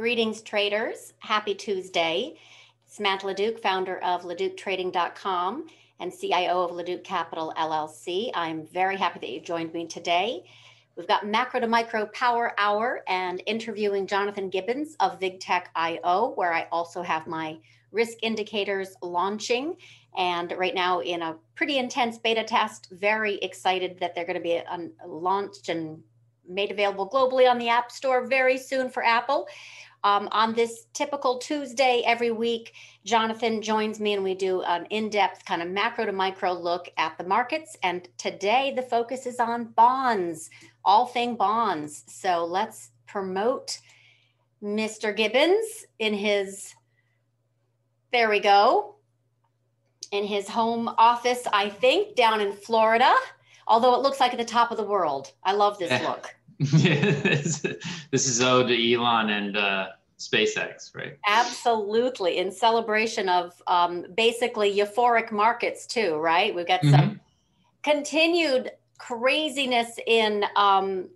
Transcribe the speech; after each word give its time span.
Greetings, 0.00 0.40
traders. 0.40 1.12
Happy 1.18 1.54
Tuesday. 1.54 2.38
Samantha 2.86 3.26
LeDuc, 3.26 3.60
founder 3.60 3.98
of 3.98 4.22
LeDucTrading.com 4.22 5.66
and 6.00 6.10
CIO 6.18 6.64
of 6.64 6.70
LeDuc 6.70 7.04
Capital 7.04 7.52
LLC. 7.58 8.30
I'm 8.32 8.66
very 8.68 8.96
happy 8.96 9.18
that 9.18 9.28
you 9.28 9.42
joined 9.42 9.74
me 9.74 9.86
today. 9.86 10.44
We've 10.96 11.06
got 11.06 11.26
macro 11.26 11.60
to 11.60 11.66
micro 11.66 12.06
power 12.14 12.54
hour 12.56 13.02
and 13.08 13.42
interviewing 13.44 14.06
Jonathan 14.06 14.48
Gibbons 14.48 14.96
of 15.00 15.20
VigTech 15.20 15.64
IO, 15.74 16.32
where 16.34 16.54
I 16.54 16.66
also 16.72 17.02
have 17.02 17.26
my 17.26 17.58
risk 17.92 18.16
indicators 18.22 18.96
launching. 19.02 19.76
And 20.16 20.54
right 20.56 20.74
now, 20.74 21.00
in 21.00 21.20
a 21.20 21.36
pretty 21.56 21.76
intense 21.76 22.16
beta 22.16 22.44
test, 22.44 22.88
very 22.90 23.34
excited 23.42 23.98
that 24.00 24.14
they're 24.14 24.24
going 24.24 24.36
to 24.36 24.42
be 24.42 24.60
um, 24.60 24.92
launched 25.06 25.68
and 25.68 26.02
made 26.50 26.70
available 26.70 27.08
globally 27.08 27.48
on 27.48 27.58
the 27.58 27.68
App 27.68 27.90
Store 27.92 28.26
very 28.26 28.58
soon 28.58 28.90
for 28.90 29.04
Apple. 29.04 29.46
Um, 30.02 30.28
on 30.32 30.54
this 30.54 30.86
typical 30.92 31.38
Tuesday 31.38 32.02
every 32.06 32.30
week, 32.30 32.72
Jonathan 33.04 33.60
joins 33.60 34.00
me 34.00 34.14
and 34.14 34.24
we 34.24 34.34
do 34.34 34.62
an 34.62 34.86
in 34.86 35.10
depth 35.10 35.44
kind 35.44 35.60
of 35.62 35.68
macro 35.68 36.06
to 36.06 36.12
micro 36.12 36.52
look 36.52 36.88
at 36.96 37.18
the 37.18 37.24
markets. 37.24 37.76
And 37.82 38.08
today 38.16 38.72
the 38.74 38.82
focus 38.82 39.26
is 39.26 39.38
on 39.38 39.72
bonds, 39.76 40.50
all 40.84 41.06
thing 41.06 41.36
bonds. 41.36 42.04
So 42.06 42.44
let's 42.44 42.90
promote 43.06 43.78
Mr. 44.62 45.14
Gibbons 45.14 45.86
in 45.98 46.14
his, 46.14 46.74
there 48.12 48.30
we 48.30 48.40
go, 48.40 48.96
in 50.12 50.24
his 50.24 50.48
home 50.48 50.88
office, 50.98 51.46
I 51.52 51.68
think, 51.68 52.16
down 52.16 52.40
in 52.40 52.52
Florida 52.52 53.14
although 53.70 53.94
it 53.94 54.02
looks 54.02 54.20
like 54.20 54.32
at 54.32 54.38
the 54.38 54.44
top 54.44 54.72
of 54.72 54.76
the 54.76 54.82
world. 54.82 55.32
I 55.44 55.52
love 55.52 55.78
this 55.78 56.02
look. 56.06 56.34
this, 56.72 57.64
this 58.10 58.28
is 58.28 58.42
ode 58.42 58.68
to 58.68 58.94
Elon 58.94 59.30
and 59.30 59.56
uh, 59.56 59.88
SpaceX, 60.18 60.94
right? 60.94 61.16
Absolutely, 61.26 62.36
in 62.36 62.52
celebration 62.52 63.30
of 63.30 63.62
um, 63.66 64.04
basically 64.14 64.76
euphoric 64.76 65.32
markets 65.32 65.86
too, 65.86 66.16
right? 66.16 66.54
We've 66.54 66.66
got 66.66 66.82
mm-hmm. 66.82 66.94
some 66.94 67.20
continued 67.82 68.72
craziness 68.98 69.98
in 70.06 70.44
um, 70.54 71.08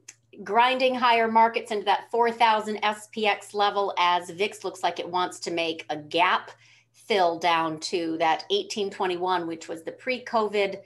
grinding 0.43 0.95
higher 0.95 1.31
markets 1.31 1.71
into 1.71 1.85
that 1.85 2.11
4,000 2.11 2.81
SPX 2.81 3.53
level 3.53 3.93
as 3.99 4.31
VIX 4.31 4.65
looks 4.65 4.83
like 4.83 4.99
it 4.99 5.09
wants 5.09 5.39
to 5.41 5.51
make 5.51 5.85
a 5.91 5.97
gap 5.97 6.53
fill 6.93 7.39
down 7.39 7.79
to 7.81 8.17
that 8.17 8.45
1821, 8.49 9.47
which 9.47 9.69
was 9.69 9.83
the 9.83 9.93
pre-COVID 9.93 10.81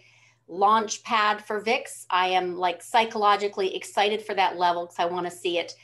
launch 0.49 1.03
pad 1.05 1.45
for 1.45 1.61
VIX. 1.61 2.07
I 2.11 2.29
am 2.29 2.57
like 2.57 2.83
psychologically 2.83 3.75
excited 3.77 4.23
for 4.23 4.35
that 4.35 4.57
level 4.57 4.87
because 4.87 4.99
I 4.99 5.05
want 5.05 5.27
to 5.27 5.31
see 5.31 5.59
it 5.59 5.75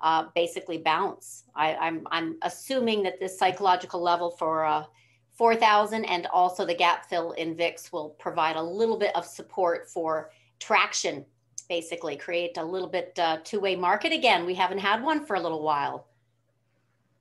uh, 0.00 0.26
basically 0.34 0.78
bounce. 0.78 1.44
I, 1.54 1.74
I'm, 1.76 2.06
I'm 2.10 2.36
assuming 2.42 3.02
that 3.04 3.20
this 3.20 3.38
psychological 3.38 4.00
level 4.00 4.30
for 4.30 4.64
uh, 4.64 4.84
4,000 5.32 6.04
and 6.04 6.26
also 6.26 6.64
the 6.64 6.74
gap 6.74 7.08
fill 7.08 7.32
in 7.32 7.56
VIX 7.56 7.92
will 7.92 8.10
provide 8.10 8.56
a 8.56 8.62
little 8.62 8.98
bit 8.98 9.14
of 9.16 9.26
support 9.26 9.88
for 9.88 10.30
traction, 10.58 11.24
basically 11.68 12.16
create 12.16 12.56
a 12.56 12.64
little 12.64 12.88
bit 12.88 13.18
uh, 13.18 13.38
two-way 13.44 13.76
market 13.76 14.12
again. 14.12 14.46
We 14.46 14.54
haven't 14.54 14.78
had 14.78 15.02
one 15.02 15.24
for 15.26 15.36
a 15.36 15.40
little 15.40 15.62
while. 15.62 16.06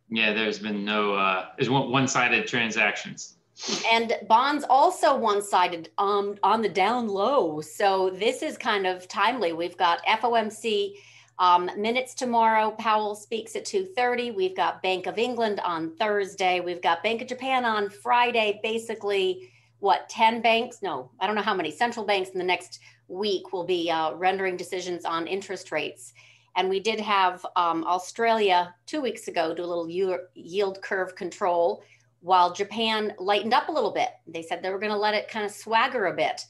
Yeah, 0.09 0.33
there's 0.33 0.59
been 0.59 0.85
no, 0.85 1.15
uh, 1.15 1.47
there's 1.57 1.69
one-sided 1.69 2.47
transactions 2.47 3.37
and 3.91 4.13
bonds 4.27 4.65
also 4.69 5.15
one-sided 5.15 5.89
um, 5.97 6.35
on 6.43 6.61
the 6.61 6.69
down 6.69 7.07
low. 7.07 7.61
So 7.61 8.09
this 8.09 8.41
is 8.41 8.57
kind 8.57 8.87
of 8.87 9.07
timely. 9.07 9.53
We've 9.53 9.77
got 9.77 10.03
FOMC 10.05 10.95
um, 11.39 11.69
minutes 11.77 12.13
tomorrow. 12.13 12.71
Powell 12.71 13.15
speaks 13.15 13.55
at 13.55 13.65
2:30. 13.65 14.35
We've 14.35 14.55
got 14.55 14.81
Bank 14.81 15.07
of 15.07 15.17
England 15.17 15.59
on 15.63 15.95
Thursday. 15.97 16.59
We've 16.59 16.81
got 16.81 17.03
Bank 17.03 17.21
of 17.21 17.27
Japan 17.27 17.65
on 17.65 17.89
Friday. 17.89 18.59
Basically, 18.63 19.51
what 19.79 20.09
10 20.09 20.41
banks? 20.41 20.81
No, 20.81 21.11
I 21.19 21.27
don't 21.27 21.35
know 21.35 21.41
how 21.41 21.55
many 21.55 21.71
central 21.71 22.05
banks 22.05 22.29
in 22.29 22.37
the 22.37 22.45
next 22.45 22.79
week 23.07 23.51
will 23.51 23.65
be 23.65 23.91
uh, 23.91 24.13
rendering 24.13 24.57
decisions 24.57 25.05
on 25.05 25.27
interest 25.27 25.71
rates. 25.71 26.13
And 26.55 26.69
we 26.69 26.79
did 26.79 26.99
have 26.99 27.45
um, 27.55 27.83
Australia 27.83 28.73
two 28.85 29.01
weeks 29.01 29.27
ago 29.27 29.53
do 29.53 29.63
a 29.63 29.65
little 29.65 29.89
yield 29.89 30.81
curve 30.81 31.15
control 31.15 31.83
while 32.23 32.53
Japan 32.53 33.13
lightened 33.19 33.53
up 33.53 33.67
a 33.67 33.71
little 33.71 33.91
bit. 33.91 34.07
They 34.25 34.41
said 34.41 34.63
they 34.63 34.69
were 34.69 34.79
going 34.79 34.93
to 34.93 34.97
let 34.97 35.13
it 35.13 35.27
kind 35.27 35.45
of 35.45 35.51
swagger 35.51 36.05
a 36.05 36.15
bit. 36.15 36.41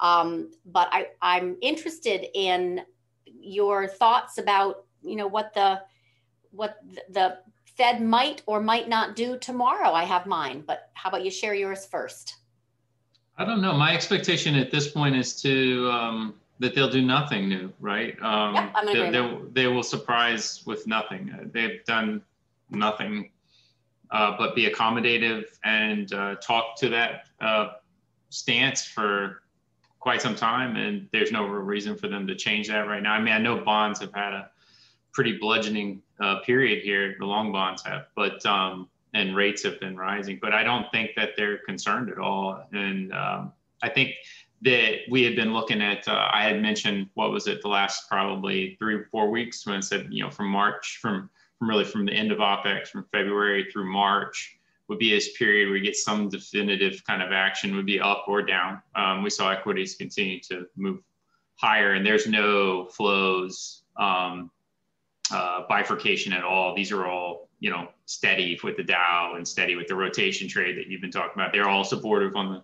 Um, 0.00 0.50
but 0.64 0.88
I, 0.90 1.08
I'm 1.20 1.58
interested 1.60 2.26
in 2.34 2.80
your 3.26 3.86
thoughts 3.86 4.38
about, 4.38 4.86
you 5.02 5.16
know, 5.16 5.26
what 5.26 5.52
the 5.52 5.82
what 6.52 6.78
the 7.10 7.38
Fed 7.76 8.02
might 8.02 8.42
or 8.46 8.60
might 8.60 8.88
not 8.88 9.14
do 9.14 9.38
tomorrow. 9.38 9.92
I 9.92 10.04
have 10.04 10.24
mine, 10.26 10.64
but 10.66 10.90
how 10.94 11.10
about 11.10 11.22
you 11.22 11.30
share 11.30 11.54
yours 11.54 11.84
first? 11.84 12.36
I 13.36 13.44
don't 13.44 13.60
know. 13.60 13.74
My 13.74 13.94
expectation 13.94 14.54
at 14.56 14.70
this 14.70 14.88
point 14.88 15.16
is 15.16 15.40
to 15.42 15.90
um, 15.90 16.34
that 16.60 16.74
they'll 16.74 16.90
do 16.90 17.02
nothing 17.02 17.46
new, 17.46 17.70
right? 17.78 18.20
Um, 18.22 18.54
yep, 18.54 18.74
they, 18.86 19.10
they, 19.10 19.38
they, 19.52 19.66
will 19.66 19.82
surprise 19.82 20.62
with 20.66 20.86
nothing. 20.86 21.50
They've 21.52 21.84
done 21.84 22.22
nothing 22.70 23.30
uh, 24.12 24.36
but 24.38 24.54
be 24.54 24.68
accommodative 24.68 25.44
and 25.64 26.12
uh, 26.12 26.34
talk 26.36 26.76
to 26.78 26.88
that 26.88 27.28
uh, 27.40 27.68
stance 28.30 28.84
for 28.84 29.42
quite 29.98 30.22
some 30.22 30.34
time. 30.34 30.76
And 30.76 31.08
there's 31.12 31.32
no 31.32 31.44
real 31.44 31.62
reason 31.62 31.96
for 31.96 32.08
them 32.08 32.26
to 32.26 32.34
change 32.34 32.68
that 32.68 32.88
right 32.88 33.02
now. 33.02 33.12
I 33.12 33.20
mean, 33.20 33.34
I 33.34 33.38
know 33.38 33.64
bonds 33.64 34.00
have 34.00 34.14
had 34.14 34.32
a 34.32 34.50
pretty 35.12 35.38
bludgeoning 35.38 36.02
uh, 36.20 36.40
period 36.40 36.82
here, 36.82 37.16
the 37.18 37.26
long 37.26 37.52
bonds 37.52 37.82
have, 37.82 38.06
but 38.14 38.44
um, 38.46 38.88
and 39.14 39.34
rates 39.34 39.62
have 39.64 39.80
been 39.80 39.96
rising, 39.96 40.38
but 40.40 40.52
I 40.52 40.62
don't 40.62 40.86
think 40.92 41.10
that 41.16 41.30
they're 41.36 41.58
concerned 41.58 42.10
at 42.10 42.18
all. 42.18 42.64
And 42.72 43.12
um, 43.12 43.52
I 43.82 43.88
think 43.88 44.14
that 44.62 44.98
we 45.10 45.24
had 45.24 45.34
been 45.34 45.52
looking 45.52 45.82
at, 45.82 46.06
uh, 46.06 46.28
I 46.32 46.44
had 46.44 46.60
mentioned, 46.60 47.08
what 47.14 47.32
was 47.32 47.46
it, 47.46 47.62
the 47.62 47.68
last 47.68 48.08
probably 48.08 48.76
three 48.78 48.94
or 48.94 49.08
four 49.10 49.30
weeks 49.30 49.66
when 49.66 49.76
I 49.76 49.80
said, 49.80 50.08
you 50.10 50.22
know, 50.22 50.30
from 50.30 50.48
March, 50.48 50.98
from 51.00 51.30
from 51.60 51.68
really 51.68 51.84
from 51.84 52.06
the 52.06 52.12
end 52.12 52.32
of 52.32 52.38
OPEX 52.38 52.88
from 52.88 53.04
February 53.12 53.68
through 53.70 53.92
March 53.92 54.58
would 54.88 54.98
be 54.98 55.10
this 55.10 55.36
period 55.36 55.68
where 55.68 55.76
you 55.76 55.84
get 55.84 55.94
some 55.94 56.28
definitive 56.28 57.04
kind 57.06 57.22
of 57.22 57.30
action 57.30 57.76
would 57.76 57.86
be 57.86 58.00
up 58.00 58.24
or 58.26 58.42
down. 58.42 58.80
Um, 58.96 59.22
we 59.22 59.30
saw 59.30 59.50
equities 59.50 59.94
continue 59.94 60.40
to 60.48 60.66
move 60.74 61.00
higher 61.56 61.92
and 61.92 62.04
there's 62.04 62.26
no 62.26 62.86
flows 62.86 63.82
um, 63.98 64.50
uh, 65.30 65.64
bifurcation 65.68 66.32
at 66.32 66.42
all. 66.42 66.74
These 66.74 66.90
are 66.92 67.06
all, 67.06 67.50
you 67.60 67.70
know, 67.70 67.88
steady 68.06 68.58
with 68.64 68.78
the 68.78 68.82
Dow 68.82 69.34
and 69.36 69.46
steady 69.46 69.76
with 69.76 69.86
the 69.86 69.94
rotation 69.94 70.48
trade 70.48 70.78
that 70.78 70.86
you've 70.86 71.02
been 71.02 71.12
talking 71.12 71.34
about. 71.34 71.52
They're 71.52 71.68
all 71.68 71.84
supportive 71.84 72.34
on 72.36 72.54
the 72.54 72.62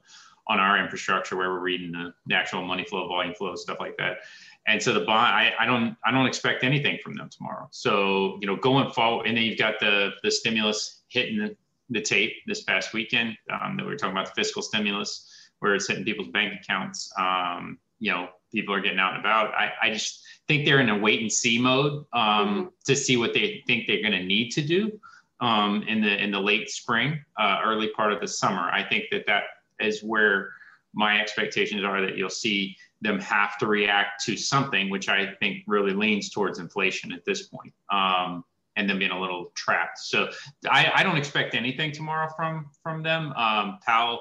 on 0.49 0.61
our 0.61 0.79
infrastructure 0.79 1.37
where 1.37 1.51
we're 1.51 1.59
reading 1.59 1.93
the, 2.29 2.35
actual 2.35 2.63
money 2.63 2.85
flow, 2.85 3.09
volume 3.09 3.35
flow, 3.35 3.57
stuff 3.57 3.79
like 3.81 3.97
that. 3.97 4.19
And 4.67 4.83
so 4.83 4.93
the 4.93 5.01
bond, 5.01 5.35
I, 5.35 5.53
I 5.61 5.67
don't, 5.67 5.97
I 6.05 6.11
don't 6.11 6.27
expect 6.27 6.65
anything 6.65 6.99
from 7.03 7.15
them 7.15 7.29
tomorrow. 7.29 7.69
So 7.71 8.39
you 8.41 8.47
know, 8.47 8.57
going 8.57 8.91
forward, 8.91 9.27
and 9.27 9.37
then 9.37 9.45
you've 9.45 9.59
got 9.59 9.79
the 9.81 10.11
the 10.23 10.31
stimulus 10.31 11.03
hitting 11.09 11.39
the, 11.39 11.57
the 11.91 12.01
tape 12.01 12.33
this 12.47 12.63
past 12.63 12.93
weekend. 12.93 13.37
Um, 13.51 13.77
that 13.77 13.85
we 13.85 13.93
were 13.93 13.97
talking 13.97 14.17
about 14.17 14.27
the 14.27 14.43
fiscal 14.43 14.63
stimulus, 14.63 15.31
where 15.61 15.75
it's 15.75 15.87
hitting 15.87 16.05
people's 16.05 16.29
bank 16.29 16.53
accounts. 16.61 17.13
Um, 17.19 17.79
you 18.01 18.11
know, 18.11 18.29
people 18.53 18.75
are 18.75 18.81
getting 18.81 18.99
out 18.99 19.15
and 19.15 19.21
about. 19.21 19.55
I, 19.55 19.73
I 19.83 19.91
just 19.93 20.25
think 20.49 20.65
they're 20.65 20.81
in 20.81 20.89
a 20.89 20.99
wait 20.99 21.21
and 21.21 21.33
see 21.33 21.59
mode 21.59 22.05
um, 22.13 22.23
mm-hmm. 22.23 22.67
to 22.87 22.97
see 22.97 23.17
what 23.17 23.35
they 23.35 23.63
think 23.67 23.87
they're 23.87 24.03
going 24.03 24.13
to 24.13 24.25
need 24.25 24.51
to 24.51 24.63
do 24.63 24.99
um, 25.41 25.83
in 25.87 26.01
the 26.01 26.23
in 26.23 26.31
the 26.31 26.41
late 26.41 26.71
spring, 26.71 27.25
uh, 27.39 27.61
early 27.65 27.89
part 27.91 28.13
of 28.13 28.21
the 28.21 28.29
summer. 28.29 28.71
I 28.71 28.83
think 28.83 29.05
that 29.11 29.27
that 29.27 29.45
is 29.81 30.03
where 30.03 30.51
my 30.95 31.21
expectations 31.21 31.85
are 31.85 32.01
that 32.01 32.17
you'll 32.17 32.31
see 32.31 32.77
them 33.03 33.21
have 33.21 33.59
to 33.59 33.67
react 33.67 34.25
to 34.25 34.37
something, 34.37 34.89
which 34.89 35.09
I 35.09 35.35
think 35.41 35.65
really 35.67 35.93
leans 35.93 36.31
towards 36.31 36.59
inflation 36.59 37.13
at 37.13 37.25
this 37.25 37.49
point, 37.49 37.73
um, 37.93 38.45
and 38.77 38.89
them 38.89 38.99
being 38.99 39.11
a 39.11 39.21
little 39.21 39.53
trapped. 39.55 39.99
So 39.99 40.31
I, 40.71 40.91
I, 40.95 41.03
don't 41.03 41.17
expect 41.17 41.55
anything 41.55 41.93
tomorrow 41.93 42.29
from 42.37 42.71
from 42.83 43.03
them. 43.03 43.33
Um, 43.33 43.79
Powell 43.85 44.21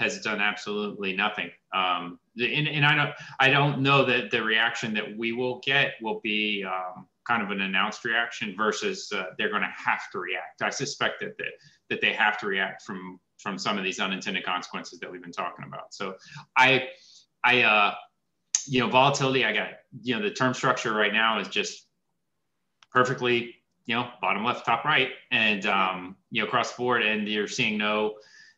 has 0.00 0.20
done 0.20 0.40
absolutely 0.40 1.14
nothing, 1.14 1.50
um, 1.74 2.18
and, 2.36 2.68
and, 2.68 2.84
I 2.84 2.94
don't 2.94 3.14
I 3.40 3.50
don't 3.50 3.80
know 3.80 4.04
that 4.04 4.30
the 4.30 4.42
reaction 4.42 4.94
that 4.94 5.16
we 5.16 5.32
will 5.32 5.60
get 5.64 5.94
will 6.02 6.20
be 6.20 6.64
um, 6.64 7.06
kind 7.26 7.42
of 7.42 7.50
an 7.50 7.60
announced 7.60 8.04
reaction 8.04 8.54
versus 8.56 9.12
uh, 9.14 9.26
they're 9.36 9.50
going 9.50 9.62
to 9.62 9.72
have 9.76 10.10
to 10.12 10.18
react. 10.18 10.62
I 10.62 10.70
suspect 10.70 11.20
that 11.20 11.36
that 11.38 11.52
that 11.90 12.00
they 12.00 12.12
have 12.14 12.38
to 12.38 12.46
react 12.46 12.82
from 12.82 13.20
from 13.38 13.58
some 13.58 13.78
of 13.78 13.84
these 13.84 14.00
unintended 14.00 14.44
consequences 14.44 14.98
that 14.98 15.10
we've 15.10 15.22
been 15.22 15.30
talking 15.30 15.64
about. 15.64 15.94
So 15.94 16.16
I 16.56 16.88
I 17.44 17.62
uh, 17.62 17.94
you 18.68 18.80
know, 18.80 18.88
volatility, 18.88 19.44
I 19.44 19.52
got, 19.52 19.68
you 20.02 20.16
know, 20.16 20.22
the 20.22 20.30
term 20.30 20.54
structure 20.54 20.92
right 20.92 21.12
now 21.12 21.40
is 21.40 21.48
just 21.48 21.86
perfectly, 22.90 23.54
you 23.86 23.94
know, 23.94 24.08
bottom 24.20 24.44
left, 24.44 24.66
top 24.66 24.84
right, 24.84 25.10
and, 25.30 25.66
um, 25.66 26.16
you 26.30 26.42
know, 26.42 26.48
across 26.48 26.72
the 26.72 26.76
board, 26.78 27.02
and 27.02 27.28
you're 27.28 27.48
seeing 27.48 27.78
no, 27.78 28.14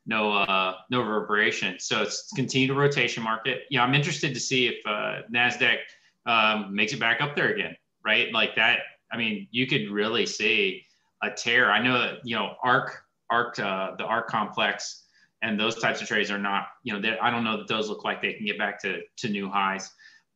no, 0.07 0.33
uh, 0.33 0.75
no 0.91 1.01
reverberation. 1.01 1.79
So 1.79 2.03
it's 2.03 2.31
continued 2.35 2.77
rotation 2.77 3.23
market. 3.23 3.63
You 3.71 3.79
know, 3.79 3.85
I'm 3.85 3.95
interested 3.95 4.35
to 4.35 4.41
see 4.41 4.67
if 4.67 4.87
uh, 4.87 5.23
NASDAQ 5.33 5.79
um, 6.27 6.75
makes 6.75 6.93
it 6.93 7.01
back 7.01 7.21
up 7.21 7.37
there 7.37 7.53
again, 7.53 7.77
right? 8.05 8.33
Like 8.33 8.57
that. 8.57 8.81
I 9.13 9.17
mean, 9.17 9.49
you 9.51 9.67
could 9.67 9.91
really 9.91 10.27
see 10.27 10.85
a 11.23 11.31
tear. 11.31 11.71
I 11.71 11.83
know 11.83 11.99
that 11.99 12.19
you 12.25 12.37
know 12.37 12.55
ARK, 12.63 13.03
ARK, 13.31 13.59
uh, 13.59 13.97
the 13.97 14.05
ARK 14.05 14.29
complex, 14.29 15.05
and 15.43 15.59
those 15.59 15.77
types 15.77 16.01
of 16.01 16.09
trades 16.09 16.31
are 16.31 16.39
not. 16.39 16.69
You 16.83 16.99
know, 16.99 17.17
I 17.21 17.31
don't 17.31 17.45
know 17.45 17.57
that 17.57 17.69
those 17.69 17.89
look 17.89 18.05
like 18.05 18.23
they 18.23 18.35
can 18.35 18.47
get 18.47 18.59
back 18.59 18.81
to 18.83 19.01
to 19.19 19.29
new 19.29 19.49
highs, 19.49 19.91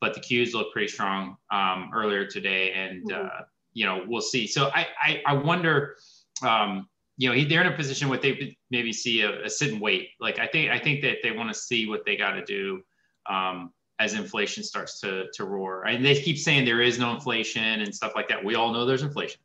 but 0.05 0.13
the 0.13 0.21
Qs 0.21 0.53
look 0.53 0.71
pretty 0.71 0.89
strong 0.89 1.39
um, 1.51 1.91
earlier 1.95 2.27
today, 2.27 2.73
and 2.73 3.11
mm-hmm. 3.11 3.27
uh, 3.27 3.45
you 3.73 3.87
know 3.87 4.05
we'll 4.07 4.21
see. 4.21 4.47
So 4.47 4.71
I 4.75 4.87
I, 5.03 5.23
I 5.27 5.35
wonder. 5.35 5.97
Um, 6.43 6.89
you 7.17 7.29
know, 7.29 7.49
they're 7.49 7.61
in 7.61 7.73
a 7.73 7.77
position 7.77 8.09
where 8.09 8.19
they 8.19 8.57
maybe 8.73 8.93
see 8.93 9.21
a, 9.21 9.45
a, 9.45 9.49
sit 9.49 9.71
and 9.71 9.81
wait. 9.81 10.09
Like 10.19 10.41
I 10.41 10.49
think 10.49 10.73
I 10.73 10.81
think 10.81 11.01
that 11.03 11.19
they 11.23 11.31
want 11.31 11.49
to 11.49 11.55
see 11.55 11.89
what 11.89 12.05
they 12.05 12.17
got 12.17 12.33
to 12.33 12.45
do 12.45 12.83
um, 13.31 13.73
as 14.01 14.15
inflation 14.15 14.63
starts 14.65 15.01
to 15.01 15.27
to 15.33 15.45
roar. 15.45 15.87
And 15.87 16.05
they 16.05 16.21
keep 16.21 16.37
saying 16.39 16.65
there 16.65 16.83
is 16.83 16.99
no 16.99 17.15
inflation 17.15 17.81
and 17.81 17.95
stuff 17.95 18.13
like 18.15 18.29
that. 18.29 18.45
We 18.45 18.57
all 18.57 18.73
know 18.73 18.85
there's 18.85 19.03
inflation. 19.03 19.41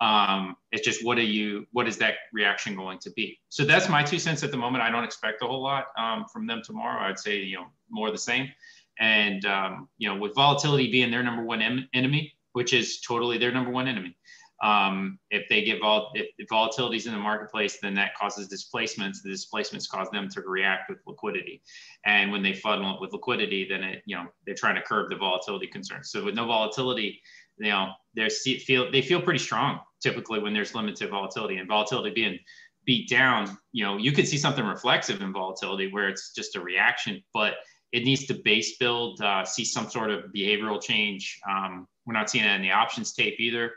Um, 0.00 0.56
it's 0.72 0.84
just 0.84 1.04
what 1.04 1.16
are 1.16 1.30
you 1.38 1.66
what 1.70 1.86
is 1.88 1.96
that 1.98 2.14
reaction 2.32 2.74
going 2.76 2.98
to 2.98 3.10
be? 3.12 3.38
So 3.48 3.64
that's 3.64 3.88
my 3.88 4.02
two 4.02 4.18
cents 4.18 4.42
at 4.42 4.50
the 4.50 4.58
moment. 4.58 4.82
I 4.82 4.90
don't 4.90 5.04
expect 5.04 5.40
a 5.42 5.46
whole 5.46 5.62
lot 5.62 5.86
um, 5.96 6.26
from 6.30 6.46
them 6.48 6.60
tomorrow. 6.62 7.08
I'd 7.08 7.18
say 7.18 7.38
you 7.38 7.56
know 7.56 7.66
more 7.88 8.10
the 8.10 8.18
same. 8.18 8.50
And 9.00 9.44
um, 9.44 9.88
you 9.98 10.08
know, 10.08 10.16
with 10.16 10.34
volatility 10.34 10.90
being 10.90 11.10
their 11.10 11.22
number 11.22 11.44
one 11.44 11.62
em- 11.62 11.88
enemy, 11.94 12.34
which 12.52 12.72
is 12.72 13.00
totally 13.00 13.38
their 13.38 13.52
number 13.52 13.70
one 13.70 13.88
enemy. 13.88 14.16
Um, 14.62 15.18
if 15.30 15.46
they 15.48 15.62
get 15.62 15.80
vol- 15.80 16.12
if, 16.14 16.28
if 16.38 16.48
volatility 16.48 16.96
is 16.96 17.06
in 17.06 17.12
the 17.12 17.18
marketplace, 17.18 17.78
then 17.82 17.94
that 17.94 18.14
causes 18.14 18.48
displacements. 18.48 19.20
The 19.20 19.28
displacements 19.28 19.86
cause 19.86 20.08
them 20.10 20.28
to 20.30 20.40
react 20.40 20.88
with 20.88 21.00
liquidity, 21.06 21.60
and 22.06 22.30
when 22.32 22.42
they 22.42 22.54
funnel 22.54 22.94
it 22.94 23.00
with 23.00 23.12
liquidity, 23.12 23.66
then 23.68 23.82
it 23.82 24.02
you 24.06 24.16
know 24.16 24.26
they're 24.46 24.54
trying 24.54 24.76
to 24.76 24.82
curb 24.82 25.10
the 25.10 25.16
volatility 25.16 25.66
concerns. 25.66 26.10
So 26.10 26.24
with 26.24 26.34
no 26.34 26.46
volatility, 26.46 27.20
you 27.58 27.70
know 27.70 27.90
they 28.14 28.28
feel 28.30 28.90
they 28.90 29.02
feel 29.02 29.20
pretty 29.20 29.40
strong 29.40 29.80
typically 30.00 30.38
when 30.38 30.54
there's 30.54 30.74
limited 30.74 31.10
volatility 31.10 31.56
and 31.56 31.68
volatility 31.68 32.14
being 32.14 32.38
beat 32.86 33.08
down. 33.08 33.58
You 33.72 33.84
know 33.84 33.96
you 33.98 34.12
could 34.12 34.28
see 34.28 34.38
something 34.38 34.64
reflexive 34.64 35.20
in 35.20 35.32
volatility 35.32 35.92
where 35.92 36.08
it's 36.08 36.32
just 36.32 36.56
a 36.56 36.60
reaction, 36.60 37.22
but 37.34 37.54
it 37.94 38.02
needs 38.02 38.26
to 38.26 38.34
base 38.34 38.76
build, 38.76 39.20
uh, 39.22 39.44
see 39.44 39.64
some 39.64 39.88
sort 39.88 40.10
of 40.10 40.24
behavioral 40.34 40.82
change. 40.82 41.40
Um, 41.48 41.86
we're 42.04 42.12
not 42.12 42.28
seeing 42.28 42.44
that 42.44 42.56
in 42.56 42.62
the 42.62 42.72
options 42.72 43.12
tape 43.12 43.38
either. 43.38 43.70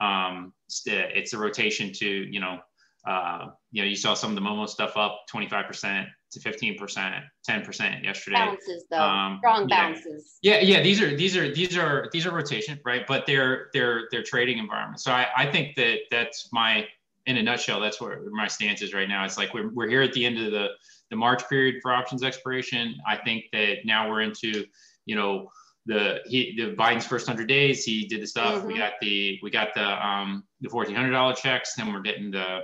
Um, 0.00 0.52
it's 0.86 1.32
a 1.32 1.38
rotation 1.38 1.92
to, 1.92 2.06
you 2.08 2.40
know, 2.40 2.58
uh, 3.06 3.46
you 3.70 3.80
know, 3.80 3.88
you 3.88 3.94
saw 3.94 4.14
some 4.14 4.30
of 4.30 4.34
the 4.34 4.42
Momo 4.42 4.68
stuff 4.68 4.96
up 4.96 5.20
25% 5.32 6.04
to 6.32 6.40
15%, 6.40 7.22
10% 7.48 8.04
yesterday. 8.04 8.36
Bounces 8.36 8.84
though, 8.90 8.98
um, 8.98 9.38
strong 9.38 9.68
bounces. 9.68 10.38
Yeah, 10.42 10.58
yeah, 10.60 10.82
these 10.82 11.00
are 11.00 11.16
these 11.16 11.36
are 11.36 11.54
these 11.54 11.78
are 11.78 12.08
these 12.12 12.26
are 12.26 12.34
rotation, 12.34 12.78
right? 12.84 13.06
But 13.06 13.24
they're 13.24 13.68
they're 13.72 14.08
they're 14.10 14.22
trading 14.22 14.58
environment. 14.58 15.00
So 15.00 15.12
I, 15.12 15.28
I 15.36 15.50
think 15.50 15.76
that 15.76 16.00
that's 16.10 16.50
my 16.52 16.86
in 17.26 17.36
a 17.36 17.42
nutshell, 17.42 17.80
that's 17.80 18.00
where 18.00 18.20
my 18.30 18.48
stance 18.48 18.82
is 18.82 18.92
right 18.92 19.08
now. 19.08 19.24
It's 19.24 19.38
like 19.38 19.54
we're 19.54 19.70
we're 19.72 19.88
here 19.88 20.02
at 20.02 20.12
the 20.12 20.26
end 20.26 20.38
of 20.38 20.50
the 20.50 20.68
the 21.10 21.16
March 21.16 21.48
period 21.48 21.76
for 21.82 21.92
options 21.92 22.22
expiration. 22.22 22.96
I 23.06 23.16
think 23.16 23.44
that 23.52 23.78
now 23.84 24.08
we're 24.08 24.22
into, 24.22 24.64
you 25.06 25.16
know, 25.16 25.50
the 25.86 26.20
he 26.26 26.54
the 26.56 26.74
Biden's 26.74 27.06
first 27.06 27.26
hundred 27.26 27.48
days. 27.48 27.84
He 27.84 28.06
did 28.06 28.22
the 28.22 28.26
stuff. 28.26 28.58
Mm-hmm. 28.58 28.66
We 28.66 28.78
got 28.78 28.92
the 29.00 29.38
we 29.42 29.50
got 29.50 29.74
the 29.74 30.06
um 30.06 30.44
the 30.60 30.68
fourteen 30.68 30.94
hundred 30.94 31.12
dollar 31.12 31.34
checks. 31.34 31.74
Then 31.74 31.92
we're 31.92 32.00
getting 32.02 32.30
the 32.30 32.60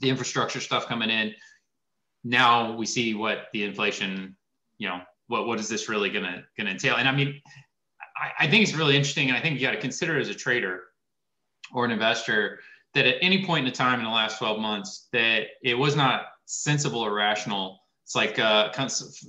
the 0.00 0.08
infrastructure 0.08 0.60
stuff 0.60 0.86
coming 0.86 1.10
in. 1.10 1.34
Now 2.24 2.76
we 2.76 2.86
see 2.86 3.14
what 3.14 3.46
the 3.52 3.64
inflation, 3.64 4.36
you 4.78 4.88
know, 4.88 5.00
what 5.26 5.46
what 5.46 5.58
is 5.58 5.68
this 5.68 5.88
really 5.88 6.10
gonna 6.10 6.44
gonna 6.56 6.70
entail? 6.70 6.96
And 6.96 7.08
I 7.08 7.12
mean, 7.12 7.40
I, 8.16 8.46
I 8.46 8.50
think 8.50 8.62
it's 8.62 8.74
really 8.74 8.96
interesting, 8.96 9.28
and 9.28 9.36
I 9.36 9.40
think 9.40 9.58
you 9.58 9.66
got 9.66 9.72
to 9.72 9.80
consider 9.80 10.18
as 10.18 10.28
a 10.28 10.34
trader 10.34 10.84
or 11.72 11.84
an 11.84 11.90
investor 11.90 12.60
that 12.94 13.06
at 13.06 13.16
any 13.20 13.44
point 13.44 13.66
in 13.66 13.70
the 13.70 13.76
time 13.76 13.98
in 13.98 14.04
the 14.04 14.10
last 14.10 14.38
12 14.38 14.58
months 14.58 15.08
that 15.12 15.48
it 15.62 15.74
was 15.74 15.94
not 15.94 16.22
sensible 16.48 17.00
or 17.00 17.14
rational 17.14 17.78
it's 18.04 18.14
like 18.14 18.38
uh, 18.38 18.72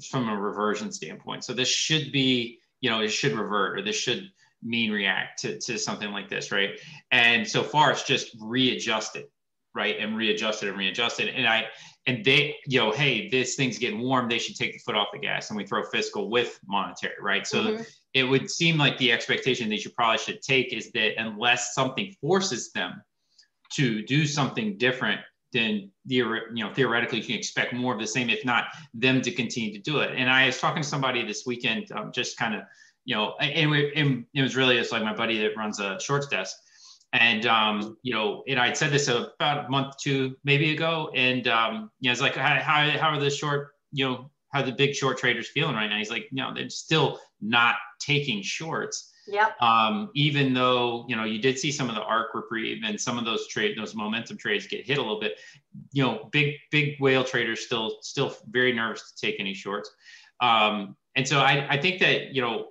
from 0.10 0.30
a 0.30 0.36
reversion 0.36 0.92
standpoint 0.92 1.44
so 1.44 1.54
this 1.54 1.68
should 1.68 2.12
be 2.12 2.60
you 2.82 2.90
know, 2.90 3.02
it 3.02 3.10
should 3.10 3.34
revert 3.34 3.78
or 3.78 3.82
this 3.82 3.96
should 3.96 4.30
mean 4.62 4.92
react 4.92 5.42
to, 5.42 5.60
to 5.60 5.78
something 5.78 6.12
like 6.12 6.30
this, 6.30 6.52
right? 6.52 6.80
And 7.12 7.48
so 7.48 7.64
far 7.64 7.92
it's 7.92 8.04
just 8.04 8.36
readjusted, 8.40 9.26
right? 9.74 9.98
And 10.00 10.18
readjusted 10.18 10.70
and 10.70 10.78
readjusted. 10.78 11.30
And 11.30 11.48
I, 11.48 11.68
and 12.06 12.24
they, 12.26 12.56
you 12.66 12.80
know, 12.80 12.92
hey, 12.92 13.30
this 13.30 13.56
thing's 13.56 13.78
getting 13.78 14.00
warm. 14.00 14.28
They 14.28 14.40
should 14.40 14.56
take 14.56 14.74
the 14.74 14.80
foot 14.80 14.96
off 14.96 15.10
the 15.14 15.20
gas 15.20 15.50
and 15.50 15.58
we 15.58 15.66
throw 15.66 15.84
fiscal 15.84 16.30
with 16.30 16.60
monetary, 16.68 17.16
right? 17.22 17.46
So 17.46 17.64
mm-hmm. 17.64 17.84
it 18.14 18.24
would 18.24 18.50
seem 18.50 18.78
like 18.78 18.98
the 18.98 19.12
expectation 19.12 19.70
that 19.70 19.84
you 19.84 19.92
probably 19.92 20.18
should 20.18 20.42
take 20.42 20.74
is 20.74 20.92
that 20.92 21.14
unless 21.18 21.74
something 21.74 22.14
forces 22.22 22.72
them 22.72 23.02
to 23.74 24.04
do 24.04 24.26
something 24.26 24.78
different, 24.78 25.22
then 25.54 25.90
the, 26.06 26.16
you 26.16 26.42
know 26.54 26.74
theoretically 26.74 27.20
you 27.20 27.26
can 27.26 27.36
expect 27.36 27.74
more 27.74 27.94
of 27.94 28.00
the 28.00 28.08
same, 28.08 28.30
if 28.30 28.46
not 28.46 28.66
them 28.94 29.22
to 29.22 29.32
continue 29.32 29.74
to 29.74 29.80
do 29.80 30.00
it. 30.00 30.12
And 30.16 30.30
I 30.30 30.46
was 30.46 30.60
talking 30.60 30.84
to 30.84 30.88
somebody 30.88 31.26
this 31.26 31.46
weekend, 31.46 31.92
um, 31.92 32.12
just 32.12 32.38
kind 32.38 32.56
of 32.56 32.62
you 33.06 33.16
know, 33.16 33.34
and, 33.40 33.74
and 33.96 34.26
it 34.34 34.42
was 34.42 34.56
really 34.56 34.78
it's 34.78 34.92
like 34.92 35.04
my 35.04 35.16
buddy 35.16 35.40
that 35.40 35.58
runs 35.58 35.80
a 35.80 36.00
shorts 36.00 36.28
desk, 36.28 36.56
and 37.14 37.46
um, 37.46 37.98
you 38.04 38.14
know, 38.14 38.44
and 38.48 38.60
I'd 38.60 38.78
said 38.78 38.92
this 38.92 39.08
about 39.08 39.66
a 39.66 39.70
month, 39.70 39.98
two 39.98 40.36
maybe 40.44 40.74
ago, 40.74 41.10
and 41.16 41.48
um, 41.48 41.92
you 42.00 42.10
know, 42.10 42.12
it's 42.12 42.22
like 42.22 42.36
how 42.36 42.90
how 42.90 43.10
are 43.10 43.20
the 43.20 43.30
short, 43.30 43.70
you 43.92 44.06
know, 44.06 44.30
how 44.54 44.62
the 44.62 44.72
big 44.72 44.94
short 44.94 45.18
traders 45.18 45.48
feeling 45.48 45.76
right 45.76 45.88
now? 45.88 45.98
He's 45.98 46.12
like, 46.12 46.28
no, 46.32 46.54
they're 46.54 46.70
still 46.70 47.20
not 47.42 47.76
taking 48.00 48.42
shorts 48.42 49.12
Yep. 49.32 49.62
Um, 49.62 50.10
even 50.14 50.54
though 50.54 51.06
you 51.08 51.16
know 51.16 51.24
you 51.24 51.40
did 51.40 51.58
see 51.58 51.72
some 51.72 51.90
of 51.90 51.96
the 51.96 52.02
ARK 52.02 52.34
reprieve 52.34 52.84
and 52.86 53.00
some 53.00 53.18
of 53.18 53.26
those 53.26 53.48
trade 53.48 53.78
those 53.78 53.96
momentum 53.96 54.38
trades 54.38 54.68
get 54.68 54.86
hit 54.86 54.98
a 54.98 55.02
little 55.02 55.20
bit, 55.20 55.38
you 55.92 56.04
know, 56.04 56.30
big 56.32 56.56
big 56.72 57.00
whale 57.00 57.24
traders 57.24 57.62
still 57.66 57.98
still 58.02 58.36
very 58.50 58.74
nervous 58.74 59.12
to 59.12 59.26
take 59.26 59.40
any 59.40 59.54
shorts. 59.54 59.92
Um, 60.42 60.96
and 61.16 61.28
so 61.28 61.40
I, 61.40 61.68
I 61.70 61.78
think 61.78 62.00
that 62.00 62.34
you 62.34 62.42
know 62.42 62.70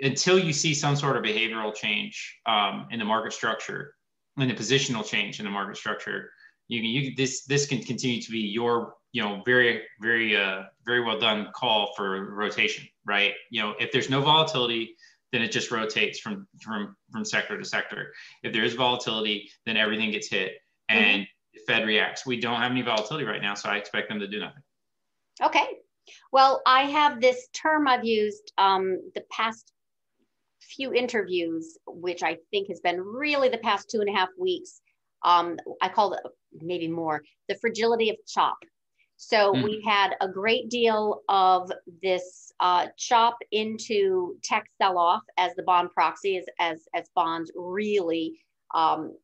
until 0.00 0.38
you 0.38 0.52
see 0.52 0.74
some 0.74 0.96
sort 0.96 1.16
of 1.16 1.22
behavioral 1.22 1.74
change 1.74 2.40
um, 2.46 2.86
in 2.90 2.98
the 2.98 3.04
market 3.04 3.32
structure 3.32 3.94
and 4.38 4.50
the 4.50 4.54
positional 4.54 5.04
change 5.04 5.38
in 5.38 5.44
the 5.44 5.50
market 5.50 5.76
structure, 5.76 6.30
you 6.68 6.80
can 6.80 6.90
you 6.90 7.14
this 7.16 7.44
this 7.44 7.66
can 7.66 7.82
continue 7.82 8.20
to 8.22 8.30
be 8.30 8.38
your 8.38 8.94
you 9.12 9.22
know 9.22 9.42
very 9.44 9.82
very 10.00 10.36
uh, 10.36 10.62
very 10.86 11.02
well 11.02 11.18
done 11.18 11.48
call 11.54 11.92
for 11.96 12.34
rotation, 12.34 12.86
right? 13.04 13.34
You 13.50 13.62
know 13.62 13.74
if 13.78 13.92
there's 13.92 14.08
no 14.08 14.22
volatility 14.22 14.96
then 15.32 15.42
it 15.42 15.52
just 15.52 15.70
rotates 15.70 16.20
from 16.20 16.46
from 16.60 16.96
from 17.12 17.24
sector 17.24 17.58
to 17.58 17.64
sector. 17.64 18.12
If 18.42 18.52
there 18.52 18.64
is 18.64 18.74
volatility, 18.74 19.50
then 19.66 19.76
everything 19.76 20.10
gets 20.10 20.28
hit 20.28 20.52
and 20.88 21.22
mm-hmm. 21.22 21.60
Fed 21.66 21.86
reacts. 21.86 22.26
We 22.26 22.40
don't 22.40 22.60
have 22.60 22.70
any 22.70 22.82
volatility 22.82 23.24
right 23.24 23.42
now, 23.42 23.54
so 23.54 23.68
I 23.68 23.76
expect 23.76 24.08
them 24.08 24.20
to 24.20 24.28
do 24.28 24.40
nothing. 24.40 24.62
Okay. 25.42 25.66
Well, 26.32 26.60
I 26.66 26.82
have 26.82 27.20
this 27.20 27.48
term 27.52 27.86
I've 27.86 28.04
used 28.04 28.52
um, 28.58 28.98
the 29.14 29.22
past 29.30 29.72
few 30.60 30.92
interviews, 30.92 31.78
which 31.86 32.22
I 32.22 32.38
think 32.50 32.68
has 32.68 32.80
been 32.80 33.00
really 33.00 33.48
the 33.48 33.58
past 33.58 33.90
two 33.90 34.00
and 34.00 34.08
a 34.08 34.12
half 34.12 34.28
weeks. 34.38 34.80
Um, 35.24 35.58
I 35.82 35.88
call 35.88 36.14
it 36.14 36.20
maybe 36.52 36.88
more 36.88 37.22
the 37.48 37.56
fragility 37.56 38.10
of 38.10 38.16
chop. 38.26 38.56
So 39.22 39.52
mm. 39.52 39.62
we 39.62 39.82
had 39.86 40.14
a 40.22 40.28
great 40.28 40.70
deal 40.70 41.20
of 41.28 41.70
this 42.02 42.54
uh, 42.58 42.86
chop 42.96 43.36
into 43.52 44.38
tech 44.42 44.64
sell 44.80 44.96
off 44.96 45.22
as 45.36 45.54
the 45.54 45.62
bond 45.62 45.90
proxy, 45.90 46.38
as, 46.38 46.46
as, 46.58 46.88
as 46.94 47.10
bonds 47.14 47.52
really 47.54 48.40
um, 48.74 49.14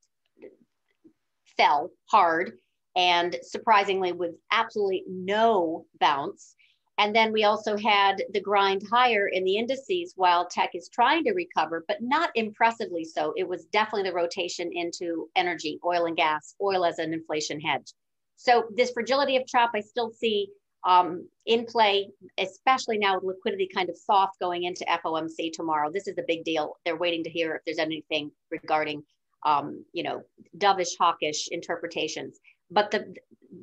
fell 1.56 1.90
hard 2.10 2.58
and 2.94 3.38
surprisingly 3.40 4.12
with 4.12 4.34
absolutely 4.52 5.04
no 5.08 5.86
bounce. 5.98 6.56
And 6.98 7.16
then 7.16 7.32
we 7.32 7.44
also 7.44 7.78
had 7.78 8.22
the 8.34 8.40
grind 8.40 8.82
higher 8.90 9.28
in 9.28 9.44
the 9.44 9.56
indices 9.56 10.12
while 10.14 10.46
tech 10.46 10.74
is 10.74 10.90
trying 10.90 11.24
to 11.24 11.32
recover, 11.32 11.86
but 11.88 12.02
not 12.02 12.30
impressively 12.34 13.04
so. 13.04 13.32
It 13.34 13.48
was 13.48 13.64
definitely 13.64 14.10
the 14.10 14.14
rotation 14.14 14.70
into 14.74 15.30
energy, 15.36 15.80
oil 15.86 16.04
and 16.04 16.16
gas, 16.16 16.54
oil 16.60 16.84
as 16.84 16.98
an 16.98 17.14
inflation 17.14 17.58
hedge. 17.58 17.94
So 18.37 18.64
this 18.75 18.90
fragility 18.93 19.37
of 19.37 19.47
CHOP, 19.47 19.71
I 19.75 19.81
still 19.81 20.11
see 20.11 20.49
um, 20.85 21.28
in 21.47 21.64
play, 21.66 22.11
especially 22.38 22.99
now 22.99 23.16
with 23.16 23.25
liquidity 23.25 23.69
kind 23.75 23.88
of 23.88 23.97
soft 23.97 24.38
going 24.38 24.64
into 24.64 24.85
FOMC 24.85 25.52
tomorrow. 25.52 25.90
This 25.90 26.07
is 26.07 26.16
a 26.19 26.25
big 26.26 26.45
deal. 26.45 26.76
They're 26.85 26.97
waiting 26.97 27.25
to 27.25 27.31
hear 27.31 27.57
if 27.57 27.62
there's 27.64 27.78
anything 27.78 28.31
regarding, 28.50 29.02
um, 29.45 29.85
you 29.93 30.05
know, 30.05 30.23
dovish, 30.59 30.97
hawkish 30.99 31.49
interpretations. 31.50 32.38
But 32.71 32.90
the 32.90 33.14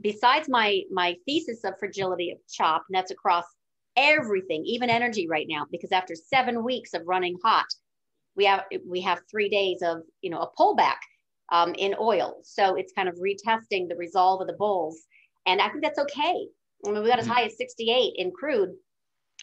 besides 0.01 0.50
my 0.50 0.82
my 0.92 1.15
thesis 1.25 1.63
of 1.63 1.77
fragility 1.80 2.32
of 2.32 2.39
CHOP, 2.50 2.84
and 2.89 2.96
that's 2.96 3.12
across 3.12 3.46
everything, 3.96 4.63
even 4.65 4.89
energy 4.89 5.27
right 5.27 5.46
now, 5.48 5.65
because 5.72 5.92
after 5.92 6.15
seven 6.15 6.63
weeks 6.63 6.94
of 6.94 7.03
running 7.06 7.38
hot, 7.44 7.68
we 8.36 8.46
have 8.46 8.65
we 8.86 9.01
have 9.01 9.22
three 9.30 9.50
days 9.50 9.82
of 9.82 10.01
you 10.22 10.30
know 10.30 10.39
a 10.39 10.51
pullback 10.60 10.98
um, 11.53 11.74
in 11.77 11.95
oil. 12.01 12.39
So 12.43 12.75
it's 12.75 12.91
kind 12.93 13.07
of 13.07 13.15
retesting 13.15 13.88
the 13.88 13.95
resolve 13.95 14.41
of 14.41 14.48
the 14.48 14.53
bulls. 14.53 15.00
And 15.45 15.62
I 15.62 15.69
think 15.69 15.83
that's 15.83 16.00
okay. 16.00 16.48
I 16.86 16.91
mean, 16.91 17.03
we 17.03 17.07
got 17.07 17.19
as 17.19 17.25
mm-hmm. 17.25 17.33
high 17.33 17.43
as 17.43 17.55
68 17.57 18.13
in 18.17 18.31
crude, 18.31 18.72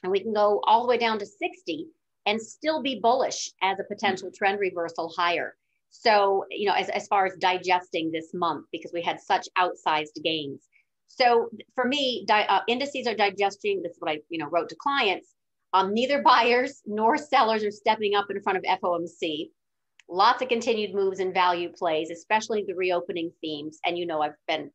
and 0.02 0.10
we 0.10 0.20
can 0.20 0.34
go 0.34 0.60
all 0.64 0.82
the 0.82 0.88
way 0.88 0.98
down 0.98 1.20
to 1.20 1.26
60 1.26 1.86
and 2.26 2.42
still 2.42 2.82
be 2.82 3.00
bullish 3.00 3.50
as 3.62 3.78
a 3.78 3.84
potential 3.84 4.30
trend 4.34 4.58
reversal 4.58 5.12
higher. 5.16 5.54
So, 5.90 6.44
you 6.50 6.66
know, 6.66 6.74
as, 6.74 6.88
as 6.88 7.06
far 7.06 7.26
as 7.26 7.34
digesting 7.36 8.10
this 8.10 8.34
month, 8.34 8.66
because 8.72 8.92
we 8.92 9.02
had 9.02 9.20
such 9.20 9.48
outsized 9.56 10.22
gains. 10.22 10.68
So 11.06 11.48
for 11.74 11.84
me, 11.84 12.24
di- 12.26 12.46
uh, 12.46 12.60
indices 12.68 13.06
are 13.06 13.14
digesting. 13.14 13.82
This 13.82 13.92
is 13.92 13.98
what 14.00 14.10
I, 14.10 14.18
you 14.28 14.38
know, 14.38 14.48
wrote 14.48 14.68
to 14.70 14.76
clients. 14.76 15.28
Um, 15.72 15.94
neither 15.94 16.22
buyers 16.22 16.82
nor 16.86 17.16
sellers 17.16 17.62
are 17.62 17.70
stepping 17.70 18.14
up 18.14 18.26
in 18.30 18.40
front 18.42 18.58
of 18.58 18.64
FOMC. 18.64 19.50
Lots 20.10 20.42
of 20.42 20.48
continued 20.48 20.94
moves 20.94 21.20
and 21.20 21.32
value 21.32 21.70
plays, 21.72 22.10
especially 22.10 22.64
the 22.66 22.74
reopening 22.74 23.30
themes. 23.40 23.78
And 23.84 23.96
you 23.96 24.06
know, 24.06 24.20
I've 24.20 24.34
been 24.48 24.70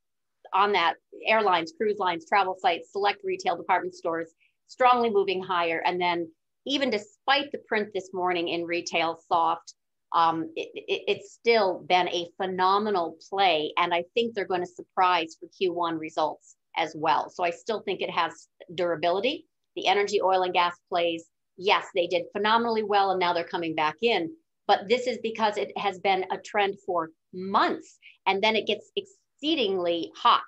on 0.54 0.72
that 0.74 0.96
airlines, 1.27 1.74
cruise 1.77 1.98
lines, 1.98 2.25
travel 2.27 2.56
sites, 2.58 2.92
select 2.92 3.20
retail 3.24 3.58
department 3.58 3.96
stores, 3.96 4.30
strongly 4.68 5.10
moving 5.10 5.44
higher. 5.44 5.82
And 5.86 6.00
then 6.00 6.32
even 6.65 6.89
despite 6.89 7.51
the 7.51 7.60
print 7.68 7.89
this 7.94 8.10
morning 8.13 8.48
in 8.48 8.63
retail 8.63 9.20
soft, 9.27 9.74
um, 10.13 10.51
it, 10.56 10.70
it, 10.74 11.01
it's 11.08 11.34
still 11.34 11.84
been 11.88 12.08
a 12.10 12.30
phenomenal 12.38 13.18
play. 13.30 13.74
And 13.77 13.94
I 13.94 14.06
think 14.13 14.34
they're 14.34 14.46
going 14.46 14.62
to 14.62 14.68
surprise 14.68 15.38
for 15.39 15.48
Q1 15.62 16.00
results 16.00 16.56
as 16.77 16.94
well. 16.96 17.30
So 17.30 17.44
I 17.44 17.50
still 17.50 17.82
think 17.82 18.01
it 18.01 18.10
has 18.10 18.48
durability. 18.74 19.46
The 19.75 19.88
energy, 19.88 20.22
oil, 20.22 20.44
and 20.44 20.54
gas 20.54 20.75
plays, 20.89 21.25
yes, 21.58 21.86
they 21.94 22.08
did 22.08 22.24
phenomenally 22.32 22.84
well, 22.84 23.12
and 23.12 23.20
now 23.20 23.34
they're 23.34 23.44
coming 23.44 23.75
back 23.75 23.96
in. 24.01 24.30
But 24.67 24.88
this 24.89 25.07
is 25.07 25.19
because 25.22 25.57
it 25.57 25.72
has 25.77 26.00
been 26.00 26.25
a 26.31 26.38
trend 26.38 26.75
for 26.86 27.10
months, 27.34 28.00
and 28.25 28.43
then 28.43 28.55
it 28.55 28.67
gets 28.67 28.91
exceedingly 28.95 30.12
hot, 30.15 30.45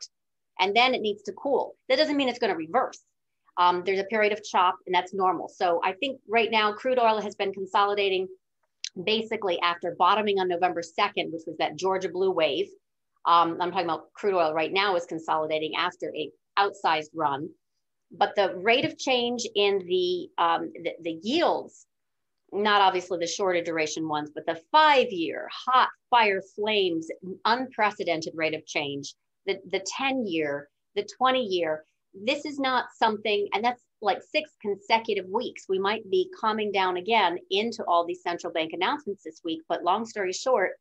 and 0.60 0.76
then 0.76 0.96
it 0.96 1.02
needs 1.02 1.24
to 1.24 1.34
cool. 1.34 1.76
That 1.90 1.98
doesn't 1.98 2.18
mean 2.18 2.30
it's 2.30 2.40
going 2.40 2.52
to 2.52 2.58
reverse. 2.58 3.00
Um, 3.58 3.84
there's 3.86 4.00
a 4.00 4.06
period 4.06 4.34
of 4.34 4.44
chop, 4.44 4.78
and 4.86 4.94
that's 4.94 5.14
normal. 5.14 5.50
So 5.50 5.82
I 5.84 5.94
think 5.94 6.20
right 6.28 6.50
now, 6.52 6.74
crude 6.74 7.00
oil 7.00 7.22
has 7.22 7.36
been 7.36 7.54
consolidating 7.54 8.28
basically 9.04 9.60
after 9.62 9.96
bottoming 9.98 10.40
on 10.40 10.48
November 10.48 10.82
2nd, 10.82 11.32
which 11.32 11.44
was 11.46 11.58
that 11.60 11.76
Georgia 11.76 12.10
blue 12.10 12.32
wave. 12.32 12.68
Um, 13.26 13.58
I'm 13.60 13.72
talking 13.72 13.86
about 13.86 14.14
crude 14.14 14.36
oil 14.36 14.54
right 14.54 14.72
now 14.72 14.96
is 14.96 15.06
consolidating 15.06 15.74
after 15.76 16.14
a 16.16 16.32
outsized 16.58 17.10
run. 17.14 17.50
But 18.12 18.36
the 18.36 18.56
rate 18.56 18.86
of 18.86 18.98
change 18.98 19.46
in 19.56 19.80
the, 19.80 20.30
um, 20.38 20.72
the, 20.74 20.92
the 21.02 21.20
yields, 21.22 21.86
not 22.52 22.82
obviously 22.82 23.20
the 23.20 23.28
shorter 23.28 23.62
duration 23.62 24.08
ones, 24.08 24.32
but 24.34 24.46
the 24.46 24.62
five 24.72 25.12
year 25.12 25.50
hot 25.52 25.90
fire 26.10 26.42
flames, 26.56 27.10
unprecedented 27.46 28.34
rate 28.36 28.54
of 28.54 28.66
change, 28.66 29.16
the, 29.46 29.60
the 29.72 29.86
10 29.98 30.26
year, 30.26 30.70
the 30.96 31.08
20 31.18 31.42
year, 31.44 31.84
this 32.14 32.46
is 32.46 32.60
not 32.60 32.86
something, 32.98 33.48
and 33.54 33.64
that's 33.64 33.84
like 34.02 34.22
six 34.22 34.52
consecutive 34.62 35.28
weeks. 35.28 35.66
We 35.68 35.80
might 35.80 36.10
be 36.10 36.30
calming 36.40 36.72
down 36.72 36.98
again 36.98 37.38
into 37.50 37.84
all 37.86 38.06
these 38.06 38.22
central 38.22 38.54
bank 38.54 38.74
announcements 38.74 39.24
this 39.24 39.42
week. 39.44 39.62
But 39.68 39.84
long 39.84 40.06
story 40.06 40.34
short, 40.34 40.72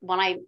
when 0.00 0.20
I 0.20 0.38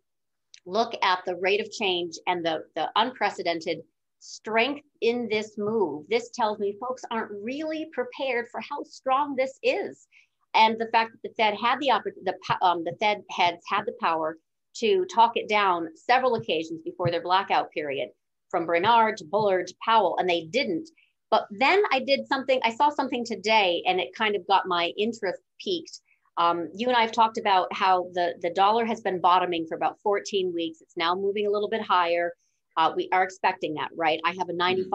look 0.66 0.94
at 1.02 1.20
the 1.24 1.36
rate 1.36 1.60
of 1.60 1.70
change 1.70 2.14
and 2.26 2.44
the, 2.44 2.64
the 2.74 2.90
unprecedented 2.96 3.78
strength 4.20 4.84
in 5.00 5.28
this 5.28 5.56
move, 5.58 6.06
this 6.08 6.30
tells 6.30 6.58
me 6.58 6.76
folks 6.80 7.02
aren't 7.10 7.32
really 7.42 7.86
prepared 7.92 8.48
for 8.50 8.60
how 8.60 8.82
strong 8.84 9.34
this 9.36 9.58
is. 9.62 10.06
And 10.54 10.78
the 10.78 10.88
fact 10.92 11.12
that 11.12 11.28
the 11.28 11.34
Fed 11.36 11.54
had 11.60 11.78
the 11.80 11.90
the, 12.24 12.34
um, 12.62 12.84
the 12.84 12.96
Fed 13.00 13.22
heads 13.30 13.62
had 13.68 13.84
the 13.86 13.94
power 14.00 14.36
to 14.76 15.04
talk 15.06 15.32
it 15.36 15.48
down 15.48 15.88
several 15.96 16.36
occasions 16.36 16.80
before 16.84 17.10
their 17.10 17.22
blackout 17.22 17.70
period, 17.72 18.10
from 18.50 18.66
Bernard 18.66 19.16
to 19.18 19.24
Bullard 19.24 19.66
to 19.66 19.74
Powell, 19.84 20.16
and 20.18 20.28
they 20.28 20.46
didn't. 20.46 20.88
But 21.30 21.46
then 21.50 21.82
I 21.92 22.00
did 22.00 22.26
something, 22.26 22.60
I 22.64 22.74
saw 22.74 22.88
something 22.88 23.24
today 23.24 23.82
and 23.86 24.00
it 24.00 24.14
kind 24.14 24.34
of 24.34 24.46
got 24.46 24.66
my 24.66 24.92
interest 24.96 25.40
peaked. 25.60 26.00
Um, 26.38 26.68
you 26.74 26.88
and 26.88 26.96
I 26.96 27.02
have 27.02 27.12
talked 27.12 27.36
about 27.36 27.72
how 27.72 28.08
the, 28.14 28.34
the 28.40 28.50
dollar 28.50 28.84
has 28.86 29.00
been 29.00 29.20
bottoming 29.20 29.66
for 29.68 29.76
about 29.76 30.00
14 30.02 30.52
weeks. 30.54 30.80
It's 30.80 30.96
now 30.96 31.14
moving 31.14 31.46
a 31.46 31.50
little 31.50 31.68
bit 31.68 31.82
higher. 31.82 32.32
Uh, 32.76 32.92
we 32.96 33.08
are 33.12 33.24
expecting 33.24 33.74
that, 33.74 33.90
right? 33.94 34.20
I 34.24 34.30
have 34.38 34.48
a 34.48 34.52
mm-hmm. 34.52 34.92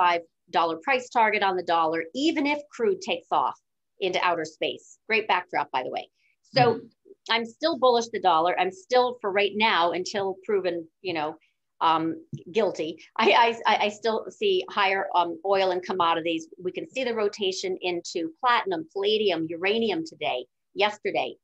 $95 0.56 0.82
price 0.82 1.10
target 1.10 1.44
on 1.44 1.56
the 1.56 1.64
dollar, 1.64 2.06
even 2.16 2.48
if 2.48 2.60
crude 2.72 3.02
takes 3.02 3.28
off 3.32 3.60
into 4.00 4.20
outer 4.24 4.46
space. 4.46 4.98
Great 5.08 5.28
backdrop, 5.28 5.72
by 5.72 5.84
the 5.84 5.90
way. 5.90 6.10
So 6.56 6.76
mm-hmm. 6.76 6.86
I'm 7.30 7.46
still 7.46 7.78
bullish 7.78 8.08
the 8.12 8.20
dollar. 8.20 8.60
I'm 8.60 8.72
still 8.72 9.18
for 9.22 9.32
right 9.32 9.54
now 9.56 9.92
until 9.92 10.38
proven, 10.46 10.88
you 11.02 11.14
know, 11.14 11.38
um, 11.82 12.16
guilty. 12.52 12.98
I, 13.18 13.58
I, 13.66 13.76
I, 13.86 13.90
still 13.90 14.28
see 14.30 14.64
higher 14.70 15.08
um, 15.16 15.38
oil 15.46 15.72
and 15.72 15.84
commodities. 15.84 16.48
We 16.64 16.72
can 16.72 16.90
see 16.90 17.04
the 17.04 17.14
rotation 17.14 17.78
into 17.82 18.32
platinum, 18.40 18.88
palladium, 18.94 19.48
uranium 19.50 20.06
today, 20.06 20.46
yesterday, 20.74 21.36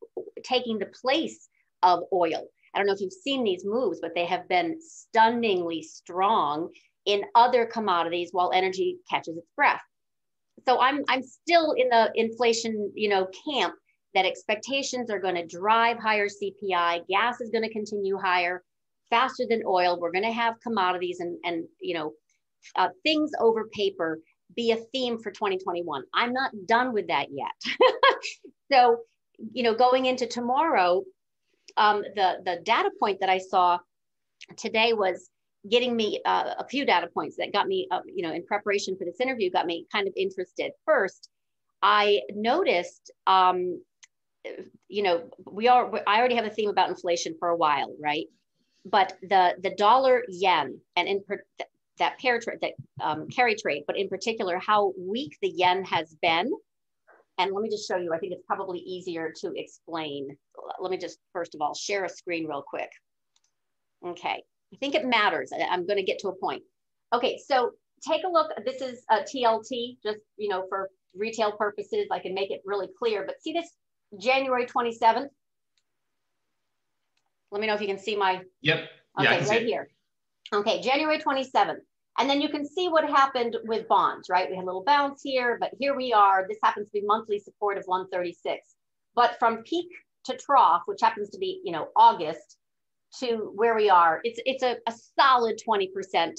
taking 0.44 0.80
the 0.80 0.86
place 0.86 1.50
of 1.84 2.04
oil. 2.14 2.48
I 2.74 2.78
don't 2.78 2.88
know 2.88 2.94
if 2.94 3.02
you've 3.02 3.12
seen 3.12 3.44
these 3.44 3.66
moves, 3.66 4.00
but 4.02 4.16
they 4.16 4.26
have 4.26 4.48
been 4.48 4.78
stunningly 4.80 5.82
strong 5.82 6.70
in 7.06 7.24
other 7.36 7.66
commodities 7.66 8.30
while 8.32 8.52
energy 8.54 8.98
catches 9.10 9.36
its 9.36 9.50
breath. 9.56 9.82
So 10.68 10.80
I'm 10.80 11.04
I'm 11.08 11.24
still 11.24 11.74
in 11.74 11.90
the 11.90 12.12
inflation, 12.16 12.92
you 12.96 13.10
know, 13.10 13.28
camp 13.48 13.74
that 14.14 14.26
expectations 14.26 15.10
are 15.10 15.20
going 15.20 15.36
to 15.36 15.46
drive 15.46 15.98
higher 15.98 16.28
CPI, 16.28 17.08
gas 17.08 17.42
is 17.42 17.50
going 17.52 17.64
to 17.64 17.72
continue 17.72 18.18
higher, 18.18 18.64
faster 19.10 19.46
than 19.48 19.64
oil. 19.66 20.00
We're 20.00 20.12
going 20.12 20.24
to 20.24 20.32
have 20.32 20.60
commodities 20.62 21.20
and, 21.20 21.38
and 21.44 21.66
you 21.80 21.94
know, 21.94 22.14
uh, 22.76 22.90
things 23.04 23.32
over 23.40 23.66
paper 23.72 24.20
be 24.56 24.72
a 24.72 24.78
theme 24.94 25.20
for 25.20 25.32
2021. 25.32 26.04
I'm 26.14 26.34
not 26.34 26.52
done 26.66 26.94
with 26.94 27.08
that 27.08 27.28
yet. 27.32 27.52
so, 28.72 28.98
you 29.54 29.64
know, 29.64 29.76
going 29.76 30.06
into 30.06 30.26
tomorrow, 30.26 31.04
um, 31.78 32.02
the, 32.16 32.38
the 32.44 32.62
data 32.64 32.90
point 33.00 33.20
that 33.20 33.30
I 33.30 33.38
saw 33.38 33.80
today 34.58 34.94
was 34.94 35.30
getting 35.70 35.96
me 35.96 36.22
uh, 36.26 36.56
a 36.60 36.68
few 36.68 36.86
data 36.86 37.08
points 37.08 37.36
that 37.38 37.52
got 37.54 37.68
me, 37.68 37.88
uh, 37.92 38.02
you 38.06 38.24
know, 38.24 38.34
in 38.34 38.46
preparation 38.46 38.96
for 38.98 39.06
this 39.06 39.20
interview, 39.20 39.50
got 39.50 39.66
me 39.66 39.86
kind 39.92 40.08
of 40.08 40.14
interested. 40.16 40.72
First, 40.86 41.30
I 41.82 42.22
noticed, 42.34 43.12
um, 43.28 43.82
you 44.88 45.04
know, 45.04 45.30
we 45.50 45.68
are, 45.68 45.92
I 46.08 46.20
already 46.20 46.36
have 46.36 46.46
a 46.46 46.50
theme 46.50 46.70
about 46.70 46.90
inflation 46.90 47.36
for 47.40 47.50
a 47.50 47.58
while, 47.58 47.96
right? 48.02 48.28
but 48.86 49.18
the 49.22 49.56
the 49.62 49.72
dollar 49.72 50.24
yen 50.28 50.80
and 50.96 51.08
in 51.08 51.24
per, 51.24 51.44
that 51.98 52.18
pair 52.20 52.40
trade 52.40 52.60
that 52.62 52.74
um, 53.02 53.28
carry 53.28 53.56
trade, 53.56 53.84
but 53.86 53.98
in 53.98 54.08
particular 54.08 54.58
how 54.58 54.94
weak 54.98 55.38
the 55.42 55.50
yen 55.50 55.84
has 55.84 56.16
been. 56.22 56.52
And 57.38 57.54
let 57.54 57.62
me 57.62 57.70
just 57.70 57.88
show 57.88 57.98
you. 57.98 58.14
I 58.14 58.18
think 58.18 58.34
it's 58.34 58.44
probably 58.46 58.80
easier 58.80 59.34
to 59.42 59.54
explain. 59.56 60.36
Let 60.80 60.92
me 60.92 60.98
just 60.98 61.20
first 61.34 61.56
of 61.56 61.62
all 61.62 61.74
share 61.74 62.06
a 62.06 62.10
screen 62.10 62.48
real 62.48 62.64
quick. 62.68 62.90
Okay, 64.06 64.44
I 64.74 64.78
think 64.78 64.96
it 64.96 65.06
matters. 65.06 65.52
I'm 65.54 65.86
going 65.86 65.98
to 65.98 66.04
get 66.04 66.20
to 66.20 66.30
a 66.30 66.36
point. 66.36 66.64
Okay, 67.14 67.40
so 67.46 67.72
take 68.08 68.24
a 68.24 68.30
look. 68.30 68.52
This 68.66 68.82
is 68.82 69.04
a 69.10 69.22
TLT, 69.22 69.98
just 70.04 70.20
you 70.38 70.50
know 70.50 70.66
for 70.70 70.90
retail 71.16 71.52
purposes. 71.52 72.08
I 72.12 72.20
can 72.20 72.34
make 72.34 72.52
it 72.52 72.62
really 72.66 72.88
clear. 72.98 73.24
But 73.26 73.42
see 73.42 73.54
this 73.54 73.70
January 74.20 74.66
27th 74.66 75.30
let 77.52 77.62
me 77.62 77.68
know 77.68 77.74
if 77.74 77.82
you 77.82 77.88
can 77.88 77.98
see 77.98 78.16
my. 78.16 78.42
Yep. 78.62 78.90
Okay, 79.20 79.42
yeah, 79.42 79.48
right 79.48 79.66
here. 79.66 79.90
Okay, 80.54 80.82
January 80.82 81.20
27th. 81.20 81.80
And 82.18 82.30
then 82.30 82.42
you 82.42 82.50
can 82.50 82.68
see 82.68 82.90
what 82.90 83.10
happened 83.10 83.56
with 83.64 83.88
bonds, 83.88 84.30
right? 84.30 84.50
We 84.50 84.56
had 84.56 84.64
a 84.64 84.66
little 84.66 84.84
bounce 84.84 85.22
here, 85.24 85.58
but 85.60 85.72
here 85.80 85.96
we 85.96 86.12
are. 86.12 86.46
This 86.48 86.58
happens 86.62 86.88
to 86.88 86.92
be 86.92 87.06
monthly 87.06 87.40
support 87.40 87.78
of 87.78 87.86
136. 87.86 88.76
But 89.16 89.38
from 89.40 89.64
peak 89.64 89.88
to 90.26 90.36
trough, 90.38 90.82
which 90.86 91.02
happens 91.02 91.30
to 91.30 91.38
be, 91.38 91.62
you 91.64 91.72
know, 91.72 91.88
August 91.96 92.58
to 93.20 93.52
where 93.56 93.76
we 93.76 93.90
are, 93.90 94.22
it's 94.24 94.40
it's 94.46 94.64
a, 94.64 94.78
a 94.88 94.94
solid 95.20 95.60
20% 95.68 96.34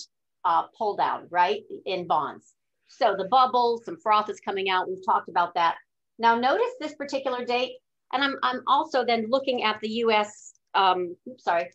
uh, 0.45 0.62
pull 0.77 0.97
down, 0.97 1.27
right, 1.31 1.62
in 1.87 2.07
bonds. 2.07 2.55
So 2.89 3.15
the 3.17 3.29
bubble, 3.29 3.81
some 3.85 3.97
froth 4.03 4.31
is 4.31 4.41
coming 4.41 4.69
out. 4.69 4.89
We've 4.89 5.05
talked 5.05 5.29
about 5.29 5.55
that. 5.55 5.77
Now 6.19 6.35
notice 6.37 6.73
this 6.81 6.95
particular 6.95 7.45
date, 7.45 7.73
and 8.12 8.23
I'm, 8.23 8.37
I'm 8.43 8.62
also 8.67 9.05
then 9.05 9.27
looking 9.29 9.62
at 9.62 9.81
the 9.81 9.89
US 10.05 10.55
um, 10.75 11.17
oops, 11.29 11.45
sorry. 11.45 11.71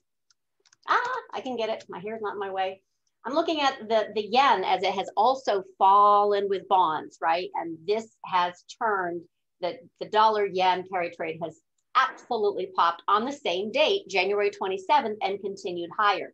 Ah, 0.88 1.22
I 1.34 1.42
can 1.42 1.58
get 1.58 1.70
it. 1.70 1.86
My 1.90 2.00
hair's 2.00 2.22
not 2.22 2.34
in 2.34 2.40
my 2.40 2.52
way. 2.52 2.82
I'm 3.26 3.34
looking 3.34 3.62
at 3.62 3.80
the, 3.90 4.10
the 4.14 4.22
yen 4.22 4.64
as 4.64 4.84
it 4.84 4.94
has 4.94 5.10
also 5.18 5.64
fallen 5.80 6.48
with 6.48 6.68
bonds, 6.68 7.18
right? 7.22 7.50
And 7.56 7.78
this 7.88 8.16
has 8.26 8.64
turned 8.82 9.22
the, 9.62 9.80
the 10.00 10.08
dollar 10.10 10.46
yen 10.46 10.84
carry 10.92 11.12
trade 11.12 11.40
has 11.44 11.60
absolutely 11.96 12.70
popped 12.76 13.02
on 13.08 13.26
the 13.26 13.32
same 13.32 13.72
date, 13.72 14.08
January 14.08 14.50
27th, 14.50 15.16
and 15.22 15.42
continued 15.42 15.90
higher. 15.98 16.34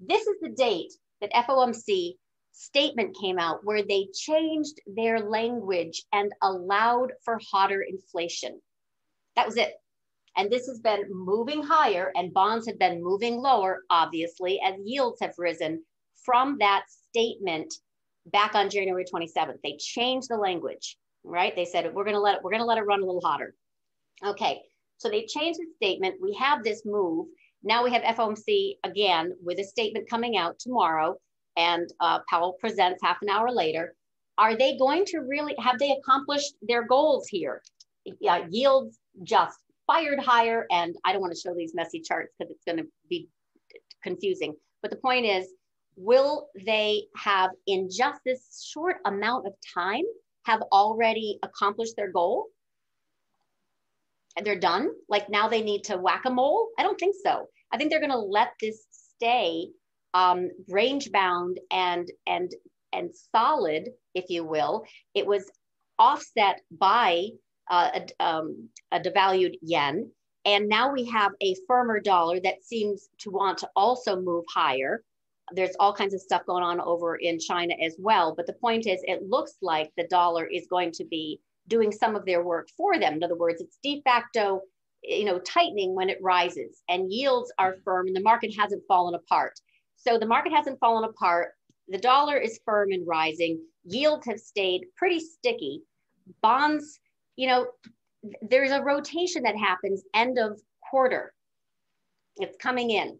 This 0.00 0.26
is 0.26 0.36
the 0.40 0.50
date 0.50 0.92
that 1.20 1.32
FOMC 1.32 2.14
statement 2.52 3.16
came 3.20 3.38
out 3.38 3.64
where 3.64 3.82
they 3.82 4.08
changed 4.14 4.80
their 4.86 5.20
language 5.20 6.04
and 6.12 6.32
allowed 6.42 7.12
for 7.24 7.40
hotter 7.50 7.82
inflation. 7.82 8.60
That 9.36 9.46
was 9.46 9.56
it. 9.56 9.72
And 10.36 10.50
this 10.50 10.66
has 10.66 10.80
been 10.80 11.04
moving 11.10 11.62
higher 11.62 12.10
and 12.14 12.32
bonds 12.32 12.66
have 12.66 12.78
been 12.78 13.02
moving 13.02 13.36
lower, 13.36 13.82
obviously, 13.90 14.60
as 14.64 14.74
yields 14.84 15.20
have 15.20 15.34
risen 15.38 15.82
from 16.24 16.58
that 16.58 16.84
statement 16.88 17.72
back 18.26 18.54
on 18.54 18.70
January 18.70 19.04
27th. 19.04 19.58
They 19.62 19.76
changed 19.78 20.28
the 20.28 20.36
language, 20.36 20.96
right? 21.24 21.54
They 21.54 21.64
said, 21.64 21.92
we're 21.92 22.04
going 22.04 22.16
to 22.16 22.20
let 22.20 22.36
it, 22.36 22.42
we're 22.42 22.50
going 22.50 22.62
to 22.62 22.66
let 22.66 22.78
it 22.78 22.86
run 22.86 23.02
a 23.02 23.06
little 23.06 23.20
hotter. 23.20 23.54
Okay. 24.24 24.62
So 25.02 25.08
they 25.08 25.26
changed 25.26 25.58
the 25.58 25.66
statement. 25.74 26.20
We 26.22 26.32
have 26.34 26.62
this 26.62 26.82
move. 26.84 27.26
Now 27.64 27.82
we 27.82 27.90
have 27.92 28.02
FOMC 28.02 28.76
again 28.84 29.32
with 29.42 29.58
a 29.58 29.64
statement 29.64 30.08
coming 30.08 30.36
out 30.36 30.60
tomorrow, 30.60 31.16
and 31.56 31.92
uh, 31.98 32.20
Powell 32.30 32.56
presents 32.60 33.00
half 33.02 33.20
an 33.20 33.28
hour 33.28 33.50
later. 33.50 33.96
Are 34.38 34.56
they 34.56 34.76
going 34.76 35.04
to 35.06 35.18
really 35.18 35.56
have 35.58 35.80
they 35.80 35.90
accomplished 35.90 36.54
their 36.62 36.86
goals 36.86 37.26
here? 37.26 37.62
Yeah, 38.20 38.46
yields 38.48 38.96
just 39.24 39.58
fired 39.88 40.20
higher, 40.20 40.66
and 40.70 40.94
I 41.04 41.12
don't 41.12 41.20
want 41.20 41.34
to 41.34 41.40
show 41.40 41.52
these 41.52 41.74
messy 41.74 42.00
charts 42.00 42.32
because 42.38 42.52
it's 42.52 42.64
going 42.64 42.78
to 42.78 42.88
be 43.10 43.28
confusing. 44.04 44.54
But 44.82 44.92
the 44.92 44.98
point 44.98 45.26
is, 45.26 45.48
will 45.96 46.48
they 46.64 47.06
have 47.16 47.50
in 47.66 47.88
just 47.90 48.20
this 48.24 48.64
short 48.72 48.98
amount 49.04 49.48
of 49.48 49.54
time 49.74 50.04
have 50.44 50.62
already 50.70 51.40
accomplished 51.42 51.96
their 51.96 52.12
goal? 52.12 52.46
And 54.36 54.46
they're 54.46 54.58
done? 54.58 54.90
Like 55.08 55.28
now 55.28 55.48
they 55.48 55.62
need 55.62 55.84
to 55.84 55.98
whack 55.98 56.22
a 56.24 56.30
mole? 56.30 56.68
I 56.78 56.82
don't 56.82 56.98
think 56.98 57.16
so. 57.22 57.48
I 57.72 57.76
think 57.76 57.90
they're 57.90 58.00
going 58.00 58.10
to 58.10 58.18
let 58.18 58.52
this 58.60 58.84
stay 58.90 59.68
um, 60.14 60.50
range 60.68 61.10
bound 61.12 61.58
and 61.70 62.10
and 62.26 62.50
and 62.92 63.10
solid, 63.34 63.88
if 64.14 64.26
you 64.28 64.44
will. 64.44 64.84
It 65.14 65.26
was 65.26 65.50
offset 65.98 66.60
by 66.70 67.28
uh, 67.70 67.90
a, 67.94 68.24
um, 68.24 68.68
a 68.90 69.00
devalued 69.00 69.54
yen, 69.62 70.10
and 70.44 70.68
now 70.68 70.92
we 70.92 71.04
have 71.06 71.32
a 71.40 71.56
firmer 71.66 72.00
dollar 72.00 72.40
that 72.40 72.64
seems 72.64 73.08
to 73.20 73.30
want 73.30 73.58
to 73.58 73.70
also 73.76 74.20
move 74.20 74.44
higher. 74.52 75.02
There's 75.52 75.76
all 75.78 75.92
kinds 75.92 76.14
of 76.14 76.20
stuff 76.20 76.46
going 76.46 76.64
on 76.64 76.80
over 76.80 77.16
in 77.16 77.38
China 77.38 77.74
as 77.84 77.96
well. 77.98 78.34
But 78.34 78.46
the 78.46 78.54
point 78.54 78.86
is, 78.86 79.00
it 79.04 79.28
looks 79.28 79.54
like 79.62 79.90
the 79.96 80.06
dollar 80.08 80.46
is 80.46 80.66
going 80.68 80.92
to 80.92 81.04
be 81.04 81.40
doing 81.68 81.92
some 81.92 82.16
of 82.16 82.24
their 82.24 82.42
work 82.44 82.68
for 82.76 82.98
them. 82.98 83.14
In 83.14 83.24
other 83.24 83.36
words, 83.36 83.60
it's 83.60 83.78
de 83.82 84.02
facto, 84.02 84.62
you 85.02 85.24
know, 85.24 85.38
tightening 85.40 85.94
when 85.94 86.10
it 86.10 86.18
rises 86.20 86.82
and 86.88 87.12
yields 87.12 87.52
are 87.58 87.76
firm 87.84 88.06
and 88.06 88.16
the 88.16 88.20
market 88.20 88.54
hasn't 88.58 88.82
fallen 88.88 89.14
apart. 89.14 89.58
So 89.96 90.18
the 90.18 90.26
market 90.26 90.52
hasn't 90.52 90.80
fallen 90.80 91.04
apart. 91.04 91.52
The 91.88 91.98
dollar 91.98 92.36
is 92.36 92.60
firm 92.64 92.92
and 92.92 93.06
rising. 93.06 93.60
Yields 93.84 94.26
have 94.26 94.38
stayed 94.38 94.86
pretty 94.96 95.20
sticky. 95.20 95.82
Bonds, 96.42 97.00
you 97.36 97.48
know, 97.48 97.66
there's 98.42 98.70
a 98.70 98.82
rotation 98.82 99.42
that 99.42 99.56
happens 99.56 100.02
end 100.14 100.38
of 100.38 100.60
quarter. 100.90 101.32
It's 102.36 102.56
coming 102.58 102.90
in. 102.90 103.18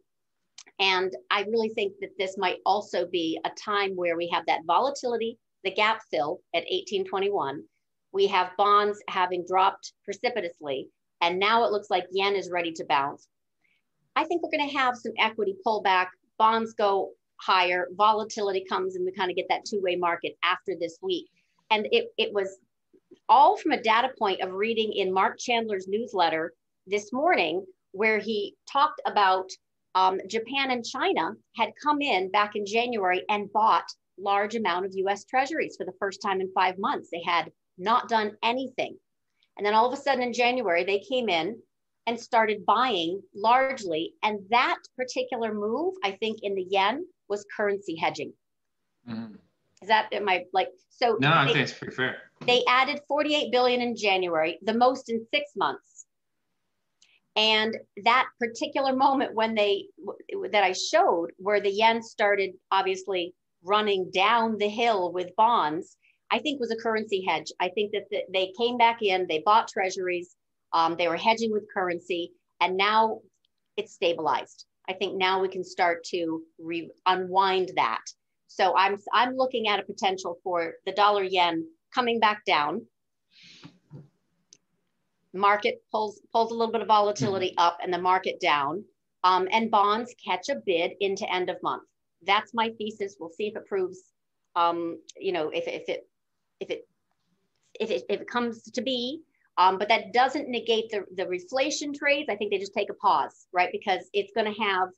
And 0.78 1.12
I 1.30 1.42
really 1.42 1.68
think 1.70 1.94
that 2.00 2.16
this 2.18 2.36
might 2.38 2.58
also 2.64 3.06
be 3.06 3.38
a 3.44 3.50
time 3.50 3.92
where 3.94 4.16
we 4.16 4.28
have 4.28 4.46
that 4.46 4.64
volatility, 4.66 5.38
the 5.64 5.70
gap 5.70 6.00
fill 6.10 6.40
at 6.54 6.64
1821. 6.70 7.62
We 8.12 8.26
have 8.28 8.56
bonds 8.56 9.02
having 9.08 9.44
dropped 9.46 9.92
precipitously. 10.04 10.88
And 11.20 11.38
now 11.38 11.64
it 11.64 11.72
looks 11.72 11.90
like 11.90 12.06
yen 12.10 12.34
is 12.34 12.50
ready 12.50 12.72
to 12.72 12.84
bounce. 12.84 13.28
I 14.16 14.24
think 14.24 14.42
we're 14.42 14.56
going 14.56 14.68
to 14.68 14.78
have 14.78 14.96
some 14.96 15.12
equity 15.18 15.56
pullback. 15.66 16.08
Bonds 16.38 16.74
go 16.74 17.10
higher, 17.40 17.88
volatility 17.96 18.64
comes, 18.68 18.96
and 18.96 19.04
we 19.04 19.12
kind 19.12 19.30
of 19.30 19.36
get 19.36 19.46
that 19.48 19.64
two 19.64 19.80
way 19.80 19.96
market 19.96 20.36
after 20.44 20.74
this 20.78 20.98
week. 21.02 21.28
And 21.70 21.86
it, 21.90 22.08
it 22.18 22.32
was 22.32 22.58
all 23.28 23.56
from 23.56 23.72
a 23.72 23.82
data 23.82 24.10
point 24.18 24.40
of 24.40 24.52
reading 24.52 24.92
in 24.92 25.12
Marc 25.12 25.38
Chandler's 25.38 25.88
newsletter 25.88 26.52
this 26.86 27.12
morning, 27.12 27.64
where 27.92 28.18
he 28.18 28.56
talked 28.70 29.00
about 29.06 29.48
um, 29.94 30.20
Japan 30.28 30.70
and 30.70 30.84
China 30.84 31.32
had 31.56 31.72
come 31.82 32.00
in 32.00 32.30
back 32.30 32.56
in 32.56 32.64
January 32.66 33.24
and 33.28 33.52
bought 33.52 33.84
large 34.18 34.54
amount 34.54 34.86
of 34.86 34.92
US 34.94 35.24
treasuries 35.24 35.76
for 35.76 35.84
the 35.84 35.92
first 35.98 36.20
time 36.22 36.40
in 36.40 36.50
five 36.52 36.78
months. 36.78 37.08
They 37.10 37.22
had 37.24 37.50
not 37.78 38.08
done 38.08 38.36
anything. 38.42 38.96
And 39.56 39.66
then 39.66 39.74
all 39.74 39.86
of 39.86 39.98
a 39.98 40.02
sudden 40.02 40.22
in 40.22 40.32
January, 40.32 40.84
they 40.84 41.00
came 41.00 41.28
in 41.28 41.58
and 42.06 42.18
started 42.18 42.66
buying 42.66 43.22
largely. 43.34 44.14
And 44.22 44.40
that 44.50 44.78
particular 44.96 45.54
move, 45.54 45.94
I 46.02 46.12
think, 46.12 46.40
in 46.42 46.54
the 46.54 46.66
yen 46.68 47.06
was 47.28 47.44
currency 47.56 47.96
hedging. 47.96 48.32
Mm-hmm. 49.08 49.34
Is 49.82 49.88
that 49.88 50.08
I 50.12 50.44
like 50.52 50.68
so? 50.90 51.16
No, 51.20 51.30
they, 51.30 51.36
I 51.36 51.46
think 51.46 51.58
it's 51.58 51.72
pretty 51.72 51.94
fair. 51.94 52.16
They 52.46 52.62
added 52.68 53.00
48 53.08 53.50
billion 53.50 53.80
in 53.80 53.96
January, 53.96 54.58
the 54.62 54.74
most 54.74 55.10
in 55.10 55.26
six 55.32 55.50
months. 55.56 56.06
And 57.34 57.76
that 58.04 58.26
particular 58.38 58.94
moment 58.94 59.34
when 59.34 59.54
they 59.54 59.86
that 60.50 60.62
I 60.62 60.72
showed 60.72 61.30
where 61.38 61.60
the 61.60 61.70
yen 61.70 62.02
started 62.02 62.52
obviously 62.70 63.34
running 63.64 64.10
down 64.12 64.58
the 64.58 64.68
hill 64.68 65.12
with 65.12 65.34
bonds, 65.36 65.96
I 66.32 66.38
think 66.38 66.58
was 66.58 66.70
a 66.70 66.76
currency 66.76 67.22
hedge. 67.28 67.52
I 67.60 67.68
think 67.68 67.92
that 67.92 68.08
the, 68.10 68.22
they 68.32 68.52
came 68.58 68.78
back 68.78 69.02
in, 69.02 69.26
they 69.28 69.42
bought 69.44 69.68
treasuries, 69.68 70.34
um, 70.72 70.96
they 70.96 71.06
were 71.06 71.16
hedging 71.16 71.52
with 71.52 71.72
currency, 71.72 72.32
and 72.60 72.76
now 72.76 73.20
it's 73.76 73.92
stabilized. 73.92 74.64
I 74.88 74.94
think 74.94 75.16
now 75.16 75.40
we 75.40 75.48
can 75.48 75.62
start 75.62 76.04
to 76.04 76.42
re- 76.58 76.90
unwind 77.06 77.72
that. 77.76 78.02
So 78.46 78.74
I'm 78.76 78.98
I'm 79.12 79.36
looking 79.36 79.68
at 79.68 79.78
a 79.78 79.84
potential 79.84 80.38
for 80.42 80.74
the 80.86 80.92
dollar 80.92 81.22
yen 81.22 81.66
coming 81.94 82.18
back 82.18 82.44
down. 82.46 82.86
Market 85.34 85.82
pulls 85.90 86.20
pulls 86.32 86.50
a 86.50 86.54
little 86.54 86.72
bit 86.72 86.82
of 86.82 86.88
volatility 86.88 87.50
mm-hmm. 87.50 87.66
up 87.66 87.78
and 87.82 87.92
the 87.92 87.98
market 87.98 88.40
down. 88.40 88.84
Um, 89.24 89.46
and 89.52 89.70
bonds 89.70 90.14
catch 90.24 90.48
a 90.48 90.56
bid 90.66 90.92
into 91.00 91.32
end 91.32 91.48
of 91.48 91.62
month. 91.62 91.84
That's 92.26 92.52
my 92.54 92.70
thesis. 92.78 93.16
We'll 93.20 93.30
see 93.30 93.46
if 93.46 93.56
it 93.56 93.66
proves, 93.66 94.00
um, 94.56 94.98
you 95.16 95.30
know, 95.30 95.50
if, 95.50 95.68
if 95.68 95.88
it 95.88 96.08
if 96.62 96.70
it 96.70 96.88
if 97.78 97.90
it 97.90 98.04
if 98.08 98.20
it 98.20 98.28
comes 98.28 98.62
to 98.62 98.82
be. 98.82 99.22
Um, 99.58 99.78
but 99.78 99.88
that 99.88 100.12
doesn't 100.14 100.48
negate 100.48 100.90
the 100.90 101.04
the 101.14 101.24
reflation 101.24 101.94
trades. 101.94 102.28
I 102.30 102.36
think 102.36 102.50
they 102.50 102.58
just 102.58 102.74
take 102.74 102.90
a 102.90 102.94
pause, 102.94 103.46
right? 103.52 103.68
Because 103.70 104.08
it's 104.12 104.32
going 104.34 104.52
to 104.52 104.60
have 104.62 104.88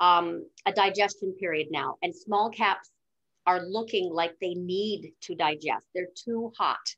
um, 0.00 0.46
a 0.66 0.72
digestion 0.72 1.34
period 1.38 1.68
now, 1.70 1.96
and 2.02 2.14
small 2.14 2.50
caps 2.50 2.90
are 3.46 3.60
looking 3.62 4.12
like 4.12 4.34
they 4.40 4.54
need 4.54 5.12
to 5.22 5.34
digest. 5.34 5.86
They're 5.94 6.08
too 6.14 6.52
hot. 6.58 6.94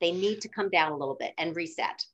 They 0.00 0.12
need 0.12 0.40
to 0.42 0.48
come 0.48 0.70
down 0.70 0.92
a 0.92 0.96
little 0.96 1.16
bit 1.18 1.32
and 1.38 1.56
reset. 1.56 2.04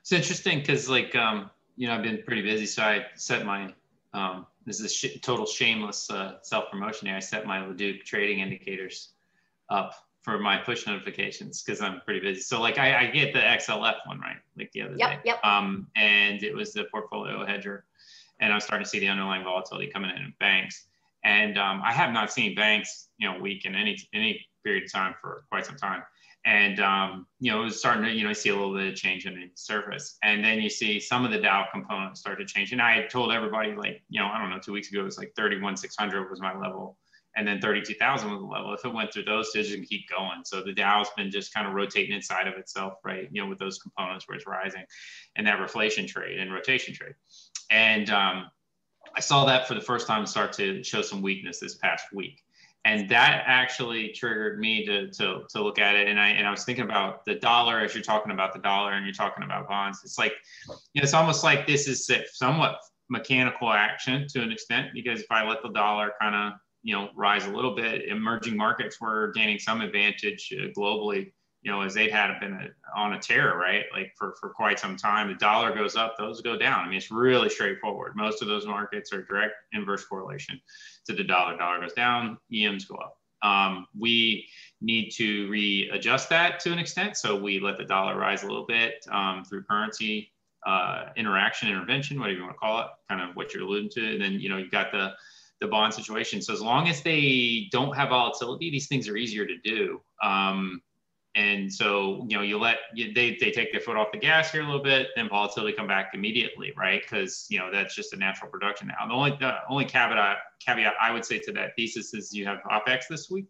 It's 0.00 0.12
interesting 0.12 0.60
because, 0.60 0.88
like, 0.88 1.14
um, 1.14 1.50
you 1.76 1.86
know, 1.86 1.94
I've 1.94 2.02
been 2.02 2.22
pretty 2.24 2.42
busy, 2.42 2.66
so 2.66 2.82
I 2.82 3.06
set 3.14 3.44
my 3.44 3.72
um, 4.14 4.46
this 4.64 4.80
is 4.80 4.94
sh- 4.94 5.20
total 5.22 5.46
shameless 5.46 6.10
uh, 6.10 6.38
self 6.42 6.70
promotion 6.70 7.06
here. 7.06 7.16
I 7.16 7.20
set 7.20 7.46
my 7.46 7.64
Leduc 7.64 8.04
trading 8.04 8.40
indicators 8.40 9.10
up 9.68 9.94
for 10.26 10.40
my 10.40 10.56
push 10.56 10.88
notifications 10.88 11.62
because 11.62 11.80
I'm 11.80 12.00
pretty 12.00 12.18
busy. 12.18 12.40
So 12.40 12.60
like 12.60 12.78
I, 12.78 13.02
I, 13.02 13.06
get 13.12 13.32
the 13.32 13.38
XLF 13.38 13.94
one 14.06 14.18
right, 14.18 14.38
like 14.58 14.72
the 14.72 14.82
other 14.82 14.96
yep, 14.98 15.10
day. 15.10 15.18
Yep. 15.26 15.44
Um, 15.44 15.86
and 15.94 16.42
it 16.42 16.52
was 16.52 16.72
the 16.72 16.82
portfolio 16.90 17.46
hedger, 17.46 17.84
and 18.40 18.52
I'm 18.52 18.58
starting 18.58 18.84
to 18.84 18.90
see 18.90 18.98
the 18.98 19.06
underlying 19.06 19.44
volatility 19.44 19.86
coming 19.86 20.10
in 20.10 20.16
in 20.16 20.34
banks. 20.40 20.88
And 21.22 21.56
um, 21.56 21.80
I 21.84 21.92
have 21.92 22.12
not 22.12 22.32
seen 22.32 22.56
banks, 22.56 23.08
you 23.18 23.30
know, 23.30 23.38
weak 23.38 23.66
in 23.66 23.76
any 23.76 23.96
any 24.12 24.44
period 24.64 24.84
of 24.84 24.92
time 24.92 25.14
for 25.20 25.44
quite 25.48 25.64
some 25.64 25.76
time. 25.76 26.02
And 26.44 26.80
um, 26.80 27.28
you 27.38 27.52
know, 27.52 27.60
it 27.60 27.64
was 27.66 27.78
starting 27.78 28.02
to, 28.02 28.10
you 28.10 28.26
know, 28.26 28.32
see 28.32 28.48
a 28.48 28.54
little 28.56 28.74
bit 28.74 28.88
of 28.88 28.96
change 28.96 29.26
in 29.26 29.34
the 29.34 29.48
surface. 29.54 30.18
And 30.24 30.44
then 30.44 30.60
you 30.60 30.68
see 30.68 30.98
some 30.98 31.24
of 31.24 31.30
the 31.30 31.38
Dow 31.38 31.66
components 31.72 32.18
start 32.18 32.40
to 32.40 32.44
change. 32.44 32.72
And 32.72 32.82
I 32.82 33.06
told 33.06 33.32
everybody, 33.32 33.76
like, 33.76 34.02
you 34.08 34.20
know, 34.20 34.26
I 34.26 34.40
don't 34.40 34.50
know, 34.50 34.58
two 34.58 34.72
weeks 34.72 34.90
ago, 34.90 35.02
it 35.02 35.04
was 35.04 35.18
like 35.18 35.34
31,600 35.36 36.28
was 36.28 36.40
my 36.40 36.58
level. 36.58 36.98
And 37.36 37.46
then 37.46 37.60
32,000 37.60 38.30
was 38.30 38.40
the 38.40 38.46
level. 38.46 38.72
If 38.72 38.84
it 38.84 38.94
went 38.94 39.12
through 39.12 39.24
those, 39.24 39.54
it 39.54 39.70
can 39.70 39.84
keep 39.84 40.08
going. 40.08 40.42
So 40.44 40.62
the 40.62 40.72
Dow's 40.72 41.08
been 41.16 41.30
just 41.30 41.52
kind 41.52 41.66
of 41.66 41.74
rotating 41.74 42.16
inside 42.16 42.48
of 42.48 42.54
itself, 42.54 42.94
right? 43.04 43.28
You 43.30 43.42
know, 43.42 43.48
with 43.48 43.58
those 43.58 43.78
components 43.78 44.26
where 44.26 44.36
it's 44.36 44.46
rising 44.46 44.84
and 45.36 45.46
that 45.46 45.58
reflation 45.58 46.08
trade 46.08 46.38
and 46.38 46.52
rotation 46.52 46.94
trade. 46.94 47.14
And 47.70 48.08
um, 48.08 48.46
I 49.14 49.20
saw 49.20 49.44
that 49.44 49.68
for 49.68 49.74
the 49.74 49.80
first 49.82 50.06
time 50.06 50.24
start 50.26 50.54
to 50.54 50.82
show 50.82 51.02
some 51.02 51.20
weakness 51.20 51.60
this 51.60 51.74
past 51.74 52.06
week. 52.12 52.42
And 52.86 53.08
that 53.10 53.42
actually 53.46 54.10
triggered 54.10 54.60
me 54.60 54.86
to, 54.86 55.10
to, 55.10 55.40
to 55.50 55.62
look 55.62 55.78
at 55.78 55.96
it. 55.96 56.06
And 56.06 56.20
I, 56.20 56.28
and 56.28 56.46
I 56.46 56.50
was 56.52 56.64
thinking 56.64 56.84
about 56.84 57.24
the 57.24 57.34
dollar 57.34 57.80
as 57.80 57.94
you're 57.94 58.02
talking 58.02 58.30
about 58.30 58.52
the 58.52 58.60
dollar 58.60 58.92
and 58.92 59.04
you're 59.04 59.12
talking 59.12 59.42
about 59.44 59.68
bonds. 59.68 60.02
It's 60.04 60.18
like, 60.18 60.34
you 60.68 61.00
know, 61.00 61.02
it's 61.02 61.12
almost 61.12 61.42
like 61.42 61.66
this 61.66 61.88
is 61.88 62.08
somewhat 62.32 62.78
mechanical 63.10 63.72
action 63.72 64.26
to 64.28 64.40
an 64.40 64.52
extent, 64.52 64.88
because 64.94 65.20
if 65.20 65.30
I 65.30 65.44
let 65.44 65.62
the 65.62 65.70
dollar 65.70 66.12
kind 66.20 66.34
of, 66.34 66.52
you 66.86 66.94
know, 66.94 67.10
rise 67.16 67.46
a 67.46 67.50
little 67.50 67.74
bit, 67.74 68.08
emerging 68.08 68.56
markets 68.56 69.00
were 69.00 69.32
gaining 69.34 69.58
some 69.58 69.80
advantage 69.80 70.54
uh, 70.56 70.68
globally 70.78 71.32
you 71.62 71.72
know, 71.72 71.80
as 71.82 71.94
they 71.94 72.08
had 72.08 72.38
been 72.38 72.52
a, 72.52 72.68
on 72.96 73.14
a 73.14 73.18
tear, 73.18 73.58
right? 73.58 73.86
Like 73.92 74.12
for, 74.16 74.36
for 74.38 74.50
quite 74.50 74.78
some 74.78 74.96
time, 74.96 75.26
the 75.26 75.34
dollar 75.34 75.74
goes 75.74 75.96
up, 75.96 76.16
those 76.16 76.40
go 76.40 76.56
down. 76.56 76.84
I 76.84 76.86
mean, 76.86 76.96
it's 76.96 77.10
really 77.10 77.48
straightforward. 77.48 78.14
Most 78.14 78.40
of 78.40 78.46
those 78.46 78.68
markets 78.68 79.12
are 79.12 79.22
direct 79.22 79.54
inverse 79.72 80.04
correlation 80.04 80.60
to 81.06 81.12
the 81.12 81.24
dollar. 81.24 81.56
Dollar 81.56 81.80
goes 81.80 81.92
down, 81.92 82.38
EMs 82.54 82.84
go 82.84 82.94
up. 82.94 83.18
Um, 83.42 83.88
we 83.98 84.46
need 84.80 85.10
to 85.16 85.50
readjust 85.50 86.28
that 86.28 86.60
to 86.60 86.72
an 86.72 86.78
extent. 86.78 87.16
So 87.16 87.34
we 87.34 87.58
let 87.58 87.78
the 87.78 87.84
dollar 87.84 88.16
rise 88.16 88.44
a 88.44 88.46
little 88.46 88.66
bit 88.66 89.04
um, 89.10 89.42
through 89.44 89.64
currency 89.64 90.30
uh, 90.64 91.06
interaction, 91.16 91.68
intervention, 91.68 92.20
whatever 92.20 92.38
you 92.38 92.44
want 92.44 92.54
to 92.54 92.60
call 92.60 92.80
it, 92.82 92.86
kind 93.08 93.28
of 93.28 93.34
what 93.34 93.52
you're 93.52 93.64
alluding 93.64 93.90
to. 93.90 94.12
And 94.12 94.22
then, 94.22 94.34
you 94.34 94.48
know, 94.48 94.56
you've 94.56 94.70
got 94.70 94.92
the, 94.92 95.14
the 95.60 95.66
bond 95.66 95.94
situation. 95.94 96.42
So 96.42 96.52
as 96.52 96.60
long 96.60 96.88
as 96.88 97.02
they 97.02 97.68
don't 97.72 97.94
have 97.96 98.10
volatility, 98.10 98.70
these 98.70 98.88
things 98.88 99.08
are 99.08 99.16
easier 99.16 99.46
to 99.46 99.56
do. 99.58 100.00
Um, 100.22 100.82
and 101.34 101.70
so 101.70 102.24
you 102.28 102.36
know 102.36 102.42
you 102.42 102.58
let 102.58 102.78
you, 102.94 103.12
they 103.12 103.36
they 103.38 103.50
take 103.50 103.70
their 103.70 103.80
foot 103.80 103.96
off 103.96 104.08
the 104.10 104.18
gas 104.18 104.50
here 104.50 104.62
a 104.62 104.64
little 104.64 104.82
bit, 104.82 105.08
then 105.16 105.28
volatility 105.28 105.76
come 105.76 105.86
back 105.86 106.12
immediately, 106.14 106.72
right? 106.78 107.02
Because 107.02 107.46
you 107.50 107.58
know 107.58 107.70
that's 107.70 107.94
just 107.94 108.14
a 108.14 108.16
natural 108.16 108.50
production 108.50 108.88
now. 108.88 109.06
The 109.06 109.12
only 109.12 109.36
the 109.38 109.54
only 109.68 109.84
caveat 109.84 110.38
caveat 110.64 110.94
I 111.00 111.12
would 111.12 111.26
say 111.26 111.38
to 111.40 111.52
that 111.52 111.72
thesis 111.76 112.14
is 112.14 112.32
you 112.32 112.46
have 112.46 112.60
OPEX 112.70 113.04
this 113.10 113.28
week. 113.30 113.46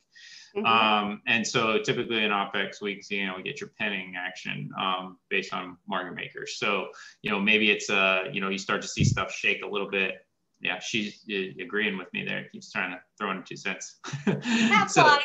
Mm-hmm. 0.56 0.66
Um, 0.66 1.22
and 1.26 1.46
so 1.46 1.78
typically 1.78 2.24
in 2.24 2.30
OPEX 2.30 2.80
weeks, 2.80 3.10
you 3.10 3.26
know, 3.26 3.34
we 3.36 3.42
get 3.42 3.60
your 3.60 3.70
pinning 3.78 4.14
action 4.16 4.70
um, 4.80 5.18
based 5.28 5.52
on 5.52 5.76
market 5.86 6.14
makers. 6.14 6.58
So, 6.58 6.88
you 7.20 7.30
know, 7.30 7.38
maybe 7.38 7.70
it's, 7.70 7.90
uh, 7.90 8.24
you 8.32 8.40
know, 8.40 8.48
you 8.48 8.56
start 8.56 8.80
to 8.82 8.88
see 8.88 9.04
stuff 9.04 9.30
shake 9.30 9.62
a 9.62 9.66
little 9.66 9.90
bit. 9.90 10.14
Yeah, 10.60 10.78
she's 10.78 11.24
agreeing 11.60 11.98
with 11.98 12.12
me 12.12 12.24
there. 12.24 12.46
Keeps 12.52 12.72
trying 12.72 12.92
to 12.92 13.00
throw 13.18 13.30
in 13.30 13.42
two 13.44 13.56
cents. 13.56 14.00
so, 14.88 15.18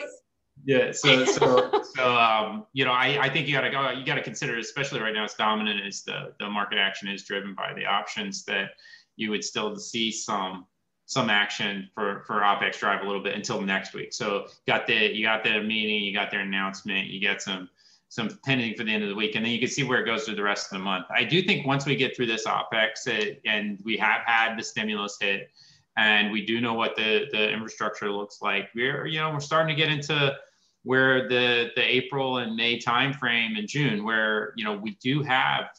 yeah. 0.65 0.91
So, 0.91 1.26
so, 1.26 1.84
so, 1.96 2.15
um, 2.15 2.65
you 2.74 2.86
know, 2.86 2.91
I, 2.91 3.17
I 3.22 3.30
think 3.30 3.48
you 3.48 3.54
gotta 3.54 3.72
go, 3.72 3.89
you 3.91 4.06
gotta 4.06 4.22
consider, 4.22 4.58
especially 4.58 5.00
right 5.00 5.13
now, 5.13 5.24
it's 5.24 5.36
dominant 5.36 5.86
as 5.86 6.04
the, 6.04 6.34
the 6.39 6.50
market 6.50 6.78
action 6.78 7.08
is 7.08 7.24
driven 7.24 7.56
by 7.56 7.74
the 7.74 7.86
options 7.86 8.44
that 8.46 8.72
you 9.15 9.30
would 9.30 9.44
still 9.44 9.76
see 9.76 10.12
some 10.12 10.65
some 11.06 11.30
action 11.30 11.89
for 11.94 12.24
for 12.26 12.36
OPEX 12.41 12.80
drive 12.80 13.02
a 13.02 13.06
little 13.06 13.22
bit 13.22 13.36
until 13.36 13.62
next 13.62 13.94
week. 13.94 14.13
So 14.13 14.48
got 14.65 14.88
the 14.88 15.13
you 15.13 15.26
got 15.26 15.44
the 15.44 15.62
meeting, 15.62 16.04
you 16.04 16.13
got 16.13 16.32
their 16.32 16.39
announcement, 16.39 17.08
you 17.08 17.20
get 17.20 17.41
some 17.41 17.70
some 18.12 18.28
pending 18.43 18.76
for 18.76 18.84
the 18.84 18.93
end 18.93 19.04
of 19.04 19.10
the 19.10 19.15
week, 19.15 19.36
and 19.36 19.45
then 19.45 19.54
you 19.54 19.60
can 19.60 19.69
see 19.69 19.84
where 19.84 20.02
it 20.02 20.06
goes 20.06 20.26
through 20.26 20.36
the 20.36 20.43
rest 20.43 20.65
of 20.65 20.78
the 20.78 20.84
month. 20.84 21.06
I 21.15 21.24
do 21.24 21.41
think 21.41 21.65
once 21.65 21.86
we 21.86 21.95
get 21.95 22.13
through 22.13 22.26
this 22.26 22.45
OPEX 22.45 23.08
it, 23.08 23.41
and 23.45 23.80
we 23.86 23.95
have 23.97 24.24
had 24.26 24.58
the 24.58 24.63
stimulus 24.63 25.17
hit, 25.19 25.50
and 25.95 26.30
we 26.30 26.45
do 26.45 26.60
know 26.60 26.74
what 26.74 26.97
the 26.97 27.28
the 27.32 27.50
infrastructure 27.50 28.12
looks 28.12 28.41
like, 28.41 28.67
we're 28.76 29.06
you 29.08 29.17
know 29.17 29.32
we're 29.32 29.39
starting 29.39 29.74
to 29.74 29.82
get 29.82 29.89
into 29.89 30.36
where 30.84 31.30
the 31.30 31.69
the 31.78 31.84
April 31.84 32.39
and 32.39 32.54
May 32.54 32.78
timeframe 32.78 33.58
and 33.58 33.65
June, 33.65 34.04
where 34.04 34.52
you 34.58 34.65
know 34.65 34.76
we 34.76 34.97
do 35.02 35.24
have 35.24 35.69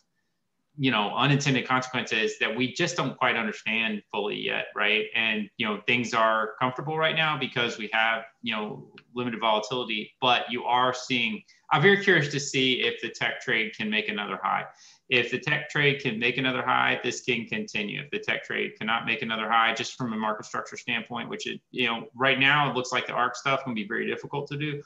you 0.79 0.91
know 0.91 1.15
unintended 1.15 1.69
consequences 1.69 2.39
that 2.39 2.57
we 2.57 2.73
just 2.73 2.97
don't 2.97 3.19
quite 3.19 3.37
understand 3.37 4.03
fully 4.11 4.37
yet 4.37 4.69
right 4.75 5.05
and 5.15 5.51
you 5.59 5.67
know 5.67 5.83
things 5.87 6.15
are 6.15 6.53
comfortable 6.59 6.97
right 6.97 7.15
now 7.15 7.39
because 7.39 7.77
we 7.77 7.91
have 7.93 8.23
you 8.41 8.55
know 8.55 8.89
limited 9.15 9.39
volatility 9.39 10.15
but 10.19 10.51
you 10.51 10.65
are 10.65 10.95
seeing 10.95 11.43
i'm 11.73 11.83
very 11.83 12.03
curious 12.03 12.29
to 12.29 12.39
see 12.39 12.83
if 12.83 13.01
the 13.01 13.09
tech 13.09 13.41
trade 13.41 13.75
can 13.77 13.91
make 13.91 14.09
another 14.09 14.39
high 14.43 14.65
if 15.09 15.31
the 15.31 15.39
tech 15.39 15.69
trade 15.69 16.01
can 16.01 16.19
make 16.19 16.39
another 16.39 16.63
high 16.63 17.01
this 17.03 17.23
can 17.23 17.47
continue 17.47 18.01
if 18.01 18.11
the 18.11 18.19
tech 18.19 18.45
trade 18.45 18.73
cannot 18.79 19.05
make 19.07 19.23
another 19.23 19.49
high 19.49 19.75
just 19.75 19.95
from 19.97 20.13
a 20.13 20.17
market 20.17 20.47
structure 20.47 20.77
standpoint 20.77 21.29
which 21.29 21.47
it 21.47 21.61
you 21.71 21.87
know 21.87 22.07
right 22.15 22.39
now 22.39 22.71
it 22.71 22.77
looks 22.77 22.93
like 22.93 23.07
the 23.07 23.13
ARK 23.13 23.35
stuff 23.37 23.65
can 23.65 23.75
be 23.75 23.87
very 23.87 24.07
difficult 24.07 24.47
to 24.49 24.57
do 24.57 24.81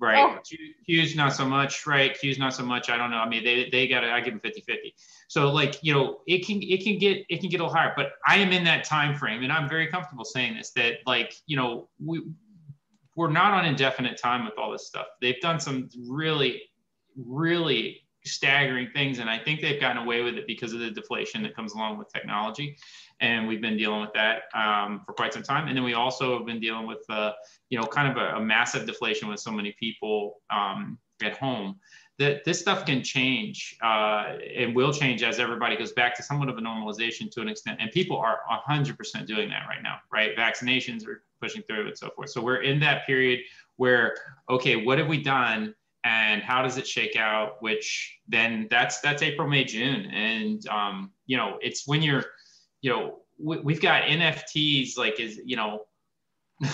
Right. 0.00 0.18
Oh. 0.18 0.38
Q's 0.86 1.14
not 1.14 1.34
so 1.34 1.46
much, 1.46 1.86
right? 1.86 2.18
Q's 2.18 2.38
not 2.38 2.52
so 2.52 2.64
much. 2.64 2.90
I 2.90 2.96
don't 2.96 3.10
know. 3.10 3.18
I 3.18 3.28
mean, 3.28 3.44
they, 3.44 3.68
they 3.70 3.86
got 3.86 4.00
to, 4.00 4.10
I 4.10 4.20
give 4.20 4.32
them 4.32 4.40
50, 4.40 4.62
50. 4.62 4.94
So 5.28 5.52
like, 5.52 5.76
you 5.82 5.94
know, 5.94 6.20
it 6.26 6.44
can, 6.44 6.60
it 6.62 6.82
can 6.82 6.98
get, 6.98 7.24
it 7.28 7.40
can 7.40 7.48
get 7.48 7.60
a 7.60 7.64
little 7.64 7.74
higher, 7.74 7.92
but 7.96 8.12
I 8.26 8.36
am 8.38 8.52
in 8.52 8.64
that 8.64 8.84
time 8.84 9.16
frame 9.16 9.44
and 9.44 9.52
I'm 9.52 9.68
very 9.68 9.86
comfortable 9.86 10.24
saying 10.24 10.56
this, 10.56 10.70
that 10.72 10.98
like, 11.06 11.34
you 11.46 11.56
know, 11.56 11.88
we, 12.04 12.22
we're 13.16 13.30
not 13.30 13.52
on 13.52 13.64
indefinite 13.64 14.16
time 14.16 14.44
with 14.44 14.54
all 14.58 14.72
this 14.72 14.86
stuff. 14.86 15.06
They've 15.20 15.40
done 15.40 15.60
some 15.60 15.88
really, 16.08 16.62
really 17.16 18.04
staggering 18.24 18.88
things. 18.94 19.18
And 19.18 19.28
I 19.28 19.38
think 19.38 19.60
they've 19.60 19.80
gotten 19.80 20.02
away 20.02 20.22
with 20.22 20.34
it 20.34 20.46
because 20.46 20.72
of 20.72 20.80
the 20.80 20.90
deflation 20.90 21.42
that 21.42 21.54
comes 21.54 21.74
along 21.74 21.98
with 21.98 22.12
technology. 22.12 22.76
And 23.20 23.46
we've 23.46 23.60
been 23.60 23.76
dealing 23.76 24.00
with 24.00 24.12
that 24.14 24.42
um, 24.54 25.02
for 25.06 25.12
quite 25.12 25.32
some 25.32 25.42
time. 25.42 25.68
And 25.68 25.76
then 25.76 25.84
we 25.84 25.94
also 25.94 26.38
have 26.38 26.46
been 26.46 26.60
dealing 26.60 26.86
with, 26.86 27.04
uh, 27.08 27.32
you 27.68 27.78
know, 27.78 27.86
kind 27.86 28.10
of 28.10 28.16
a, 28.16 28.36
a, 28.36 28.40
massive 28.40 28.86
deflation 28.86 29.28
with 29.28 29.40
so 29.40 29.52
many 29.52 29.76
people 29.78 30.40
um, 30.50 30.98
at 31.22 31.36
home 31.36 31.78
that 32.18 32.44
this 32.44 32.60
stuff 32.60 32.86
can 32.86 33.02
change 33.02 33.76
uh, 33.82 34.36
and 34.56 34.74
will 34.74 34.92
change 34.92 35.22
as 35.22 35.40
everybody 35.40 35.76
goes 35.76 35.92
back 35.92 36.16
to 36.16 36.22
somewhat 36.22 36.48
of 36.48 36.56
a 36.56 36.60
normalization 36.60 37.30
to 37.32 37.40
an 37.40 37.48
extent. 37.48 37.78
And 37.80 37.90
people 37.90 38.16
are 38.16 38.40
100% 38.68 39.26
doing 39.26 39.48
that 39.50 39.66
right 39.68 39.82
now, 39.82 39.98
right? 40.12 40.36
Vaccinations 40.36 41.06
are 41.08 41.22
pushing 41.40 41.62
through 41.62 41.88
and 41.88 41.98
so 41.98 42.10
forth. 42.10 42.30
So 42.30 42.40
we're 42.40 42.62
in 42.62 42.78
that 42.80 43.04
period 43.06 43.40
where, 43.76 44.16
okay, 44.48 44.76
what 44.76 44.98
have 44.98 45.08
we 45.08 45.22
done? 45.22 45.74
and 46.04 46.42
how 46.42 46.62
does 46.62 46.76
it 46.76 46.86
shake 46.86 47.16
out 47.16 47.60
which 47.62 48.18
then 48.28 48.68
that's 48.70 49.00
that's 49.00 49.22
april 49.22 49.48
may 49.48 49.64
june 49.64 50.06
and 50.12 50.66
um, 50.68 51.10
you 51.26 51.36
know 51.36 51.58
it's 51.62 51.86
when 51.86 52.02
you're 52.02 52.24
you 52.82 52.90
know 52.90 53.20
we, 53.38 53.72
have 53.72 53.82
got 53.82 54.02
nfts 54.02 54.96
like 54.96 55.18
is 55.18 55.40
you 55.44 55.56
know 55.56 55.84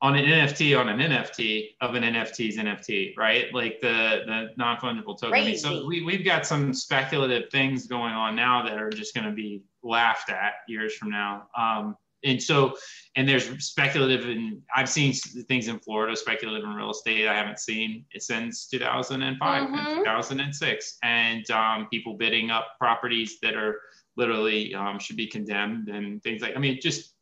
on 0.00 0.14
an 0.14 0.24
nft 0.24 0.78
on 0.78 0.88
an 0.88 0.98
nft 0.98 1.70
of 1.80 1.94
an 1.94 2.02
nft's 2.04 2.56
nft 2.56 3.16
right? 3.16 3.52
Like 3.52 3.80
the 3.80 4.22
the 4.26 4.50
non-fungible 4.56 5.18
token. 5.18 5.34
I 5.34 5.44
mean, 5.44 5.58
so 5.58 5.86
we, 5.86 6.02
we've 6.02 6.24
got 6.24 6.46
some 6.46 6.72
speculative 6.72 7.50
things 7.50 7.86
going 7.86 8.14
on 8.14 8.36
now 8.36 8.62
that 8.62 8.78
are 8.78 8.90
just 8.90 9.14
going 9.14 9.26
to 9.26 9.32
be 9.32 9.62
laughed 9.82 10.30
at 10.30 10.54
years 10.68 10.94
from 10.94 11.10
now. 11.10 11.48
Um, 11.56 11.96
and 12.24 12.42
so 12.42 12.76
and 13.16 13.28
there's 13.28 13.48
speculative 13.64 14.28
and 14.28 14.60
i've 14.74 14.88
seen 14.88 15.12
things 15.48 15.68
in 15.68 15.78
florida 15.78 16.16
speculative 16.16 16.64
in 16.64 16.74
real 16.74 16.90
estate 16.90 17.28
i 17.28 17.34
haven't 17.34 17.60
seen 17.60 18.04
it 18.12 18.22
since 18.22 18.66
2005 18.68 19.62
mm-hmm. 19.62 19.74
and 19.74 19.98
2006 19.98 20.98
and 21.02 21.50
um, 21.50 21.86
people 21.90 22.14
bidding 22.14 22.50
up 22.50 22.74
properties 22.78 23.38
that 23.40 23.54
are 23.54 23.80
literally 24.16 24.74
um, 24.74 24.98
should 24.98 25.16
be 25.16 25.26
condemned 25.26 25.88
and 25.88 26.22
things 26.22 26.42
like 26.42 26.56
i 26.56 26.58
mean 26.58 26.78
just 26.80 27.14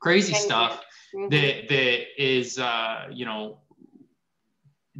crazy. 0.00 0.34
stuff 0.34 0.84
mm-hmm. 1.14 1.28
that 1.28 1.68
that 1.68 2.22
is 2.22 2.58
uh, 2.58 3.06
you 3.10 3.24
know 3.24 3.58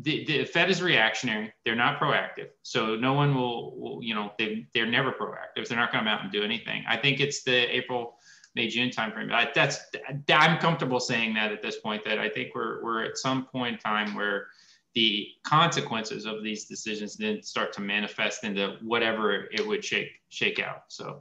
the, 0.01 0.25
the 0.25 0.45
Fed 0.45 0.71
is 0.71 0.81
reactionary. 0.81 1.53
They're 1.65 1.75
not 1.75 1.99
proactive. 2.01 2.49
So 2.63 2.95
no 2.95 3.15
one 3.15 3.35
will, 3.35 3.77
will 3.79 4.03
you 4.03 4.15
know, 4.15 4.33
they, 4.39 4.67
they're 4.73 4.87
never 4.87 5.11
proactive. 5.11 5.67
They're 5.67 5.77
not 5.77 5.91
going 5.91 6.05
to 6.05 6.09
come 6.09 6.09
out 6.09 6.23
and 6.23 6.31
do 6.31 6.45
anything. 6.45 6.85
I 6.89 6.97
think 6.97 7.19
it's 7.19 7.43
the 7.43 7.75
April 7.75 8.17
May 8.55 8.69
June 8.69 8.91
timeframe. 8.91 9.33
I, 9.33 9.51
that's 9.55 9.81
I'm 10.31 10.59
comfortable 10.59 11.01
saying 11.01 11.35
that 11.35 11.53
at 11.53 11.63
this 11.63 11.79
point. 11.79 12.05
That 12.05 12.19
I 12.19 12.29
think 12.29 12.55
we're 12.55 12.83
we're 12.83 13.05
at 13.05 13.19
some 13.19 13.47
point 13.47 13.75
in 13.75 13.79
time 13.79 14.15
where 14.15 14.47
the 14.95 15.29
consequences 15.45 16.27
of 16.27 16.43
these 16.43 16.65
decisions 16.65 17.17
then 17.17 17.43
start 17.43 17.73
to 17.75 17.81
manifest 17.81 18.45
into 18.45 18.77
whatever 18.83 19.49
it 19.53 19.67
would 19.67 19.85
shake 19.85 20.11
shake 20.29 20.61
out. 20.61 20.85
So. 20.89 21.21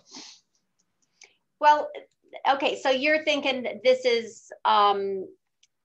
Well, 1.60 1.90
okay. 2.50 2.80
So 2.82 2.90
you're 2.90 3.24
thinking 3.24 3.82
this 3.84 4.06
is 4.06 4.52
um, 4.66 5.28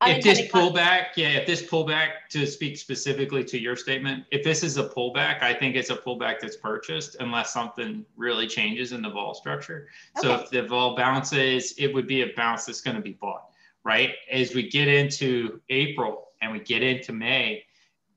if 0.06 0.24
this 0.24 0.40
pullback, 0.42 1.08
yeah, 1.16 1.28
if 1.28 1.46
this 1.46 1.62
pullback 1.62 2.28
to 2.30 2.46
speak 2.46 2.76
specifically 2.76 3.44
to 3.44 3.60
your 3.60 3.76
statement, 3.76 4.24
if 4.30 4.42
this 4.42 4.62
is 4.62 4.76
a 4.76 4.88
pullback, 4.88 5.42
I 5.42 5.54
think 5.54 5.76
it's 5.76 5.90
a 5.90 5.96
pullback 5.96 6.40
that's 6.40 6.56
purchased 6.56 7.16
unless 7.20 7.52
something 7.52 8.04
really 8.16 8.46
changes 8.46 8.92
in 8.92 9.02
the 9.02 9.10
vol 9.10 9.34
structure. 9.34 9.88
Okay. 10.18 10.28
So 10.28 10.34
if 10.34 10.50
the 10.50 10.62
vol 10.62 10.96
bounces, 10.96 11.74
it 11.78 11.92
would 11.94 12.06
be 12.06 12.22
a 12.22 12.32
bounce 12.36 12.64
that's 12.66 12.80
going 12.80 12.96
to 12.96 13.02
be 13.02 13.12
bought, 13.12 13.50
right? 13.84 14.10
As 14.30 14.54
we 14.54 14.68
get 14.68 14.88
into 14.88 15.60
April 15.68 16.28
and 16.40 16.52
we 16.52 16.60
get 16.60 16.82
into 16.82 17.12
May, 17.12 17.64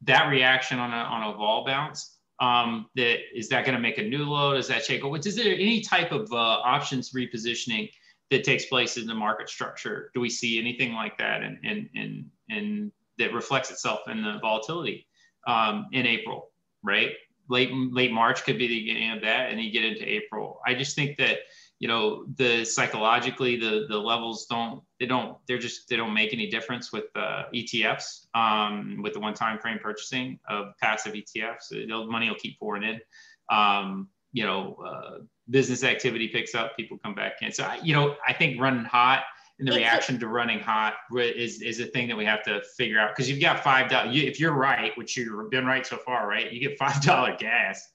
that 0.03 0.29
reaction 0.29 0.79
on 0.79 0.91
a 0.91 0.97
on 0.97 1.33
a 1.33 1.37
vol 1.37 1.65
bounce, 1.65 2.17
um, 2.39 2.87
that 2.95 3.17
is 3.37 3.49
that 3.49 3.65
going 3.65 3.75
to 3.75 3.81
make 3.81 3.97
a 3.97 4.03
new 4.03 4.25
low? 4.25 4.53
Does 4.53 4.67
that 4.67 4.83
shake? 4.83 5.03
Which 5.03 5.25
is 5.25 5.35
there 5.35 5.53
any 5.53 5.81
type 5.81 6.11
of 6.11 6.31
uh, 6.31 6.35
options 6.35 7.11
repositioning? 7.13 7.89
That 8.31 8.43
takes 8.43 8.65
place 8.65 8.97
in 8.97 9.07
the 9.07 9.13
market 9.13 9.49
structure? 9.49 10.11
Do 10.13 10.21
we 10.21 10.29
see 10.29 10.59
anything 10.59 10.93
like 10.93 11.17
that 11.17 11.43
and 11.43 11.57
and 11.63 11.89
and, 11.95 12.25
and 12.49 12.91
that 13.17 13.33
reflects 13.33 13.71
itself 13.71 14.01
in 14.07 14.21
the 14.21 14.39
volatility 14.41 15.07
um, 15.47 15.87
in 15.91 16.05
April, 16.05 16.51
right? 16.83 17.11
Late 17.49 17.71
late 17.73 18.11
March 18.11 18.43
could 18.43 18.57
be 18.57 18.67
the 18.67 18.79
beginning 18.79 19.11
of 19.11 19.21
that, 19.21 19.51
and 19.51 19.61
you 19.61 19.71
get 19.71 19.85
into 19.85 20.03
April. 20.03 20.59
I 20.65 20.73
just 20.73 20.95
think 20.95 21.17
that 21.17 21.39
you 21.77 21.87
know 21.87 22.25
the 22.35 22.65
psychologically 22.65 23.57
the 23.57 23.85
the 23.87 23.97
levels 23.97 24.47
don't 24.47 24.81
they 24.99 25.05
don't 25.05 25.37
they're 25.47 25.59
just 25.59 25.87
they 25.87 25.95
don't 25.95 26.13
make 26.13 26.33
any 26.33 26.49
difference 26.49 26.91
with 26.91 27.05
uh, 27.15 27.43
ETFs 27.53 28.25
um, 28.33 28.99
with 29.03 29.13
the 29.13 29.19
one 29.19 29.35
time 29.35 29.59
frame 29.59 29.77
purchasing 29.77 30.39
of 30.49 30.75
passive 30.81 31.13
ETFs. 31.13 31.69
The 31.69 31.85
money 32.07 32.29
will 32.29 32.37
keep 32.37 32.59
pouring 32.59 32.83
in. 32.83 32.99
Um, 33.55 34.09
you 34.33 34.43
know, 34.43 34.75
uh, 34.85 35.19
business 35.49 35.83
activity 35.83 36.27
picks 36.27 36.55
up, 36.55 36.75
people 36.75 36.97
come 37.03 37.13
back 37.13 37.33
in. 37.41 37.51
So, 37.51 37.69
you 37.83 37.93
know, 37.93 38.15
I 38.27 38.33
think 38.33 38.59
running 38.59 38.85
hot 38.85 39.23
and 39.59 39.67
the 39.67 39.71
it's 39.71 39.77
reaction 39.77 40.15
a- 40.15 40.19
to 40.19 40.27
running 40.27 40.59
hot 40.59 40.95
is, 41.15 41.61
is 41.61 41.79
a 41.79 41.85
thing 41.85 42.07
that 42.07 42.17
we 42.17 42.25
have 42.25 42.43
to 42.43 42.61
figure 42.77 42.99
out. 42.99 43.15
Cause 43.15 43.29
you've 43.29 43.41
got 43.41 43.63
$5, 43.63 44.13
you, 44.13 44.23
if 44.23 44.39
you're 44.39 44.53
right, 44.53 44.91
which 44.97 45.15
you've 45.15 45.49
been 45.49 45.65
right 45.65 45.85
so 45.85 45.97
far, 45.97 46.27
right? 46.27 46.51
You 46.51 46.59
get 46.59 46.79
$5 46.79 47.37
gas, 47.37 47.89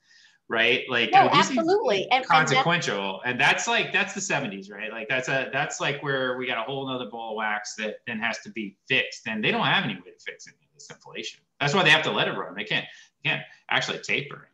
right? 0.48 0.84
Like 0.88 1.10
no, 1.12 1.28
absolutely. 1.32 2.08
And, 2.10 2.24
consequential. 2.24 3.20
And, 3.22 3.32
and, 3.32 3.40
that's 3.40 3.66
like, 3.66 3.92
that's 3.92 4.14
the 4.14 4.20
seventies, 4.20 4.70
right? 4.70 4.92
Like 4.92 5.08
that's 5.08 5.28
a, 5.28 5.50
that's 5.52 5.80
like 5.80 6.02
where 6.02 6.36
we 6.38 6.46
got 6.46 6.58
a 6.58 6.62
whole 6.62 6.86
nother 6.86 7.10
ball 7.10 7.32
of 7.32 7.36
wax 7.36 7.74
that 7.76 7.96
then 8.06 8.18
has 8.20 8.38
to 8.40 8.50
be 8.50 8.76
fixed. 8.88 9.26
And 9.26 9.42
they 9.42 9.50
don't 9.50 9.66
have 9.66 9.84
any 9.84 9.94
way 9.94 10.10
to 10.10 10.24
fix 10.24 10.46
any 10.46 10.56
of 10.56 10.74
this 10.74 10.88
inflation. 10.88 11.40
That's 11.60 11.74
why 11.74 11.82
they 11.82 11.90
have 11.90 12.04
to 12.04 12.12
let 12.12 12.28
it 12.28 12.32
run. 12.32 12.54
They 12.54 12.64
can't, 12.64 12.86
they 13.22 13.30
can't 13.30 13.42
actually 13.68 13.98
taper. 13.98 14.49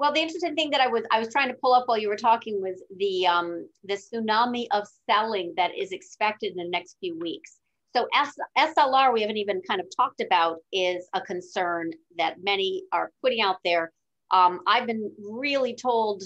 Well, 0.00 0.14
the 0.14 0.20
interesting 0.22 0.54
thing 0.54 0.70
that 0.70 0.80
I 0.80 0.88
was 0.88 1.04
I 1.10 1.18
was 1.18 1.28
trying 1.28 1.48
to 1.48 1.58
pull 1.62 1.74
up 1.74 1.86
while 1.86 1.98
you 1.98 2.08
were 2.08 2.16
talking 2.16 2.62
was 2.62 2.82
the 2.96 3.26
um, 3.26 3.68
the 3.84 3.96
tsunami 3.98 4.66
of 4.70 4.88
selling 5.04 5.52
that 5.58 5.72
is 5.76 5.92
expected 5.92 6.52
in 6.52 6.56
the 6.56 6.70
next 6.70 6.96
few 7.00 7.18
weeks. 7.18 7.58
So 7.94 8.08
S- 8.16 8.38
SLR, 8.56 9.12
we 9.12 9.20
haven't 9.20 9.36
even 9.36 9.60
kind 9.68 9.78
of 9.78 9.86
talked 9.94 10.22
about, 10.22 10.56
is 10.72 11.06
a 11.12 11.20
concern 11.20 11.90
that 12.16 12.36
many 12.42 12.84
are 12.92 13.10
putting 13.22 13.42
out 13.42 13.56
there. 13.62 13.92
Um, 14.30 14.60
I've 14.66 14.86
been 14.86 15.12
really 15.22 15.76
told 15.76 16.22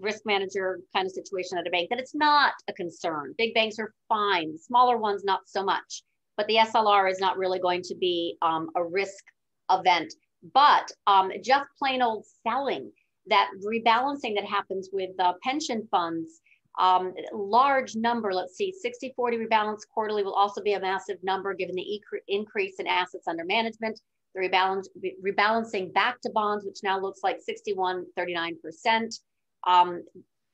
risk 0.00 0.22
manager 0.24 0.80
kind 0.96 1.04
of 1.04 1.12
situation 1.12 1.58
at 1.58 1.66
a 1.66 1.70
bank 1.70 1.90
that 1.90 1.98
it's 1.98 2.14
not 2.14 2.54
a 2.68 2.72
concern. 2.72 3.34
Big 3.36 3.52
banks 3.52 3.78
are 3.78 3.92
fine, 4.08 4.56
smaller 4.56 4.96
ones 4.96 5.24
not 5.24 5.40
so 5.44 5.62
much. 5.62 6.04
But 6.38 6.46
the 6.46 6.56
SLR 6.56 7.10
is 7.10 7.18
not 7.20 7.36
really 7.36 7.58
going 7.58 7.82
to 7.82 7.94
be 7.96 8.38
um, 8.40 8.70
a 8.76 8.82
risk 8.82 9.24
event. 9.70 10.14
But 10.54 10.90
um, 11.06 11.30
just 11.42 11.66
plain 11.78 12.02
old 12.02 12.24
selling, 12.46 12.90
that 13.26 13.50
rebalancing 13.64 14.34
that 14.36 14.44
happens 14.44 14.90
with 14.92 15.10
uh, 15.18 15.34
pension 15.42 15.86
funds, 15.90 16.40
um, 16.78 17.12
large 17.32 17.96
number, 17.96 18.32
let's 18.32 18.56
see, 18.56 18.72
60 18.72 19.12
40 19.16 19.38
rebalance 19.38 19.80
quarterly 19.92 20.22
will 20.22 20.34
also 20.34 20.62
be 20.62 20.74
a 20.74 20.80
massive 20.80 21.18
number 21.22 21.52
given 21.54 21.74
the 21.74 22.00
increase 22.28 22.76
in 22.78 22.86
assets 22.86 23.26
under 23.26 23.44
management. 23.44 24.00
The 24.34 24.48
rebalance, 24.48 24.86
rebalancing 25.24 25.92
back 25.92 26.20
to 26.20 26.30
bonds, 26.30 26.64
which 26.64 26.78
now 26.84 27.00
looks 27.00 27.20
like 27.22 27.38
61, 27.40 28.04
39%. 28.16 29.20
Um, 29.66 30.02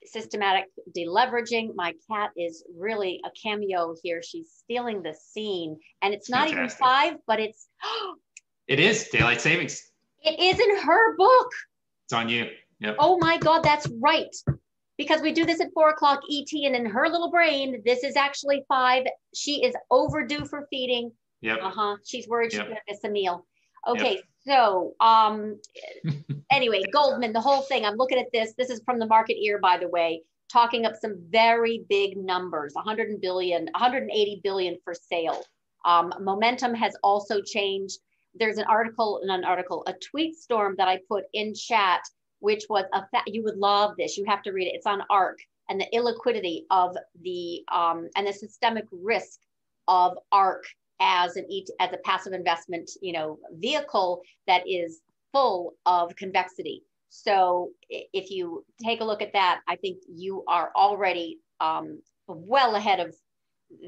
systematic 0.06 0.66
deleveraging. 0.96 1.74
My 1.74 1.94
cat 2.10 2.30
is 2.36 2.64
really 2.76 3.20
a 3.24 3.30
cameo 3.40 3.94
here. 4.02 4.22
She's 4.22 4.50
stealing 4.50 5.02
the 5.02 5.14
scene. 5.14 5.78
And 6.02 6.14
it's 6.14 6.30
not 6.30 6.48
Fantastic. 6.48 6.58
even 6.58 6.68
five, 6.70 7.14
but 7.26 7.40
it's. 7.40 7.68
It 8.66 8.80
is 8.80 9.08
daylight 9.08 9.40
savings. 9.40 9.90
It 10.22 10.40
is 10.40 10.58
in 10.58 10.78
her 10.78 11.16
book. 11.16 11.50
It's 12.06 12.12
on 12.12 12.28
you. 12.28 12.48
Yep. 12.80 12.96
Oh 12.98 13.18
my 13.18 13.38
God, 13.38 13.62
that's 13.62 13.86
right. 14.00 14.34
Because 14.96 15.20
we 15.22 15.32
do 15.32 15.44
this 15.44 15.60
at 15.60 15.68
four 15.74 15.90
o'clock 15.90 16.20
ET, 16.30 16.48
and 16.52 16.76
in 16.76 16.86
her 16.86 17.08
little 17.08 17.30
brain, 17.30 17.82
this 17.84 18.04
is 18.04 18.16
actually 18.16 18.64
five. 18.68 19.04
She 19.34 19.64
is 19.64 19.74
overdue 19.90 20.44
for 20.44 20.66
feeding. 20.70 21.10
Yep. 21.40 21.58
Uh 21.62 21.70
huh. 21.70 21.96
She's 22.04 22.28
worried 22.28 22.52
yep. 22.52 22.62
she's 22.62 22.68
going 22.68 22.76
to 22.76 22.92
miss 22.92 23.04
a 23.04 23.08
meal. 23.08 23.46
Okay, 23.86 24.14
yep. 24.14 24.24
so 24.46 24.94
um, 25.00 25.60
anyway, 26.50 26.82
Goldman, 26.92 27.32
the 27.32 27.40
whole 27.40 27.62
thing. 27.62 27.84
I'm 27.84 27.96
looking 27.96 28.18
at 28.18 28.32
this. 28.32 28.54
This 28.56 28.70
is 28.70 28.80
from 28.84 28.98
the 28.98 29.06
market 29.06 29.34
ear, 29.34 29.58
by 29.58 29.76
the 29.78 29.88
way, 29.88 30.22
talking 30.50 30.86
up 30.86 30.94
some 30.96 31.16
very 31.28 31.84
big 31.88 32.16
numbers: 32.16 32.72
100 32.74 33.20
billion, 33.20 33.64
180 33.64 34.40
billion 34.42 34.76
for 34.84 34.94
sale. 34.94 35.42
Um, 35.84 36.14
momentum 36.20 36.72
has 36.74 36.96
also 37.02 37.42
changed. 37.42 37.98
There's 38.34 38.58
an 38.58 38.64
article, 38.68 39.20
not 39.24 39.40
an 39.40 39.44
article, 39.44 39.84
a 39.86 39.94
tweet 39.94 40.36
storm 40.36 40.74
that 40.78 40.88
I 40.88 40.98
put 41.08 41.24
in 41.32 41.54
chat, 41.54 42.00
which 42.40 42.64
was 42.68 42.84
a 42.92 43.02
fa- 43.10 43.22
you 43.26 43.42
would 43.44 43.56
love 43.56 43.94
this. 43.96 44.16
You 44.16 44.24
have 44.26 44.42
to 44.42 44.52
read 44.52 44.66
it. 44.66 44.74
It's 44.74 44.86
on 44.86 45.02
ARK 45.10 45.38
and 45.68 45.80
the 45.80 45.86
illiquidity 45.94 46.62
of 46.70 46.96
the 47.22 47.62
um, 47.72 48.08
and 48.16 48.26
the 48.26 48.32
systemic 48.32 48.84
risk 48.90 49.38
of 49.88 50.16
ARK 50.32 50.64
as 51.00 51.36
an 51.36 51.46
as 51.80 51.92
a 51.92 51.98
passive 51.98 52.32
investment, 52.32 52.90
you 53.00 53.12
know, 53.12 53.38
vehicle 53.52 54.22
that 54.46 54.62
is 54.66 55.00
full 55.32 55.74
of 55.86 56.14
convexity. 56.16 56.82
So 57.10 57.70
if 57.88 58.30
you 58.30 58.64
take 58.82 59.00
a 59.00 59.04
look 59.04 59.22
at 59.22 59.32
that, 59.32 59.60
I 59.68 59.76
think 59.76 59.98
you 60.08 60.44
are 60.48 60.72
already 60.74 61.38
um, 61.60 62.00
well 62.26 62.74
ahead 62.74 63.00
of 63.00 63.14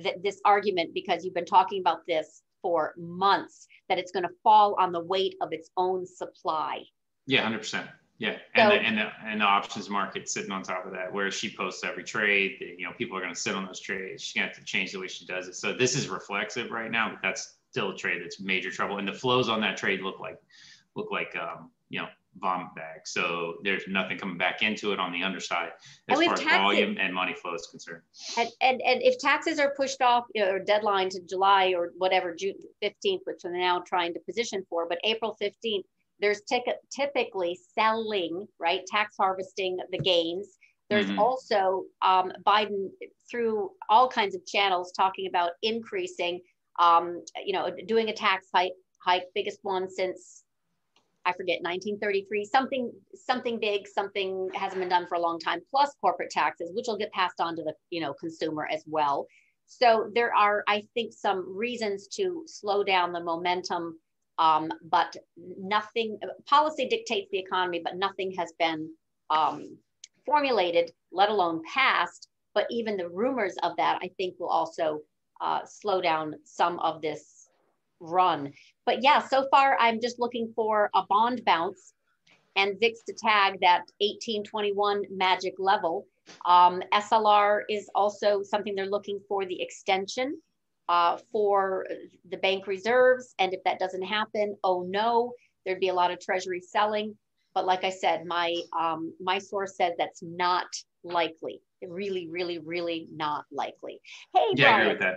th- 0.02 0.16
this 0.22 0.40
argument 0.44 0.94
because 0.94 1.24
you've 1.24 1.34
been 1.34 1.44
talking 1.44 1.80
about 1.80 2.06
this 2.06 2.42
for 2.62 2.94
months 2.96 3.66
that 3.88 3.98
it's 3.98 4.12
going 4.12 4.24
to 4.24 4.34
fall 4.42 4.74
on 4.78 4.92
the 4.92 5.00
weight 5.00 5.34
of 5.40 5.52
its 5.52 5.70
own 5.76 6.06
supply. 6.06 6.82
Yeah, 7.26 7.42
hundred 7.42 7.58
percent. 7.58 7.88
Yeah, 8.18 8.36
and, 8.54 8.70
so, 8.72 8.76
the, 8.76 8.82
and, 8.82 8.98
the, 8.98 9.08
and 9.26 9.40
the 9.42 9.44
options 9.44 9.90
market 9.90 10.26
sitting 10.26 10.50
on 10.50 10.62
top 10.62 10.86
of 10.86 10.92
that, 10.92 11.12
where 11.12 11.30
she 11.30 11.54
posts 11.54 11.84
every 11.84 12.02
trade. 12.02 12.56
You 12.78 12.86
know, 12.86 12.92
people 12.96 13.16
are 13.16 13.20
going 13.20 13.34
to 13.34 13.38
sit 13.38 13.54
on 13.54 13.66
those 13.66 13.80
trades. 13.80 14.32
To 14.32 14.40
have 14.40 14.54
to 14.54 14.64
change 14.64 14.92
the 14.92 15.00
way 15.00 15.06
she 15.06 15.26
does 15.26 15.48
it. 15.48 15.54
So 15.56 15.74
this 15.74 15.94
is 15.94 16.08
reflexive 16.08 16.70
right 16.70 16.90
now, 16.90 17.10
but 17.10 17.18
that's 17.22 17.56
still 17.70 17.90
a 17.90 17.96
trade 17.96 18.22
that's 18.22 18.40
major 18.40 18.70
trouble. 18.70 18.96
And 18.98 19.06
the 19.06 19.12
flows 19.12 19.50
on 19.50 19.60
that 19.60 19.76
trade 19.76 20.00
look 20.00 20.18
like 20.18 20.38
look 20.94 21.10
like 21.10 21.36
um, 21.36 21.70
you 21.90 22.00
know 22.00 22.08
vomit 22.38 22.68
bags. 22.74 23.12
So 23.12 23.56
there's 23.62 23.82
nothing 23.88 24.18
coming 24.18 24.38
back 24.38 24.62
into 24.62 24.92
it 24.92 24.98
on 24.98 25.12
the 25.12 25.22
underside 25.22 25.70
as 26.08 26.18
far 26.18 26.32
as 26.32 26.40
taxes, 26.40 26.58
volume 26.58 26.96
and 27.00 27.14
money 27.14 27.34
flow 27.34 27.54
is 27.54 27.66
concerned. 27.70 28.02
And, 28.38 28.48
and 28.60 28.80
and 28.82 29.02
if 29.02 29.18
taxes 29.18 29.58
are 29.58 29.74
pushed 29.76 30.02
off 30.02 30.24
you 30.34 30.44
know, 30.44 30.52
or 30.52 30.58
deadline 30.58 31.08
to 31.10 31.20
July 31.28 31.74
or 31.76 31.92
whatever 31.96 32.34
June 32.34 32.54
15th, 32.82 33.20
which 33.24 33.38
they're 33.42 33.52
now 33.52 33.82
trying 33.86 34.14
to 34.14 34.20
position 34.20 34.64
for, 34.68 34.86
but 34.88 34.98
April 35.04 35.36
15th 35.40 35.84
there's 36.20 36.42
typically 36.90 37.58
selling, 37.74 38.46
right? 38.58 38.80
Tax 38.86 39.16
harvesting 39.18 39.78
the 39.90 39.98
gains. 39.98 40.56
There's 40.88 41.06
mm-hmm. 41.06 41.18
also 41.18 41.84
um, 42.02 42.32
Biden 42.46 42.88
through 43.30 43.70
all 43.88 44.08
kinds 44.08 44.34
of 44.34 44.46
channels 44.46 44.92
talking 44.96 45.26
about 45.26 45.50
increasing, 45.62 46.40
um, 46.78 47.22
you 47.44 47.52
know, 47.52 47.70
doing 47.86 48.08
a 48.08 48.12
tax 48.12 48.46
hike, 48.54 48.72
hike, 49.04 49.24
biggest 49.34 49.58
one 49.62 49.90
since 49.90 50.44
I 51.26 51.32
forget 51.32 51.60
1933, 51.62 52.44
something 52.44 52.92
something 53.14 53.58
big, 53.60 53.86
something 53.86 54.48
hasn't 54.54 54.80
been 54.80 54.88
done 54.88 55.06
for 55.06 55.16
a 55.16 55.20
long 55.20 55.38
time. 55.38 55.60
Plus 55.70 55.92
corporate 56.00 56.30
taxes, 56.30 56.70
which 56.74 56.86
will 56.86 56.96
get 56.96 57.12
passed 57.12 57.40
on 57.40 57.56
to 57.56 57.62
the 57.62 57.74
you 57.90 58.00
know 58.00 58.14
consumer 58.14 58.68
as 58.72 58.84
well. 58.86 59.26
So 59.66 60.10
there 60.14 60.32
are, 60.32 60.62
I 60.68 60.84
think, 60.94 61.12
some 61.12 61.56
reasons 61.56 62.06
to 62.14 62.44
slow 62.46 62.84
down 62.84 63.12
the 63.12 63.20
momentum 63.20 63.98
um, 64.38 64.70
but 64.90 65.16
nothing, 65.36 66.18
policy 66.46 66.88
dictates 66.88 67.28
the 67.30 67.38
economy, 67.38 67.80
but 67.82 67.96
nothing 67.96 68.34
has 68.38 68.52
been 68.58 68.90
um, 69.30 69.78
formulated, 70.24 70.92
let 71.12 71.30
alone 71.30 71.62
passed. 71.72 72.28
But 72.54 72.66
even 72.70 72.96
the 72.96 73.08
rumors 73.08 73.56
of 73.62 73.76
that, 73.76 73.98
I 74.02 74.10
think, 74.16 74.34
will 74.38 74.48
also 74.48 75.00
uh, 75.40 75.60
slow 75.66 76.00
down 76.00 76.34
some 76.44 76.78
of 76.80 77.02
this 77.02 77.35
run. 78.00 78.52
But 78.84 79.02
yeah, 79.02 79.20
so 79.20 79.46
far 79.50 79.76
I'm 79.78 80.00
just 80.00 80.18
looking 80.18 80.52
for 80.54 80.90
a 80.94 81.02
bond 81.08 81.42
bounce 81.44 81.94
and 82.56 82.78
VIX 82.80 83.02
to 83.04 83.12
tag 83.12 83.58
that 83.60 83.84
1821 84.00 85.04
magic 85.10 85.54
level. 85.58 86.06
Um, 86.44 86.82
SLR 86.92 87.62
is 87.68 87.88
also 87.94 88.42
something 88.42 88.74
they're 88.74 88.86
looking 88.86 89.20
for 89.28 89.44
the 89.44 89.60
extension 89.60 90.40
uh, 90.88 91.18
for 91.30 91.86
the 92.30 92.36
bank 92.38 92.66
reserves. 92.66 93.34
And 93.38 93.52
if 93.52 93.62
that 93.64 93.78
doesn't 93.78 94.02
happen, 94.02 94.56
oh 94.64 94.82
no, 94.88 95.32
there'd 95.64 95.80
be 95.80 95.88
a 95.88 95.94
lot 95.94 96.10
of 96.10 96.20
treasury 96.20 96.60
selling. 96.60 97.16
But 97.54 97.66
like 97.66 97.84
I 97.84 97.90
said, 97.90 98.26
my 98.26 98.54
um, 98.78 99.14
my 99.20 99.38
source 99.38 99.76
says 99.76 99.94
that's 99.98 100.22
not 100.22 100.66
likely. 101.04 101.62
Really, 101.86 102.28
really, 102.28 102.58
really 102.58 103.08
not 103.12 103.44
likely. 103.50 104.00
Hey, 104.34 104.46
yeah, 104.54 104.76
Brian, 104.76 104.80
I 104.80 104.80
agree 104.80 104.92
with 104.92 105.00
that. 105.00 105.16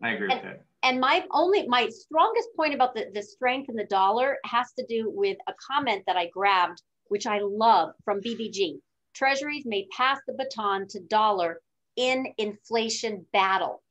I 0.00 0.10
agree 0.12 0.30
and, 0.30 0.42
with 0.42 0.52
that. 0.52 0.64
And 0.82 1.00
my 1.00 1.24
only 1.32 1.66
my 1.66 1.88
strongest 1.88 2.48
point 2.56 2.74
about 2.74 2.94
the, 2.94 3.10
the 3.12 3.22
strength 3.22 3.68
in 3.68 3.76
the 3.76 3.84
dollar 3.84 4.38
has 4.44 4.72
to 4.78 4.86
do 4.86 5.10
with 5.12 5.36
a 5.48 5.54
comment 5.70 6.04
that 6.06 6.16
I 6.16 6.28
grabbed, 6.28 6.82
which 7.08 7.26
I 7.26 7.40
love 7.42 7.94
from 8.04 8.20
BBG. 8.20 8.80
Treasuries 9.14 9.66
may 9.66 9.86
pass 9.96 10.20
the 10.26 10.34
baton 10.34 10.86
to 10.88 11.00
dollar 11.00 11.60
in 11.96 12.32
inflation 12.38 13.26
battle. 13.32 13.82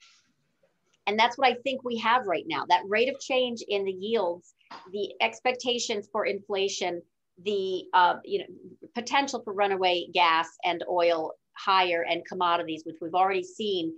And 1.07 1.19
that's 1.19 1.37
what 1.37 1.47
I 1.47 1.55
think 1.55 1.83
we 1.83 1.97
have 1.97 2.27
right 2.27 2.45
now. 2.47 2.65
That 2.67 2.83
rate 2.87 3.09
of 3.09 3.19
change 3.19 3.61
in 3.67 3.85
the 3.85 3.91
yields, 3.91 4.55
the 4.91 5.13
expectations 5.21 6.07
for 6.11 6.25
inflation, 6.25 7.01
the 7.45 7.83
uh, 7.93 8.15
you 8.23 8.39
know 8.39 8.45
potential 8.95 9.41
for 9.43 9.53
runaway 9.53 10.07
gas 10.13 10.49
and 10.65 10.83
oil 10.89 11.33
higher 11.53 12.05
and 12.09 12.25
commodities, 12.25 12.83
which 12.85 12.97
we've 13.01 13.13
already 13.13 13.43
seen. 13.43 13.93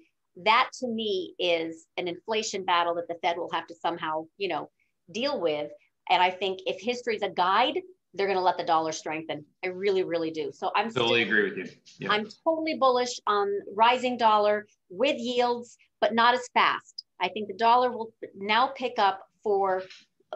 That 0.45 0.69
to 0.79 0.87
me 0.87 1.35
is 1.39 1.85
an 1.97 2.07
inflation 2.07 2.63
battle 2.63 2.95
that 2.95 3.07
the 3.07 3.15
Fed 3.21 3.37
will 3.37 3.51
have 3.51 3.67
to 3.67 3.75
somehow 3.75 4.25
you 4.37 4.47
know 4.47 4.69
deal 5.11 5.39
with. 5.39 5.71
And 6.09 6.23
I 6.23 6.31
think 6.31 6.61
if 6.65 6.81
history 6.81 7.15
is 7.15 7.21
a 7.21 7.29
guide, 7.29 7.79
they're 8.13 8.27
going 8.27 8.37
to 8.37 8.43
let 8.43 8.57
the 8.57 8.63
dollar 8.63 8.91
strengthen. 8.91 9.45
I 9.63 9.67
really, 9.67 10.03
really 10.03 10.31
do. 10.31 10.51
So 10.51 10.71
I'm 10.75 10.91
totally 10.91 11.23
still, 11.23 11.37
agree 11.37 11.49
with 11.49 11.57
you. 11.57 11.65
Yeah. 11.99 12.11
I'm 12.11 12.27
totally 12.43 12.75
bullish 12.75 13.19
on 13.27 13.51
rising 13.75 14.17
dollar 14.17 14.65
with 14.89 15.17
yields, 15.17 15.77
but 16.01 16.15
not 16.15 16.33
as 16.33 16.47
fast. 16.53 17.03
I 17.21 17.29
think 17.29 17.47
the 17.47 17.53
dollar 17.53 17.91
will 17.91 18.11
now 18.35 18.67
pick 18.75 18.93
up 18.97 19.21
for 19.43 19.83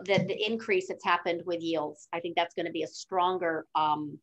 the, 0.05 0.23
the 0.27 0.45
increase 0.45 0.87
that's 0.87 1.03
happened 1.03 1.41
with 1.45 1.61
yields. 1.61 2.07
I 2.13 2.19
think 2.19 2.35
that's 2.35 2.53
going 2.53 2.65
to 2.67 2.71
be 2.71 2.83
a 2.83 2.87
stronger 2.87 3.65
um, 3.73 4.19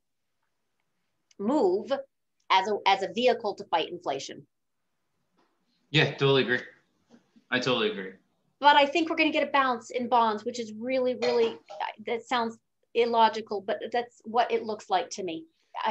move 1.38 1.90
as 2.50 2.68
a, 2.68 2.76
as 2.86 3.02
a 3.02 3.12
vehicle 3.12 3.54
to 3.56 3.64
fight 3.64 3.90
inflation. 3.90 4.46
Yeah, 5.90 6.12
totally 6.12 6.42
agree. 6.42 6.60
I 7.50 7.58
totally 7.58 7.90
agree. 7.90 8.12
But 8.60 8.76
I 8.76 8.86
think 8.86 9.08
we're 9.08 9.16
going 9.16 9.30
to 9.30 9.36
get 9.36 9.48
a 9.48 9.50
bounce 9.50 9.90
in 9.90 10.08
bonds, 10.08 10.44
which 10.44 10.60
is 10.60 10.72
really, 10.78 11.14
really, 11.14 11.56
that 12.06 12.22
sounds 12.22 12.58
illogical, 12.94 13.62
but 13.62 13.80
that's 13.92 14.20
what 14.24 14.50
it 14.52 14.64
looks 14.64 14.90
like 14.90 15.08
to 15.10 15.22
me. 15.22 15.46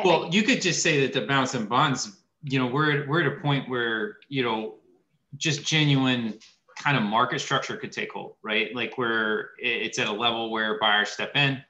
well, 0.06 0.26
I, 0.26 0.30
you 0.30 0.44
could 0.44 0.62
just 0.62 0.84
say 0.84 1.02
that 1.02 1.14
the 1.14 1.26
bounce 1.26 1.56
in 1.56 1.66
bonds, 1.66 2.22
you 2.44 2.60
know, 2.60 2.68
we're, 2.68 3.08
we're 3.08 3.22
at 3.22 3.28
a 3.28 3.42
point 3.42 3.70
where, 3.70 4.18
you 4.30 4.44
know, 4.44 4.76
just 5.38 5.66
genuine 5.66 6.38
kind 6.78 6.96
of 6.96 7.04
market 7.04 7.42
structure 7.42 7.76
could 7.76 7.92
take 7.92 8.12
hold, 8.12 8.36
right? 8.44 8.74
Like 8.76 8.98
where 8.98 9.52
it's 9.58 10.00
at 10.00 10.08
a 10.08 10.12
level 10.12 10.52
where 10.52 10.80
buyers 10.80 11.10
step 11.10 11.36
in, 11.36 11.62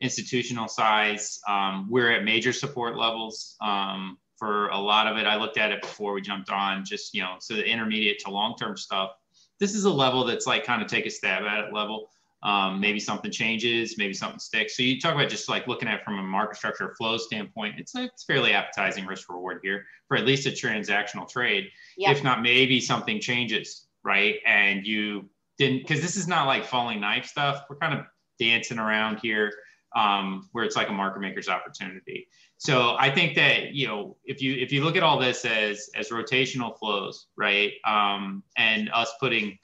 institutional 0.00 0.68
size. 0.68 1.40
Um, 1.48 1.86
we're 1.90 2.10
at 2.10 2.24
major 2.24 2.52
support 2.52 2.96
levels 2.96 3.56
um, 3.60 4.18
for 4.40 4.68
a 4.70 4.78
lot 4.78 5.06
of 5.06 5.16
it. 5.16 5.26
I 5.26 5.36
looked 5.36 5.58
at 5.58 5.70
it 5.70 5.80
before 5.80 6.12
we 6.12 6.20
jumped 6.20 6.50
on, 6.50 6.84
just 6.84 7.14
you 7.14 7.22
know, 7.22 7.36
so 7.38 7.54
the 7.54 7.64
intermediate 7.64 8.18
to 8.24 8.30
long 8.30 8.56
term 8.56 8.76
stuff 8.76 9.12
this 9.60 9.74
is 9.74 9.84
a 9.84 9.90
level 9.90 10.24
that's 10.24 10.46
like 10.46 10.64
kind 10.64 10.82
of 10.82 10.88
take 10.88 11.06
a 11.06 11.10
stab 11.10 11.44
at 11.44 11.64
it 11.64 11.72
level. 11.72 12.10
Um, 12.42 12.80
maybe 12.80 12.98
something 12.98 13.30
changes, 13.30 13.98
maybe 13.98 14.14
something 14.14 14.38
sticks. 14.38 14.74
So 14.74 14.82
you 14.82 14.98
talk 14.98 15.14
about 15.14 15.28
just 15.28 15.50
like 15.50 15.66
looking 15.66 15.88
at 15.88 16.02
from 16.02 16.18
a 16.18 16.22
market 16.22 16.56
structure 16.56 16.94
flow 16.96 17.18
standpoint, 17.18 17.74
it's 17.78 17.94
it's 17.94 18.24
fairly 18.24 18.54
appetizing 18.54 19.04
risk 19.04 19.28
reward 19.28 19.60
here 19.62 19.84
for 20.08 20.16
at 20.16 20.24
least 20.24 20.46
a 20.46 20.50
transactional 20.50 21.28
trade. 21.28 21.68
Yep. 21.98 22.16
If 22.16 22.24
not, 22.24 22.40
maybe 22.40 22.80
something 22.80 23.20
changes, 23.20 23.88
right? 24.02 24.36
And 24.46 24.86
you 24.86 25.28
didn't 25.58 25.80
because 25.80 26.00
this 26.00 26.16
is 26.16 26.26
not 26.26 26.46
like 26.46 26.64
falling 26.64 26.98
knife 26.98 27.26
stuff. 27.26 27.64
We're 27.68 27.76
kind 27.76 27.92
of 27.92 28.06
dancing 28.38 28.78
around 28.78 29.18
here 29.18 29.52
um, 29.94 30.48
where 30.52 30.64
it's 30.64 30.76
like 30.76 30.88
a 30.88 30.92
market 30.92 31.20
maker's 31.20 31.50
opportunity. 31.50 32.26
So 32.60 32.94
I 32.98 33.10
think 33.10 33.36
that 33.36 33.72
you 33.72 33.86
know 33.88 34.18
if 34.26 34.42
you 34.42 34.52
if 34.52 34.70
you 34.70 34.84
look 34.84 34.94
at 34.94 35.02
all 35.02 35.18
this 35.18 35.46
as 35.46 35.88
as 35.96 36.10
rotational 36.10 36.78
flows, 36.78 37.28
right, 37.34 37.72
um, 37.86 38.42
and 38.58 38.90
us 38.92 39.10
putting 39.18 39.58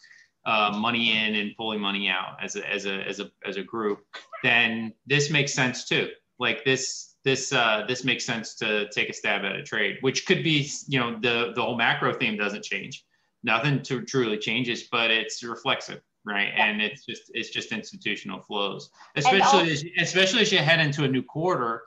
uh, 0.47 0.75
money 0.75 1.13
in 1.15 1.35
and 1.35 1.55
pulling 1.59 1.79
money 1.79 2.09
out 2.09 2.39
as 2.43 2.57
a 2.57 2.67
as 2.67 2.87
a 2.87 3.07
as 3.07 3.21
a 3.21 3.31
as 3.47 3.59
a 3.59 3.63
group, 3.63 4.01
then 4.43 4.95
this 5.07 5.31
makes 5.31 5.53
sense 5.53 5.85
too. 5.85 6.09
Like 6.39 6.65
this 6.65 7.17
this 7.23 7.53
uh, 7.53 7.85
this 7.87 8.03
makes 8.03 8.25
sense 8.25 8.55
to 8.55 8.89
take 8.89 9.11
a 9.11 9.13
stab 9.13 9.45
at 9.45 9.57
a 9.57 9.63
trade, 9.63 9.99
which 10.01 10.25
could 10.25 10.43
be 10.43 10.67
you 10.89 10.99
know 10.99 11.19
the 11.21 11.53
the 11.55 11.61
whole 11.61 11.77
macro 11.77 12.15
theme 12.15 12.39
doesn't 12.39 12.65
change, 12.65 13.05
nothing 13.43 13.83
to 13.83 14.07
truly 14.07 14.39
changes, 14.39 14.85
but 14.91 15.11
it's 15.11 15.43
reflexive 15.43 16.01
right? 16.25 16.49
Yeah. 16.57 16.67
And 16.67 16.83
it's 16.83 17.05
just 17.05 17.31
it's 17.35 17.51
just 17.51 17.73
institutional 17.73 18.41
flows, 18.41 18.91
especially 19.17 19.71
as, 19.71 19.85
especially 20.01 20.41
as 20.41 20.51
you 20.51 20.59
head 20.59 20.81
into 20.81 21.05
a 21.05 21.09
new 21.09 21.23
quarter. 21.23 21.83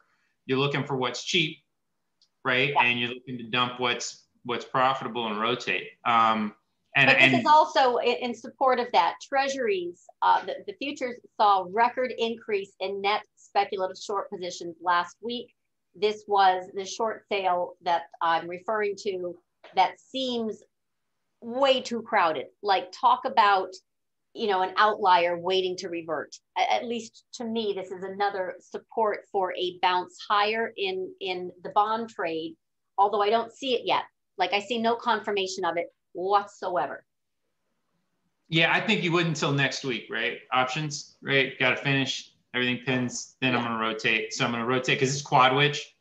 You're 0.49 0.57
looking 0.57 0.83
for 0.83 0.97
what's 0.97 1.23
cheap, 1.23 1.57
right? 2.43 2.69
Yeah. 2.69 2.83
And 2.83 2.99
you're 2.99 3.09
looking 3.09 3.38
to 3.38 3.43
dump 3.43 3.79
what's 3.79 4.25
what's 4.45 4.65
profitable 4.65 5.27
and 5.27 5.39
rotate. 5.39 5.89
Um, 6.05 6.55
and, 6.95 7.07
but 7.07 7.19
this 7.19 7.23
and, 7.23 7.41
is 7.41 7.45
also 7.45 7.97
in 7.97 8.33
support 8.33 8.79
of 8.79 8.88
that. 8.93 9.17
Treasuries, 9.21 10.01
uh, 10.23 10.43
the, 10.43 10.55
the 10.65 10.73
futures 10.73 11.19
saw 11.39 11.65
record 11.69 12.12
increase 12.17 12.71
in 12.79 12.99
net 12.99 13.21
speculative 13.35 13.97
short 14.01 14.27
positions 14.31 14.75
last 14.81 15.17
week. 15.21 15.53
This 15.95 16.23
was 16.27 16.65
the 16.73 16.85
short 16.85 17.25
sale 17.31 17.75
that 17.83 18.03
I'm 18.23 18.47
referring 18.47 18.95
to 19.03 19.38
that 19.75 19.99
seems 19.99 20.63
way 21.41 21.79
too 21.79 22.01
crowded. 22.01 22.47
Like 22.63 22.91
talk 22.91 23.21
about 23.25 23.69
you 24.34 24.48
know 24.48 24.62
an 24.62 24.74
outlier 24.78 25.38
waiting 25.38 25.76
to 25.78 25.89
revert. 25.89 26.36
At 26.58 26.86
least 26.86 27.26
to 27.34 27.44
me 27.46 27.74
this 27.76 27.92
is 27.92 28.04
another 28.04 28.56
support 28.60 29.22
for 29.32 29.54
a 29.56 29.80
bounce 29.82 30.18
higher 30.28 30.72
in 30.78 31.12
in 31.20 31.52
the 31.63 31.70
bond 31.70 32.10
trade 32.10 32.56
although 32.98 33.22
i 33.22 33.30
don't 33.30 33.52
see 33.52 33.74
it 33.74 33.86
yet. 33.86 34.04
Like 34.38 34.54
i 34.54 34.60
see 34.60 34.80
no 34.80 34.96
confirmation 34.96 35.65
of 35.65 35.78
it 35.78 35.88
whatsoever. 36.13 37.04
Yeah 38.50 38.74
i 38.74 38.80
think 38.80 39.04
you 39.04 39.12
would 39.12 39.26
until 39.26 39.52
next 39.52 39.84
week 39.84 40.08
right? 40.10 40.39
Options 40.52 41.15
right? 41.22 41.58
Got 41.60 41.72
to 41.72 41.78
finish 41.78 42.32
everything 42.54 42.84
pins 42.86 43.36
then 43.42 43.54
yeah. 43.54 43.60
i'm 43.60 43.65
going 43.65 43.80
to 43.80 43.86
rotate. 43.86 44.34
So 44.34 44.46
i'm 44.46 44.52
going 44.52 44.63
to 44.63 44.70
rotate 44.70 45.00
because 45.00 45.13
it's 45.13 45.24
quad 45.24 45.56
witch 45.56 45.96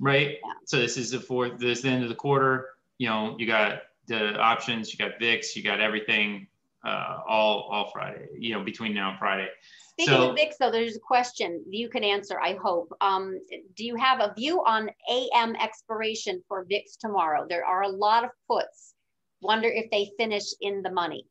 right? 0.00 0.30
Yeah. 0.30 0.52
so 0.64 0.78
this 0.78 0.96
is 0.96 1.10
the 1.10 1.20
fourth 1.20 1.58
this 1.58 1.78
is 1.78 1.82
the 1.82 1.90
end 1.90 2.02
of 2.02 2.08
the 2.08 2.14
quarter. 2.14 2.70
You 2.98 3.08
know 3.08 3.36
you 3.38 3.46
got 3.46 3.82
the 4.06 4.38
options 4.38 4.92
you 4.92 4.98
got 4.98 5.18
vix 5.18 5.54
you 5.54 5.62
got 5.62 5.80
everything 5.80 6.46
uh, 6.86 7.18
all 7.28 7.68
all 7.70 7.90
Friday, 7.90 8.28
you 8.38 8.54
know, 8.54 8.62
between 8.62 8.94
now 8.94 9.10
and 9.10 9.18
Friday. 9.18 9.48
Speaking 9.92 10.14
so, 10.14 10.30
of 10.30 10.36
VIX, 10.36 10.56
though, 10.58 10.70
there's 10.70 10.96
a 10.96 11.00
question 11.00 11.64
you 11.68 11.88
can 11.88 12.04
answer. 12.04 12.38
I 12.40 12.54
hope. 12.62 12.92
Um, 13.00 13.40
do 13.74 13.84
you 13.84 13.96
have 13.96 14.20
a 14.20 14.32
view 14.34 14.62
on 14.64 14.90
AM 15.10 15.56
expiration 15.56 16.42
for 16.46 16.64
VIX 16.68 16.96
tomorrow? 16.96 17.46
There 17.48 17.64
are 17.64 17.82
a 17.82 17.88
lot 17.88 18.22
of 18.22 18.30
puts. 18.48 18.94
Wonder 19.42 19.68
if 19.68 19.90
they 19.90 20.10
finish 20.16 20.44
in 20.60 20.82
the 20.82 20.90
money. 20.90 21.26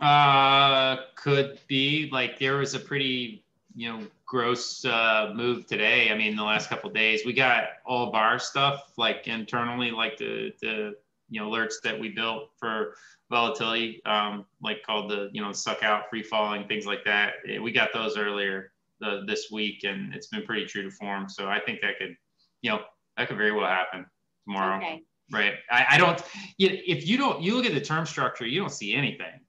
Uh, 0.00 0.96
could 1.14 1.58
be 1.68 2.10
like 2.12 2.38
there 2.38 2.56
was 2.56 2.74
a 2.74 2.80
pretty 2.80 3.44
you 3.74 3.90
know 3.90 4.06
gross 4.26 4.84
uh, 4.84 5.32
move 5.34 5.66
today. 5.66 6.10
I 6.10 6.18
mean, 6.18 6.36
the 6.36 6.42
last 6.42 6.68
couple 6.68 6.90
days 6.90 7.22
we 7.24 7.32
got 7.32 7.64
all 7.86 8.10
bar 8.10 8.38
stuff 8.38 8.92
like 8.98 9.26
internally, 9.26 9.90
like 9.90 10.18
the 10.18 10.52
the 10.60 10.96
you 11.28 11.40
know 11.40 11.50
alerts 11.50 11.74
that 11.82 11.98
we 11.98 12.10
built 12.10 12.50
for 12.58 12.94
volatility, 13.30 14.02
um, 14.04 14.44
like 14.62 14.82
called 14.84 15.10
the 15.10 15.30
you 15.32 15.42
know 15.42 15.52
suck 15.52 15.82
out, 15.82 16.08
free 16.10 16.22
falling, 16.22 16.66
things 16.68 16.86
like 16.86 17.04
that. 17.04 17.34
We 17.62 17.72
got 17.72 17.92
those 17.92 18.16
earlier 18.16 18.72
the, 19.00 19.24
this 19.26 19.50
week, 19.50 19.84
and 19.84 20.14
it's 20.14 20.28
been 20.28 20.42
pretty 20.44 20.66
true 20.66 20.82
to 20.82 20.90
form. 20.90 21.28
So 21.28 21.48
I 21.48 21.60
think 21.60 21.80
that 21.82 21.98
could, 21.98 22.16
you 22.62 22.70
know, 22.70 22.80
that 23.16 23.28
could 23.28 23.36
very 23.36 23.52
well 23.52 23.66
happen 23.66 24.06
tomorrow. 24.44 24.78
Okay. 24.78 25.02
Right. 25.32 25.54
I, 25.70 25.86
I 25.90 25.98
don't. 25.98 26.22
If 26.58 27.06
you 27.06 27.16
don't, 27.16 27.42
you 27.42 27.56
look 27.56 27.66
at 27.66 27.74
the 27.74 27.80
term 27.80 28.06
structure, 28.06 28.46
you 28.46 28.60
don't 28.60 28.72
see 28.72 28.94
anything. 28.94 29.40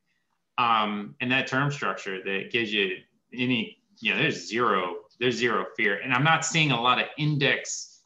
Um, 0.57 1.15
and 1.19 1.31
that 1.31 1.47
term 1.47 1.69
structure 1.69 2.23
that 2.23 2.49
gives 2.51 2.71
you 2.71 2.97
any, 3.33 3.77
you 3.99 4.13
know, 4.13 4.19
there's 4.19 4.47
zero, 4.47 4.95
there's 5.19 5.35
zero 5.35 5.65
fear, 5.75 5.99
and 5.99 6.13
I'm 6.13 6.23
not 6.23 6.45
seeing 6.45 6.71
a 6.71 6.81
lot 6.81 6.97
of 6.97 7.07
index, 7.17 8.03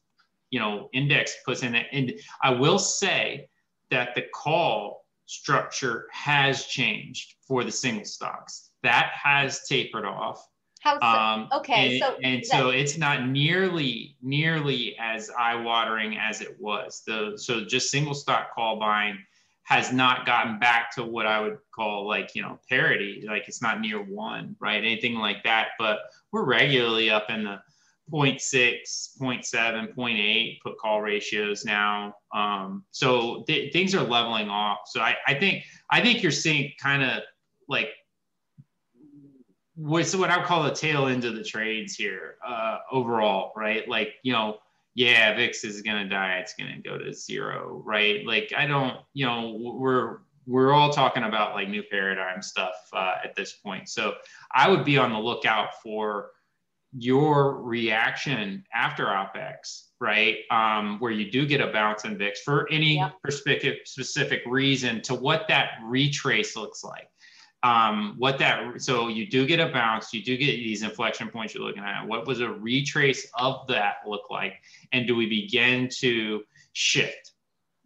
you 0.50 0.60
know, 0.60 0.90
index 0.94 1.36
puts 1.46 1.62
in 1.62 1.76
it. 1.76 1.86
And 1.92 2.14
I 2.42 2.50
will 2.50 2.80
say 2.80 3.48
that 3.92 4.16
the 4.16 4.24
call 4.34 5.06
structure 5.26 6.08
has 6.12 6.66
changed 6.66 7.36
for 7.48 7.64
the 7.64 7.72
single 7.72 8.06
stocks. 8.06 8.72
That 8.84 9.12
has 9.14 9.68
tapered 9.68 10.06
off. 10.06 10.48
How 10.82 11.00
so? 11.00 11.06
Um, 11.06 11.50
okay, 11.52 12.00
and, 12.00 12.00
so 12.00 12.18
and 12.24 12.46
so 12.46 12.70
it's 12.70 12.98
not 12.98 13.28
nearly 13.28 14.16
nearly 14.22 14.96
as 14.98 15.30
eye 15.38 15.56
watering 15.56 16.18
as 16.18 16.42
it 16.42 16.56
was. 16.60 17.04
The 17.06 17.34
so 17.36 17.66
just 17.66 17.92
single 17.92 18.14
stock 18.14 18.56
call 18.56 18.80
buying 18.80 19.18
has 19.64 19.92
not 19.92 20.26
gotten 20.26 20.58
back 20.58 20.96
to 20.96 21.04
what 21.04 21.28
I 21.28 21.42
would 21.42 21.58
call 21.76 22.08
like 22.08 22.34
you 22.34 22.42
know 22.42 22.60
parity. 22.70 23.26
Like 23.28 23.48
it's 23.48 23.62
not 23.62 23.82
near 23.82 24.02
one, 24.02 24.56
right? 24.60 24.82
Anything 24.82 25.16
like 25.16 25.44
that. 25.44 25.70
But 25.78 26.00
we're 26.32 26.46
regularly 26.46 27.10
up 27.10 27.30
in 27.30 27.44
the 27.44 27.60
0.6, 28.12 29.20
0.7, 29.22 29.96
0.8 29.96 30.58
put 30.62 30.78
call 30.78 31.02
ratios 31.02 31.66
now. 31.66 32.14
Um, 32.34 32.84
so 32.92 33.44
th- 33.48 33.72
things 33.74 33.94
are 33.96 34.04
leveling 34.04 34.50
off. 34.50 34.80
So 34.86 35.02
I, 35.02 35.16
I 35.28 35.34
think 35.34 35.64
I 35.90 36.02
think 36.02 36.22
you're 36.22 36.32
seeing 36.32 36.72
kind 36.82 37.04
of 37.04 37.24
like 37.68 37.90
what's 39.76 40.16
what 40.16 40.30
I 40.30 40.38
would 40.38 40.46
call 40.46 40.64
the 40.64 40.72
tail 40.72 41.08
end 41.08 41.26
of 41.26 41.36
the 41.36 41.44
trades 41.44 41.96
here 41.96 42.36
uh, 42.46 42.80
overall, 42.92 43.54
right? 43.56 43.88
Like 43.88 44.16
you 44.24 44.34
know, 44.34 44.58
yeah, 44.96 45.36
VIX 45.36 45.64
is 45.64 45.82
gonna 45.82 46.10
die. 46.10 46.40
It's 46.40 46.54
gonna 46.54 46.80
go 46.84 46.98
to 46.98 47.14
zero, 47.14 47.82
right? 47.86 48.26
Like 48.26 48.52
I 48.58 48.66
don't, 48.66 48.98
you 49.14 49.26
know, 49.26 49.58
we're 49.60 50.18
we're 50.46 50.74
all 50.74 50.92
talking 50.92 51.24
about 51.24 51.54
like 51.54 51.70
new 51.70 51.84
paradigm 51.84 52.42
stuff 52.42 52.74
uh, 52.92 53.16
at 53.24 53.36
this 53.36 53.54
point. 53.54 53.88
So 53.88 54.16
I 54.54 54.68
would 54.68 54.84
be 54.84 54.98
on 54.98 55.12
the 55.12 55.20
lookout 55.20 55.76
for 55.84 56.32
your 56.98 57.62
reaction 57.62 58.64
after 58.74 59.06
OPEX, 59.06 59.84
right? 60.00 60.38
Um, 60.52 61.00
where 61.00 61.12
you 61.12 61.32
do 61.32 61.46
get 61.46 61.62
a 61.62 61.68
bounce 61.68 62.06
in 62.06 62.18
VIX 62.18 62.42
for 62.42 62.68
any 62.72 62.98
yep. 62.98 63.14
specific 63.30 63.86
specific 63.86 64.42
reason 64.48 65.02
to 65.04 65.14
what 65.14 65.48
that 65.48 65.72
retrace 65.84 66.56
looks 66.56 66.84
like. 66.84 67.10
Um, 67.62 68.16
what 68.18 68.38
that 68.40 68.82
so 68.82 69.10
you 69.10 69.28
do 69.30 69.46
get 69.46 69.60
a 69.60 69.68
bounce, 69.68 70.14
you 70.14 70.24
do 70.24 70.38
get 70.38 70.46
these 70.46 70.82
inflection 70.82 71.30
points 71.30 71.54
you're 71.54 71.64
looking 71.64 71.84
at. 71.84 72.08
What 72.08 72.26
was 72.26 72.40
a 72.40 72.50
retrace 72.50 73.30
of 73.34 73.68
that 73.68 73.96
look 74.08 74.30
like, 74.30 74.54
and 74.94 75.06
do 75.06 75.16
we 75.16 75.28
begin 75.28 75.90
to 76.00 76.42
shift? 76.72 77.34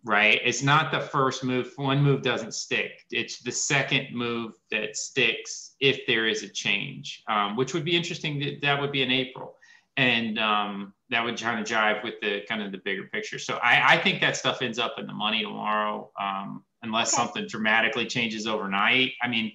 Right? 0.03 0.41
It's 0.43 0.61
not 0.61 0.91
the 0.91 0.99
first 0.99 1.43
move. 1.43 1.71
One 1.77 2.03
move 2.03 2.21
doesn't 2.21 2.53
stick. 2.53 3.05
It's 3.11 3.39
the 3.39 3.51
second 3.51 4.07
move 4.13 4.53
that 4.69 4.97
sticks 4.97 5.75
if 5.79 6.05
there 6.07 6.27
is 6.27 6.43
a 6.43 6.49
change, 6.49 7.23
um, 7.27 7.55
which 7.55 7.73
would 7.73 7.85
be 7.85 7.95
interesting. 7.95 8.39
That, 8.39 8.61
that 8.61 8.81
would 8.81 8.91
be 8.91 9.01
in 9.01 9.11
April. 9.11 9.55
And 9.95 10.39
um, 10.39 10.93
that 11.11 11.23
would 11.23 11.39
kind 11.39 11.59
of 11.59 11.67
jive 11.67 12.03
with 12.03 12.15
the 12.21 12.41
kind 12.49 12.61
of 12.61 12.71
the 12.71 12.79
bigger 12.79 13.03
picture. 13.13 13.37
So 13.39 13.59
I, 13.63 13.93
I 13.93 13.97
think 13.97 14.21
that 14.21 14.35
stuff 14.35 14.61
ends 14.61 14.79
up 14.79 14.95
in 14.97 15.05
the 15.05 15.13
money 15.13 15.43
tomorrow, 15.43 16.11
um, 16.19 16.63
unless 16.81 17.13
okay. 17.13 17.23
something 17.23 17.47
dramatically 17.47 18.07
changes 18.07 18.47
overnight. 18.47 19.11
I 19.21 19.27
mean, 19.27 19.51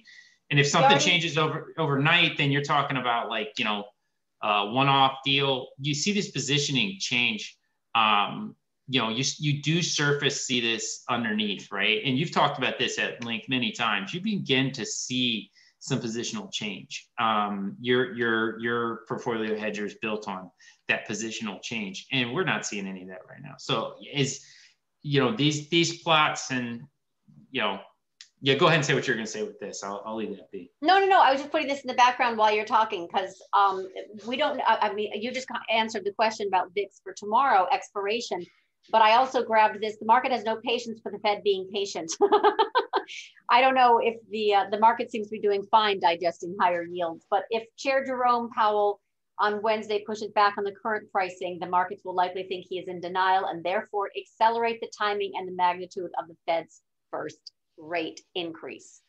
and 0.49 0.59
if 0.59 0.67
something 0.67 0.97
changes 0.97 1.37
over 1.37 1.73
overnight, 1.77 2.37
then 2.37 2.51
you're 2.51 2.63
talking 2.63 2.97
about 2.97 3.29
like 3.29 3.51
you 3.57 3.65
know, 3.65 3.83
uh, 4.41 4.67
one-off 4.67 5.17
deal. 5.23 5.67
You 5.79 5.93
see 5.93 6.13
this 6.13 6.31
positioning 6.31 6.95
change 6.99 7.57
um, 7.93 8.55
you 8.91 8.99
know, 8.99 9.09
you, 9.09 9.23
you 9.37 9.61
do 9.61 9.83
surface 9.83 10.47
see 10.47 10.59
this 10.59 11.03
underneath, 11.09 11.71
right? 11.71 12.01
And 12.03 12.17
you've 12.17 12.31
talked 12.31 12.57
about 12.57 12.79
this 12.79 12.97
at 12.97 13.23
length 13.23 13.47
many 13.47 13.71
times. 13.71 14.15
You 14.15 14.19
begin 14.19 14.71
to 14.71 14.85
see 14.85 15.51
some 15.77 16.01
positional 16.01 16.51
change. 16.51 17.07
Um, 17.19 17.77
your 17.79 18.13
your 18.15 18.59
your 18.59 19.01
portfolio 19.07 19.57
hedger 19.57 19.85
is 19.85 19.95
built 20.01 20.27
on 20.27 20.49
that 20.87 21.07
positional 21.07 21.61
change, 21.61 22.07
and 22.11 22.33
we're 22.33 22.43
not 22.43 22.65
seeing 22.65 22.87
any 22.87 23.03
of 23.03 23.09
that 23.09 23.21
right 23.29 23.41
now. 23.41 23.53
So 23.59 23.93
is 24.11 24.43
you 25.03 25.19
know 25.19 25.35
these 25.35 25.69
these 25.69 26.01
plots 26.01 26.51
and 26.51 26.81
you 27.51 27.61
know 27.61 27.79
yeah 28.41 28.55
go 28.55 28.67
ahead 28.67 28.77
and 28.77 28.85
say 28.85 28.93
what 28.93 29.07
you're 29.07 29.15
going 29.15 29.25
to 29.25 29.31
say 29.31 29.43
with 29.43 29.59
this 29.59 29.83
i'll, 29.83 30.01
I'll 30.05 30.15
leave 30.15 30.35
that 30.35 30.51
be 30.51 30.71
no 30.81 30.99
no 30.99 31.05
no 31.05 31.21
i 31.21 31.31
was 31.31 31.39
just 31.39 31.51
putting 31.51 31.67
this 31.67 31.81
in 31.81 31.87
the 31.87 31.93
background 31.93 32.37
while 32.37 32.53
you're 32.53 32.65
talking 32.65 33.07
because 33.07 33.41
um, 33.53 33.87
we 34.27 34.37
don't 34.37 34.61
i 34.65 34.93
mean 34.93 35.11
you 35.21 35.31
just 35.31 35.47
answered 35.69 36.03
the 36.05 36.11
question 36.11 36.47
about 36.47 36.67
vix 36.75 36.99
for 37.03 37.13
tomorrow 37.13 37.67
expiration 37.71 38.45
but 38.91 39.01
I 39.01 39.15
also 39.15 39.43
grabbed 39.43 39.81
this. 39.81 39.97
The 39.97 40.05
market 40.05 40.31
has 40.31 40.43
no 40.43 40.57
patience 40.57 40.99
for 41.01 41.11
the 41.11 41.19
Fed 41.19 41.43
being 41.43 41.69
patient. 41.73 42.11
I 43.49 43.61
don't 43.61 43.75
know 43.75 43.99
if 43.99 44.15
the 44.29 44.53
uh, 44.53 44.65
the 44.69 44.79
market 44.79 45.11
seems 45.11 45.27
to 45.27 45.31
be 45.31 45.41
doing 45.41 45.63
fine 45.71 45.99
digesting 45.99 46.55
higher 46.59 46.83
yields, 46.83 47.25
but 47.29 47.43
if 47.49 47.63
Chair 47.77 48.05
Jerome 48.05 48.49
Powell 48.55 48.99
on 49.39 49.61
Wednesday 49.61 50.03
pushes 50.05 50.31
back 50.31 50.57
on 50.57 50.63
the 50.63 50.71
current 50.71 51.09
pricing, 51.11 51.57
the 51.59 51.67
markets 51.67 52.03
will 52.03 52.15
likely 52.15 52.43
think 52.43 52.65
he 52.69 52.77
is 52.77 52.87
in 52.87 52.99
denial 52.99 53.45
and 53.45 53.63
therefore 53.63 54.09
accelerate 54.17 54.81
the 54.81 54.91
timing 54.97 55.31
and 55.35 55.47
the 55.47 55.53
magnitude 55.53 56.11
of 56.19 56.27
the 56.27 56.35
Fed's 56.45 56.81
first 57.09 57.53
rate 57.77 58.19
increase. 58.35 59.01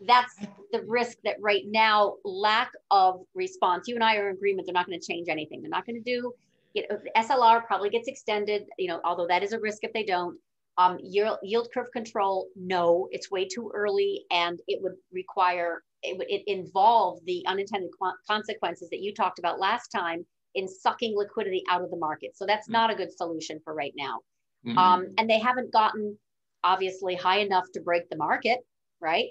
That's 0.00 0.34
the 0.72 0.82
risk 0.86 1.16
that 1.24 1.36
right 1.40 1.62
now, 1.66 2.16
lack 2.24 2.70
of 2.90 3.20
response. 3.34 3.88
You 3.88 3.94
and 3.94 4.04
I 4.04 4.16
are 4.16 4.28
in 4.28 4.36
agreement, 4.36 4.66
they're 4.66 4.74
not 4.74 4.86
going 4.86 5.00
to 5.00 5.06
change 5.06 5.28
anything. 5.28 5.62
They're 5.62 5.70
not 5.70 5.86
going 5.86 6.02
to 6.02 6.12
do, 6.12 6.32
you 6.76 6.82
know, 6.90 6.98
SLR 7.16 7.64
probably 7.64 7.88
gets 7.88 8.06
extended, 8.06 8.64
you 8.78 8.88
know, 8.88 9.00
although 9.02 9.26
that 9.26 9.42
is 9.42 9.52
a 9.52 9.58
risk 9.58 9.78
if 9.82 9.92
they 9.92 10.04
don't. 10.04 10.38
Um, 10.78 10.98
yield, 11.02 11.38
yield 11.42 11.68
curve 11.72 11.90
control, 11.90 12.48
no, 12.54 13.08
it's 13.10 13.30
way 13.30 13.48
too 13.48 13.72
early 13.74 14.26
and 14.30 14.60
it 14.68 14.82
would 14.82 14.92
require, 15.10 15.82
it 16.02 16.18
would 16.18 16.30
it 16.30 16.42
involve 16.46 17.18
the 17.24 17.42
unintended 17.46 17.88
consequences 18.28 18.90
that 18.90 19.00
you 19.00 19.14
talked 19.14 19.38
about 19.38 19.58
last 19.58 19.88
time 19.88 20.26
in 20.54 20.68
sucking 20.68 21.16
liquidity 21.16 21.62
out 21.70 21.80
of 21.80 21.90
the 21.90 21.96
market. 21.96 22.36
So 22.36 22.44
that's 22.44 22.66
mm-hmm. 22.66 22.74
not 22.74 22.92
a 22.92 22.94
good 22.94 23.10
solution 23.16 23.58
for 23.64 23.72
right 23.72 23.94
now. 23.96 24.18
Mm-hmm. 24.66 24.76
Um, 24.76 25.06
and 25.16 25.30
they 25.30 25.38
haven't 25.38 25.72
gotten 25.72 26.18
obviously 26.62 27.14
high 27.14 27.38
enough 27.38 27.64
to 27.72 27.80
break 27.80 28.10
the 28.10 28.16
market, 28.18 28.58
right? 29.00 29.28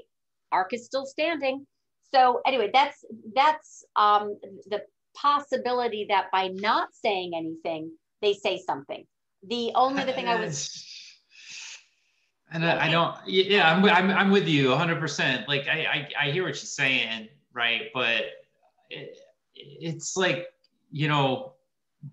ARK 0.52 0.74
is 0.74 0.86
still 0.86 1.06
standing. 1.06 1.68
So 2.12 2.41
anyway, 2.48 2.72
that's 2.74 3.04
that's 3.36 3.84
um, 3.96 4.39
the 4.68 4.82
possibility 5.16 6.07
that 6.09 6.32
by 6.32 6.49
not 6.49 6.89
saying 6.93 7.34
anything, 7.36 7.91
they 8.22 8.34
say 8.34 8.61
something. 8.66 9.05
The 9.47 9.72
only 9.76 10.01
other 10.01 10.11
thing 10.11 10.28
I 10.28 10.39
would 10.39 10.55
and 12.51 12.66
I, 12.66 12.88
I, 12.88 12.91
don't, 12.91 13.16
yeah, 13.28 13.72
I'm, 13.72 13.84
I'm, 13.86 14.11
I'm 14.11 14.32
with 14.32 14.47
you 14.47 14.70
100%. 14.70 15.47
Like, 15.47 15.68
I, 15.68 16.07
I, 16.20 16.28
I 16.28 16.32
hear 16.32 16.43
what 16.43 16.49
you're 16.49 16.55
saying, 16.55 17.28
right? 17.53 17.89
But 17.93 18.24
it, 18.89 19.18
it's 19.55 20.16
like, 20.16 20.47
you 20.91 21.07
know, 21.07 21.53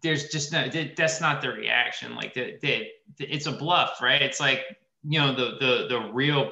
there's 0.03 0.29
just 0.29 0.53
no, 0.53 0.69
that's 0.97 1.21
not 1.21 1.43
the 1.43 1.51
reaction. 1.51 2.15
Like, 2.17 2.35
the, 2.35 2.57
the, 2.63 2.89
it's 3.19 3.47
a 3.47 3.53
bluff, 3.53 4.01
right? 4.01 4.23
It's 4.23 4.41
like, 4.41 4.65
you 5.05 5.21
know, 5.21 5.35
the, 5.35 5.57
the, 5.61 5.87
the 5.89 6.11
real 6.13 6.51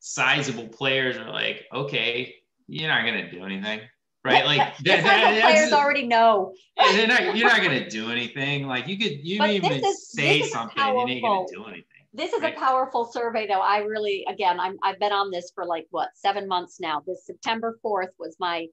sizable 0.00 0.68
players 0.68 1.16
are 1.16 1.30
like, 1.30 1.64
okay, 1.72 2.36
you're 2.66 2.88
not 2.88 3.06
going 3.06 3.24
to 3.24 3.30
do 3.30 3.44
anything. 3.44 3.80
Right, 4.24 4.46
like 4.46 4.78
that, 4.78 5.02
that, 5.04 5.42
players 5.42 5.72
already 5.72 6.06
know. 6.06 6.54
not, 6.78 7.36
you're 7.36 7.46
not 7.46 7.60
going 7.60 7.84
to 7.84 7.90
do 7.90 8.10
anything. 8.10 8.66
Like 8.66 8.88
you 8.88 8.96
could, 8.96 9.22
you 9.22 9.44
even 9.44 9.84
is, 9.84 10.10
say 10.12 10.40
something, 10.42 10.78
and 10.78 11.10
you 11.10 11.16
ain't 11.16 11.22
going 11.22 11.46
to 11.46 11.54
do 11.54 11.64
anything. 11.64 11.84
This 12.14 12.32
is 12.32 12.42
right. 12.42 12.56
a 12.56 12.58
powerful 12.58 13.04
survey 13.04 13.48
though. 13.48 13.60
I 13.60 13.78
really 13.78 14.24
again 14.28 14.60
I'm, 14.60 14.78
i've 14.84 15.00
been 15.00 15.12
on 15.12 15.32
this 15.32 15.50
for 15.52 15.66
like 15.66 15.86
what 15.90 16.10
seven 16.14 16.46
months 16.46 16.78
now. 16.78 17.02
This 17.04 17.26
september 17.26 17.78
4th 17.84 18.12
was 18.20 18.36
my 18.38 18.68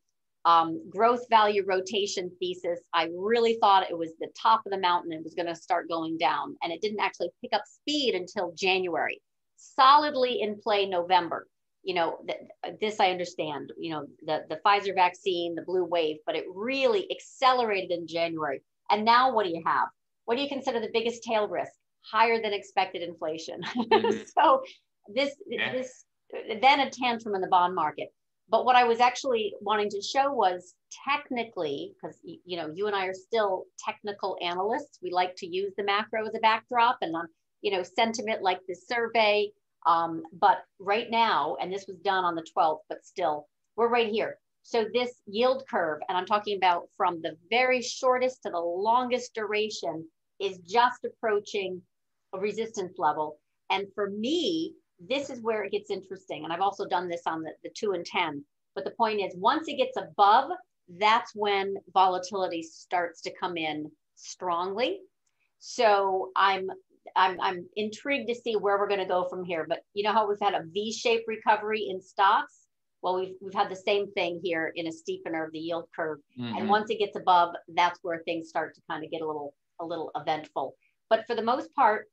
um, 0.46 0.82
growth 0.90 1.28
value 1.30 1.64
rotation 1.66 2.32
thesis. 2.40 2.80
I 2.94 3.10
really 3.16 3.58
thought 3.60 3.90
it 3.90 3.98
was 3.98 4.12
the 4.20 4.30
top 4.40 4.62
of 4.66 4.72
the 4.72 4.78
mountain 4.78 5.12
and 5.12 5.24
was 5.24 5.34
going 5.34 5.48
to 5.48 5.56
start 5.56 5.90
going 5.90 6.18
down 6.18 6.56
and 6.62 6.72
it 6.72 6.82
didn't 6.82 7.00
actually 7.00 7.30
pick 7.42 7.52
up 7.54 7.64
speed 7.66 8.14
until 8.14 8.54
january. 8.56 9.20
Solidly 9.58 10.42
in 10.42 10.60
play 10.62 10.86
november 10.86 11.48
you 11.84 11.94
know 11.96 12.18
th- 12.28 12.80
this 12.80 13.00
i 13.00 13.10
understand 13.10 13.72
you 13.78 13.92
know 13.92 14.06
the, 14.26 14.46
the 14.50 14.60
pfizer 14.66 14.94
vaccine 14.94 15.56
the 15.56 15.64
blue 15.64 15.84
wave 15.84 16.18
but 16.26 16.36
it 16.36 16.46
really 16.54 17.08
accelerated 17.12 17.92
in 17.92 18.08
january 18.08 18.62
and 18.90 19.04
now 19.04 19.34
what 19.34 19.46
do 19.46 19.52
you 19.52 19.64
have 19.66 19.88
what 20.26 20.36
do 20.36 20.44
you 20.44 20.50
consider 20.50 20.80
the 20.80 20.92
biggest 20.94 21.24
tail 21.24 21.48
risk 21.48 21.72
higher 22.10 22.42
than 22.42 22.54
expected 22.54 23.02
inflation. 23.02 23.62
Mm-hmm. 23.92 24.22
so 24.38 24.62
this 25.14 25.36
yeah. 25.48 25.72
this 25.72 26.06
then 26.62 26.80
a 26.80 26.90
tantrum 26.90 27.36
in 27.36 27.42
the 27.42 27.48
bond 27.48 27.76
market. 27.76 28.10
But 28.50 28.66
what 28.66 28.76
I 28.76 28.84
was 28.84 29.00
actually 29.00 29.54
wanting 29.62 29.90
to 29.90 30.02
show 30.02 30.32
was 30.32 30.76
technically, 31.06 31.94
because 31.96 32.18
you 32.24 32.58
know, 32.58 32.70
you 32.74 32.88
and 32.88 32.96
I 32.96 33.06
are 33.08 33.14
still 33.14 33.66
technical 33.78 34.38
analysts. 34.42 35.00
We 35.02 35.12
like 35.12 35.36
to 35.38 35.48
use 35.48 35.74
the 35.78 35.84
macro 35.84 36.26
as 36.28 36.36
a 36.36 36.40
backdrop 36.40 36.98
and 37.02 37.16
um, 37.16 37.28
you 37.62 37.72
know, 37.72 37.84
sentiment 37.84 38.42
like 38.42 38.60
this 38.68 38.88
survey. 38.88 39.50
Um, 39.86 40.24
but 40.34 40.60
right 40.80 41.10
now, 41.10 41.58
and 41.60 41.72
this 41.72 41.86
was 41.88 41.98
done 41.98 42.24
on 42.24 42.36
the 42.36 42.46
12th, 42.56 42.82
but 42.90 43.06
still, 43.06 43.48
we're 43.76 43.90
right 43.90 44.10
here. 44.10 44.38
So 44.64 44.86
this 44.94 45.22
yield 45.26 45.64
curve, 45.70 46.02
and 46.08 46.18
I'm 46.18 46.26
talking 46.26 46.58
about 46.58 46.88
from 46.96 47.22
the 47.22 47.36
very 47.50 47.82
shortest 47.82 48.44
to 48.44 48.52
the 48.52 48.60
longest 48.60 49.34
duration, 49.34 50.08
is 50.40 50.60
just 50.60 51.04
approaching 51.04 51.82
a 52.34 52.40
resistance 52.40 52.98
level. 52.98 53.40
And 53.70 53.88
for 53.96 54.10
me, 54.10 54.76
this 55.00 55.30
is 55.30 55.42
where 55.42 55.64
it 55.64 55.72
gets 55.72 55.90
interesting. 55.90 56.44
And 56.44 56.54
I've 56.54 56.62
also 56.62 56.86
done 56.86 57.10
this 57.10 57.24
on 57.26 57.42
the, 57.42 57.52
the 57.64 57.72
two 57.76 57.94
and 57.94 58.06
10. 58.06 58.44
But 58.76 58.86
the 58.86 58.92
point 58.92 59.20
is, 59.20 59.34
once 59.36 59.68
it 59.68 59.78
gets 59.78 59.98
above, 59.98 60.52
that's 60.98 61.34
when 61.34 61.76
volatility 61.94 62.62
starts 62.62 63.22
to 63.22 63.34
come 63.34 63.58
in 63.58 63.92
strongly. 64.16 65.00
So 65.60 66.32
I'm 66.36 66.70
I'm, 67.16 67.40
I'm 67.42 67.68
intrigued 67.76 68.30
to 68.30 68.36
see 68.36 68.56
where 68.56 68.78
we're 68.78 68.88
going 68.88 69.00
to 69.00 69.06
go 69.06 69.28
from 69.30 69.44
here. 69.44 69.66
But 69.68 69.80
you 69.94 70.04
know 70.04 70.14
how 70.14 70.28
we've 70.28 70.38
had 70.42 70.54
a 70.54 70.64
V-shaped 70.72 71.28
recovery 71.28 71.88
in 71.90 72.02
stocks? 72.02 72.68
Well, 73.02 73.20
we've, 73.20 73.34
we've 73.42 73.54
had 73.54 73.70
the 73.70 73.76
same 73.76 74.12
thing 74.12 74.40
here 74.44 74.72
in 74.76 74.88
a 74.88 74.92
steepener 74.92 75.46
of 75.46 75.52
the 75.52 75.60
yield 75.60 75.86
curve. 75.96 76.20
Mm-hmm. 76.40 76.58
And 76.58 76.70
once 76.70 76.90
it 76.90 77.00
gets 77.00 77.18
above, 77.18 77.56
that's 77.76 78.00
where 78.04 78.22
things 78.26 78.50
start 78.50 78.76
to 78.76 78.82
kind 78.90 79.04
of 79.04 79.12
get 79.12 79.22
a 79.22 79.28
little 79.28 79.54
a 79.80 79.86
little 79.86 80.12
eventful. 80.16 80.76
But 81.10 81.26
for 81.26 81.36
the 81.36 81.42
most 81.42 81.74
part, 81.74 82.06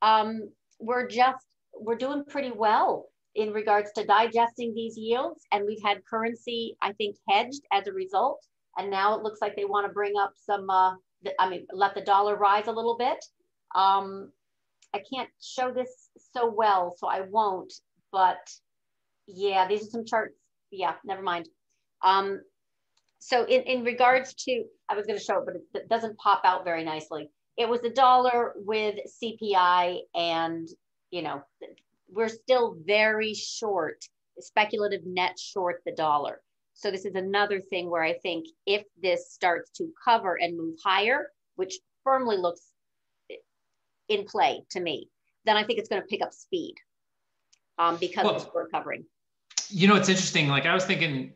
um, 0.00 0.48
we're 0.78 1.06
just 1.06 1.44
we're 1.78 1.96
doing 1.96 2.24
pretty 2.24 2.50
well 2.50 3.06
in 3.34 3.52
regards 3.52 3.92
to 3.92 4.04
digesting 4.04 4.74
these 4.74 4.96
yields 4.96 5.46
and 5.52 5.64
we've 5.64 5.82
had 5.84 6.04
currency 6.04 6.76
i 6.82 6.92
think 6.94 7.16
hedged 7.28 7.62
as 7.72 7.86
a 7.86 7.92
result 7.92 8.44
and 8.76 8.90
now 8.90 9.14
it 9.14 9.22
looks 9.22 9.40
like 9.40 9.54
they 9.54 9.64
want 9.64 9.86
to 9.86 9.92
bring 9.92 10.14
up 10.20 10.32
some 10.34 10.68
uh, 10.68 10.92
i 11.38 11.48
mean 11.48 11.64
let 11.72 11.94
the 11.94 12.00
dollar 12.00 12.36
rise 12.36 12.66
a 12.66 12.72
little 12.72 12.96
bit 12.96 13.24
um, 13.74 14.30
i 14.94 15.00
can't 15.12 15.28
show 15.40 15.72
this 15.72 16.10
so 16.34 16.50
well 16.50 16.94
so 16.98 17.06
i 17.08 17.20
won't 17.22 17.72
but 18.12 18.50
yeah 19.26 19.66
these 19.68 19.82
are 19.86 19.90
some 19.90 20.04
charts. 20.04 20.34
Yeah 20.70 20.94
never 21.04 21.22
mind. 21.22 21.48
Um, 22.02 22.40
so 23.18 23.44
in, 23.44 23.62
in 23.62 23.84
regards 23.84 24.34
to 24.34 24.64
i 24.88 24.94
was 24.94 25.06
going 25.06 25.18
to 25.18 25.24
show 25.24 25.38
it 25.38 25.46
but 25.46 25.56
it, 25.56 25.62
it 25.74 25.88
doesn't 25.88 26.18
pop 26.18 26.42
out 26.44 26.64
very 26.64 26.84
nicely. 26.84 27.30
It 27.56 27.68
was 27.68 27.82
a 27.84 27.90
dollar 27.90 28.54
with 28.56 28.96
CPI, 29.22 29.98
and 30.14 30.68
you 31.10 31.22
know, 31.22 31.42
we're 32.10 32.28
still 32.28 32.76
very 32.86 33.34
short, 33.34 34.04
speculative 34.38 35.02
net 35.04 35.38
short 35.38 35.82
the 35.84 35.92
dollar. 35.92 36.40
So 36.72 36.90
this 36.90 37.04
is 37.04 37.14
another 37.14 37.60
thing 37.60 37.90
where 37.90 38.02
I 38.02 38.14
think 38.20 38.46
if 38.66 38.84
this 39.02 39.32
starts 39.32 39.70
to 39.72 39.92
cover 40.02 40.38
and 40.40 40.56
move 40.56 40.76
higher, 40.82 41.30
which 41.56 41.78
firmly 42.02 42.38
looks 42.38 42.62
in 44.10 44.24
play 44.26 44.64
to 44.70 44.80
me, 44.80 45.08
then 45.46 45.56
I 45.56 45.64
think 45.64 45.78
it's 45.78 45.88
going 45.88 46.02
to 46.02 46.08
pick 46.08 46.20
up 46.20 46.34
speed 46.34 46.74
um, 47.78 47.96
because 47.96 48.24
well, 48.24 48.36
it's 48.36 48.46
recovering 48.54 49.04
you 49.72 49.86
know, 49.86 49.94
it's 49.94 50.08
interesting. 50.08 50.48
Like 50.48 50.66
I 50.66 50.74
was 50.74 50.84
thinking, 50.84 51.32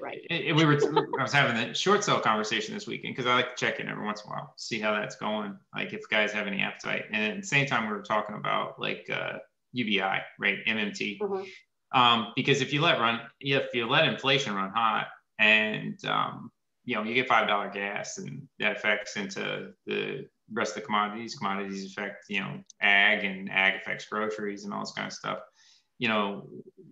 right. 0.00 0.20
It, 0.30 0.46
it, 0.46 0.56
we 0.56 0.64
were. 0.64 0.74
I 1.18 1.22
was 1.22 1.32
having 1.32 1.56
a 1.56 1.74
short 1.74 2.04
sell 2.04 2.20
conversation 2.20 2.74
this 2.74 2.86
weekend 2.86 3.16
because 3.16 3.28
I 3.28 3.34
like 3.34 3.56
to 3.56 3.64
check 3.64 3.80
in 3.80 3.88
every 3.88 4.04
once 4.04 4.22
in 4.22 4.30
a 4.30 4.34
while, 4.34 4.54
see 4.56 4.78
how 4.78 4.92
that's 4.92 5.16
going. 5.16 5.56
Like 5.74 5.92
if 5.92 6.08
guys 6.08 6.32
have 6.32 6.46
any 6.46 6.60
appetite, 6.60 7.04
and 7.10 7.32
at 7.32 7.40
the 7.40 7.46
same 7.46 7.66
time, 7.66 7.88
we 7.88 7.96
were 7.96 8.02
talking 8.02 8.36
about 8.36 8.78
like 8.78 9.08
uh, 9.12 9.38
UBI, 9.72 10.18
right? 10.38 10.58
MMT, 10.66 11.18
mm-hmm. 11.18 11.98
um, 11.98 12.32
because 12.36 12.60
if 12.60 12.72
you 12.72 12.80
let 12.80 13.00
run, 13.00 13.20
if 13.40 13.74
you 13.74 13.88
let 13.88 14.06
inflation 14.06 14.54
run 14.54 14.70
hot, 14.70 15.06
and 15.38 15.98
um, 16.04 16.50
you 16.84 16.96
know, 16.96 17.02
you 17.04 17.14
get 17.14 17.28
five 17.28 17.48
dollar 17.48 17.70
gas, 17.70 18.18
and 18.18 18.48
that 18.58 18.76
affects 18.76 19.16
into 19.16 19.72
the 19.86 20.26
rest 20.52 20.76
of 20.76 20.82
the 20.82 20.86
commodities. 20.86 21.34
Commodities 21.34 21.86
affect 21.86 22.24
you 22.28 22.40
know 22.40 22.60
ag, 22.80 23.24
and 23.24 23.50
ag 23.50 23.80
affects 23.80 24.06
groceries 24.06 24.64
and 24.64 24.72
all 24.72 24.80
this 24.80 24.92
kind 24.92 25.06
of 25.06 25.12
stuff 25.12 25.38
you 26.02 26.08
know, 26.08 26.48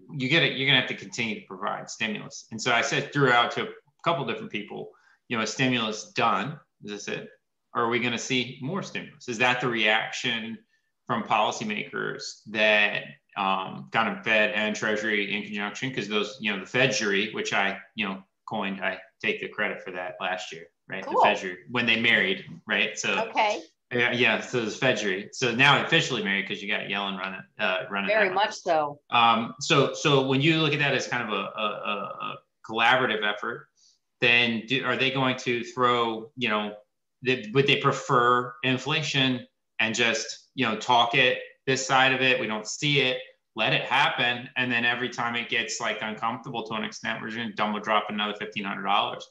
you 0.09 0.29
get 0.29 0.45
it, 0.45 0.57
you're 0.57 0.69
gonna 0.69 0.79
have 0.79 0.89
to 0.89 0.95
continue 0.95 1.41
to 1.41 1.47
provide 1.49 1.91
stimulus. 1.91 2.47
And 2.53 2.63
so 2.63 2.73
I 2.73 2.81
said 2.81 3.13
throughout 3.13 3.51
to 3.53 3.65
a 3.65 3.69
couple 4.05 4.25
different 4.25 4.53
people, 4.53 4.91
you 5.27 5.37
know, 5.37 5.43
a 5.43 5.47
stimulus 5.49 6.13
done, 6.13 6.61
is 6.85 6.93
this 6.93 7.09
it? 7.09 7.29
Or 7.75 7.83
are 7.83 7.89
we 7.89 7.99
gonna 7.99 8.19
see 8.19 8.61
more 8.63 8.85
stimulus? 8.85 9.29
Is 9.29 9.39
that 9.39 9.61
the 9.61 9.67
reaction 9.67 10.59
from 11.09 11.25
policymakers 11.25 12.43
that 12.51 13.03
um, 13.37 13.89
kind 13.91 14.17
of 14.17 14.23
Fed 14.25 14.53
and 14.53 14.77
Treasury 14.77 15.35
in 15.35 15.43
conjunction? 15.43 15.89
Because 15.89 16.07
those, 16.07 16.39
you 16.41 16.53
know, 16.53 16.61
the 16.61 16.67
Fed 16.67 16.93
jury, 16.93 17.33
which 17.33 17.53
I, 17.53 17.79
you 17.97 18.07
know, 18.07 18.23
coined, 18.49 18.81
I 18.81 19.01
take 19.23 19.41
the 19.41 19.49
credit 19.49 19.83
for 19.83 19.91
that 19.93 20.15
last 20.21 20.53
year, 20.53 20.67
right? 20.89 21.05
Cool. 21.05 21.23
The 21.23 21.29
Fed 21.29 21.39
jury 21.39 21.59
when 21.71 21.87
they 21.87 22.01
married, 22.01 22.45
right? 22.67 22.99
So 22.99 23.29
okay. 23.29 23.63
Yeah, 23.93 24.13
yeah. 24.13 24.41
So 24.41 24.63
it's 24.63 24.77
Fedry. 24.77 25.31
So 25.33 25.53
now 25.53 25.85
officially 25.85 26.23
married 26.23 26.47
because 26.47 26.63
you 26.63 26.69
got 26.69 26.83
Yellen 26.83 27.19
running, 27.19 27.41
uh, 27.59 27.79
running. 27.91 28.09
Very 28.09 28.31
much 28.31 28.55
so. 28.55 29.01
Um, 29.11 29.55
so, 29.59 29.95
so 29.95 30.29
when 30.29 30.41
you 30.41 30.59
look 30.59 30.73
at 30.73 30.79
that 30.79 30.95
as 30.95 31.09
kind 31.09 31.25
of 31.25 31.31
a, 31.31 31.43
a, 31.61 31.65
a 31.65 32.39
collaborative 32.69 33.25
effort, 33.29 33.67
then 34.21 34.63
do, 34.69 34.85
are 34.85 34.97
they 34.97 35.11
going 35.11 35.37
to 35.39 35.65
throw, 35.65 36.31
you 36.37 36.49
know, 36.49 36.75
they, 37.23 37.51
would 37.53 37.67
they 37.67 37.77
prefer 37.79 38.55
inflation 38.63 39.45
and 39.81 39.93
just, 39.93 40.51
you 40.55 40.65
know, 40.67 40.77
talk 40.77 41.17
it 41.17 41.39
this 41.67 41.85
side 41.85 42.13
of 42.13 42.21
it? 42.21 42.39
We 42.41 42.47
don't 42.47 42.69
see 42.69 43.01
it. 43.01 43.19
Let 43.61 43.75
it 43.75 43.83
happen. 43.83 44.49
And 44.57 44.73
then 44.73 44.87
every 44.87 45.11
time 45.11 45.37
it 45.37 45.51
gets 45.51 45.81
like 45.81 45.99
uncomfortable 46.01 46.67
to 46.67 46.75
an 46.75 46.83
extent, 46.83 47.21
we're 47.21 47.29
just 47.29 47.47
to 47.47 47.53
double 47.53 47.79
drop 47.79 48.07
another 48.09 48.33
$1,500, 48.41 49.23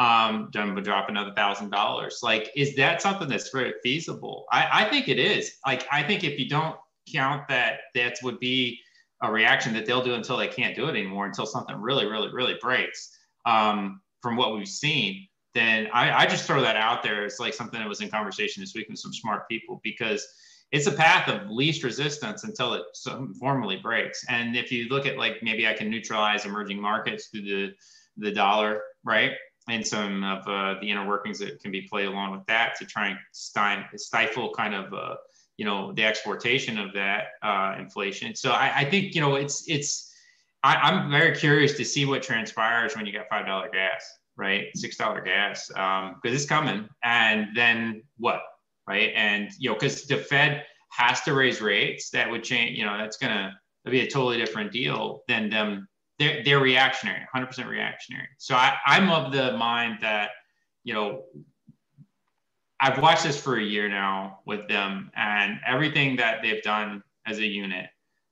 um, 0.00 0.48
double 0.50 0.82
drop 0.82 1.08
another 1.08 1.30
$1,000. 1.30 2.22
Like, 2.24 2.50
is 2.56 2.74
that 2.74 3.00
something 3.00 3.28
that's 3.28 3.50
very 3.50 3.74
feasible? 3.84 4.46
I, 4.50 4.82
I 4.82 4.90
think 4.90 5.08
it 5.08 5.20
is. 5.20 5.52
Like, 5.64 5.86
I 5.92 6.02
think 6.02 6.24
if 6.24 6.40
you 6.40 6.48
don't 6.48 6.76
count 7.10 7.46
that, 7.48 7.78
that 7.94 8.18
would 8.24 8.40
be 8.40 8.80
a 9.22 9.30
reaction 9.30 9.72
that 9.74 9.86
they'll 9.86 10.04
do 10.04 10.14
until 10.14 10.36
they 10.36 10.48
can't 10.48 10.74
do 10.74 10.86
it 10.86 10.90
anymore, 10.90 11.26
until 11.26 11.46
something 11.46 11.80
really, 11.80 12.06
really, 12.06 12.32
really 12.32 12.56
breaks 12.60 13.16
um, 13.46 14.00
from 14.20 14.36
what 14.36 14.56
we've 14.56 14.66
seen. 14.66 15.28
Then 15.54 15.88
I, 15.92 16.24
I 16.24 16.26
just 16.26 16.46
throw 16.46 16.60
that 16.62 16.74
out 16.74 17.04
there. 17.04 17.24
It's 17.24 17.38
like 17.38 17.54
something 17.54 17.78
that 17.78 17.88
was 17.88 18.00
in 18.00 18.10
conversation 18.10 18.60
this 18.60 18.74
week 18.74 18.88
with 18.88 18.98
some 18.98 19.12
smart 19.12 19.48
people 19.48 19.80
because 19.84 20.26
it's 20.70 20.86
a 20.86 20.92
path 20.92 21.28
of 21.28 21.50
least 21.50 21.82
resistance 21.82 22.44
until 22.44 22.74
it 22.74 22.82
formally 23.38 23.76
breaks. 23.76 24.24
And 24.28 24.56
if 24.56 24.70
you 24.70 24.88
look 24.88 25.06
at 25.06 25.16
like 25.16 25.42
maybe 25.42 25.66
I 25.66 25.72
can 25.72 25.88
neutralize 25.88 26.44
emerging 26.44 26.80
markets 26.80 27.26
through 27.26 27.42
the 27.42 27.74
the 28.18 28.32
dollar, 28.32 28.82
right? 29.04 29.32
And 29.68 29.86
some 29.86 30.24
of 30.24 30.46
uh, 30.46 30.80
the 30.80 30.90
inner 30.90 31.06
workings 31.06 31.38
that 31.38 31.60
can 31.60 31.70
be 31.70 31.82
played 31.82 32.06
along 32.06 32.32
with 32.32 32.44
that 32.46 32.74
to 32.78 32.86
try 32.86 33.08
and 33.08 33.18
stifle 33.94 34.52
kind 34.54 34.74
of 34.74 34.92
uh, 34.92 35.14
you 35.56 35.64
know 35.64 35.92
the 35.92 36.04
exportation 36.04 36.78
of 36.78 36.92
that 36.94 37.28
uh, 37.42 37.76
inflation. 37.78 38.34
So 38.34 38.50
I, 38.50 38.72
I, 38.76 38.84
think 38.84 39.14
you 39.14 39.20
know 39.20 39.36
it's 39.36 39.68
it's 39.68 40.12
I, 40.62 40.90
am 40.90 41.10
very 41.10 41.34
curious 41.34 41.74
to 41.74 41.84
see 41.84 42.04
what 42.04 42.22
transpires 42.22 42.96
when 42.96 43.06
you 43.06 43.12
got 43.12 43.28
five 43.28 43.46
dollar 43.46 43.68
gas, 43.70 44.18
right? 44.36 44.66
Six 44.74 44.96
dollar 44.96 45.20
gas 45.20 45.68
because 45.68 46.12
um, 46.12 46.20
it's 46.24 46.46
coming, 46.46 46.88
and 47.02 47.48
then 47.54 48.02
what? 48.18 48.40
Right? 48.88 49.12
And 49.14 49.50
you 49.58 49.68
know, 49.68 49.74
because 49.74 50.04
the 50.04 50.16
Fed 50.16 50.64
has 50.90 51.20
to 51.22 51.34
raise 51.34 51.60
rates, 51.60 52.10
that 52.10 52.30
would 52.30 52.42
change. 52.42 52.78
You 52.78 52.86
know, 52.86 52.96
that's 52.96 53.18
gonna 53.18 53.54
be 53.84 54.00
a 54.00 54.10
totally 54.10 54.38
different 54.38 54.72
deal 54.72 55.22
than 55.28 55.50
them. 55.50 55.86
They're, 56.18 56.42
they're 56.42 56.58
reactionary, 56.58 57.20
100% 57.32 57.68
reactionary. 57.68 58.26
So 58.38 58.56
I, 58.56 58.76
I'm 58.86 59.08
of 59.08 59.32
the 59.32 59.56
mind 59.56 59.98
that 60.00 60.30
you 60.82 60.94
know 60.94 61.24
I've 62.80 63.00
watched 63.00 63.24
this 63.24 63.40
for 63.40 63.58
a 63.58 63.62
year 63.62 63.88
now 63.88 64.40
with 64.46 64.66
them, 64.68 65.10
and 65.14 65.60
everything 65.66 66.16
that 66.16 66.42
they've 66.42 66.62
done 66.62 67.02
as 67.26 67.38
a 67.38 67.46
unit 67.46 67.86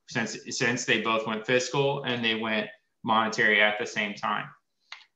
since 0.08 0.38
since 0.50 0.84
they 0.84 1.02
both 1.02 1.26
went 1.26 1.46
fiscal 1.46 2.04
and 2.04 2.24
they 2.24 2.34
went 2.34 2.68
monetary 3.04 3.60
at 3.60 3.78
the 3.78 3.86
same 3.86 4.14
time, 4.14 4.46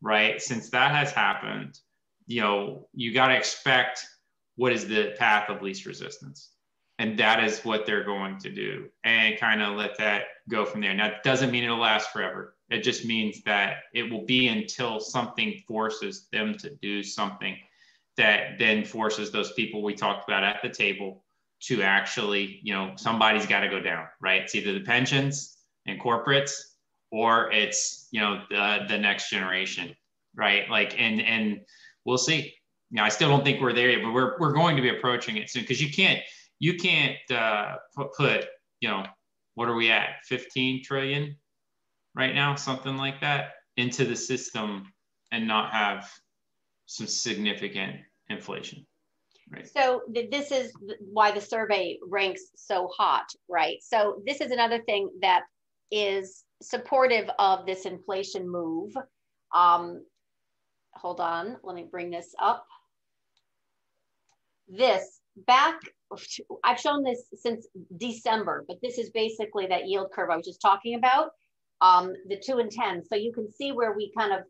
right? 0.02 0.40
Since 0.42 0.70
that 0.70 0.92
has 0.92 1.12
happened, 1.12 1.78
you 2.26 2.42
know, 2.42 2.88
you 2.92 3.14
got 3.14 3.28
to 3.28 3.36
expect 3.36 4.04
what 4.60 4.74
is 4.74 4.86
the 4.86 5.14
path 5.18 5.48
of 5.48 5.62
least 5.62 5.86
resistance? 5.86 6.50
And 6.98 7.18
that 7.18 7.42
is 7.42 7.64
what 7.64 7.86
they're 7.86 8.04
going 8.04 8.36
to 8.40 8.50
do 8.52 8.90
and 9.04 9.40
kind 9.40 9.62
of 9.62 9.74
let 9.74 9.96
that 9.96 10.24
go 10.50 10.66
from 10.66 10.82
there. 10.82 10.92
Now 10.92 11.06
it 11.06 11.22
doesn't 11.24 11.50
mean 11.50 11.64
it'll 11.64 11.78
last 11.78 12.12
forever. 12.12 12.56
It 12.68 12.82
just 12.82 13.06
means 13.06 13.42
that 13.44 13.76
it 13.94 14.02
will 14.12 14.26
be 14.26 14.48
until 14.48 15.00
something 15.00 15.62
forces 15.66 16.28
them 16.30 16.58
to 16.58 16.74
do 16.82 17.02
something 17.02 17.56
that 18.18 18.58
then 18.58 18.84
forces 18.84 19.30
those 19.30 19.50
people 19.54 19.82
we 19.82 19.94
talked 19.94 20.28
about 20.28 20.44
at 20.44 20.60
the 20.62 20.68
table 20.68 21.24
to 21.60 21.80
actually 21.80 22.60
you 22.62 22.74
know 22.74 22.92
somebody's 22.96 23.46
got 23.46 23.60
to 23.60 23.70
go 23.70 23.80
down 23.80 24.04
right? 24.20 24.42
It's 24.42 24.54
either 24.54 24.74
the 24.74 24.84
pensions 24.84 25.56
and 25.86 25.98
corporates 25.98 26.52
or 27.10 27.50
it's 27.50 28.08
you 28.10 28.20
know 28.20 28.42
the, 28.50 28.80
the 28.90 28.98
next 28.98 29.30
generation 29.30 29.96
right? 30.36 30.68
Like 30.68 31.00
and 31.00 31.22
and 31.22 31.60
we'll 32.04 32.18
see 32.18 32.52
you 32.90 32.96
know, 32.96 33.04
I 33.04 33.08
still 33.08 33.28
don't 33.28 33.44
think 33.44 33.60
we're 33.60 33.72
there 33.72 33.90
yet, 33.90 34.02
but 34.02 34.12
we're, 34.12 34.36
we're 34.38 34.52
going 34.52 34.76
to 34.76 34.82
be 34.82 34.88
approaching 34.88 35.36
it 35.36 35.48
soon 35.48 35.62
because 35.62 35.80
you 35.80 35.90
can't 35.90 36.20
you 36.58 36.74
can't 36.74 37.16
uh, 37.30 37.76
put, 37.96 38.12
put 38.14 38.44
you 38.80 38.88
know 38.88 39.04
what 39.54 39.68
are 39.68 39.74
we 39.74 39.90
at 39.90 40.24
15 40.24 40.82
trillion 40.84 41.36
right 42.14 42.34
now 42.34 42.54
something 42.54 42.96
like 42.96 43.20
that 43.20 43.52
into 43.76 44.04
the 44.04 44.16
system 44.16 44.92
and 45.32 45.46
not 45.46 45.72
have 45.72 46.10
some 46.86 47.06
significant 47.06 47.96
inflation 48.28 48.86
right? 49.52 49.68
So 49.68 50.02
th- 50.12 50.30
this 50.30 50.50
is 50.50 50.72
why 51.00 51.30
the 51.30 51.40
survey 51.40 51.98
ranks 52.06 52.42
so 52.56 52.88
hot 52.96 53.26
right? 53.48 53.78
So 53.82 54.22
this 54.26 54.40
is 54.40 54.50
another 54.50 54.82
thing 54.82 55.10
that 55.22 55.42
is 55.90 56.44
supportive 56.62 57.28
of 57.38 57.66
this 57.66 57.86
inflation 57.86 58.48
move. 58.48 58.94
Um, 59.54 60.04
hold 60.94 61.20
on 61.20 61.56
let 61.62 61.76
me 61.76 61.86
bring 61.90 62.10
this 62.10 62.34
up 62.40 62.66
this 64.70 65.20
back, 65.46 65.80
I've 66.64 66.80
shown 66.80 67.02
this 67.02 67.24
since 67.34 67.66
December, 67.96 68.64
but 68.66 68.78
this 68.82 68.98
is 68.98 69.10
basically 69.10 69.66
that 69.66 69.86
yield 69.86 70.10
curve 70.14 70.30
I 70.30 70.36
was 70.36 70.46
just 70.46 70.60
talking 70.60 70.94
about, 70.94 71.30
um, 71.80 72.12
the 72.28 72.40
two 72.44 72.58
and 72.58 72.70
10. 72.70 73.04
So 73.04 73.16
you 73.16 73.32
can 73.32 73.50
see 73.52 73.72
where 73.72 73.92
we 73.92 74.12
kind 74.16 74.32
of 74.32 74.40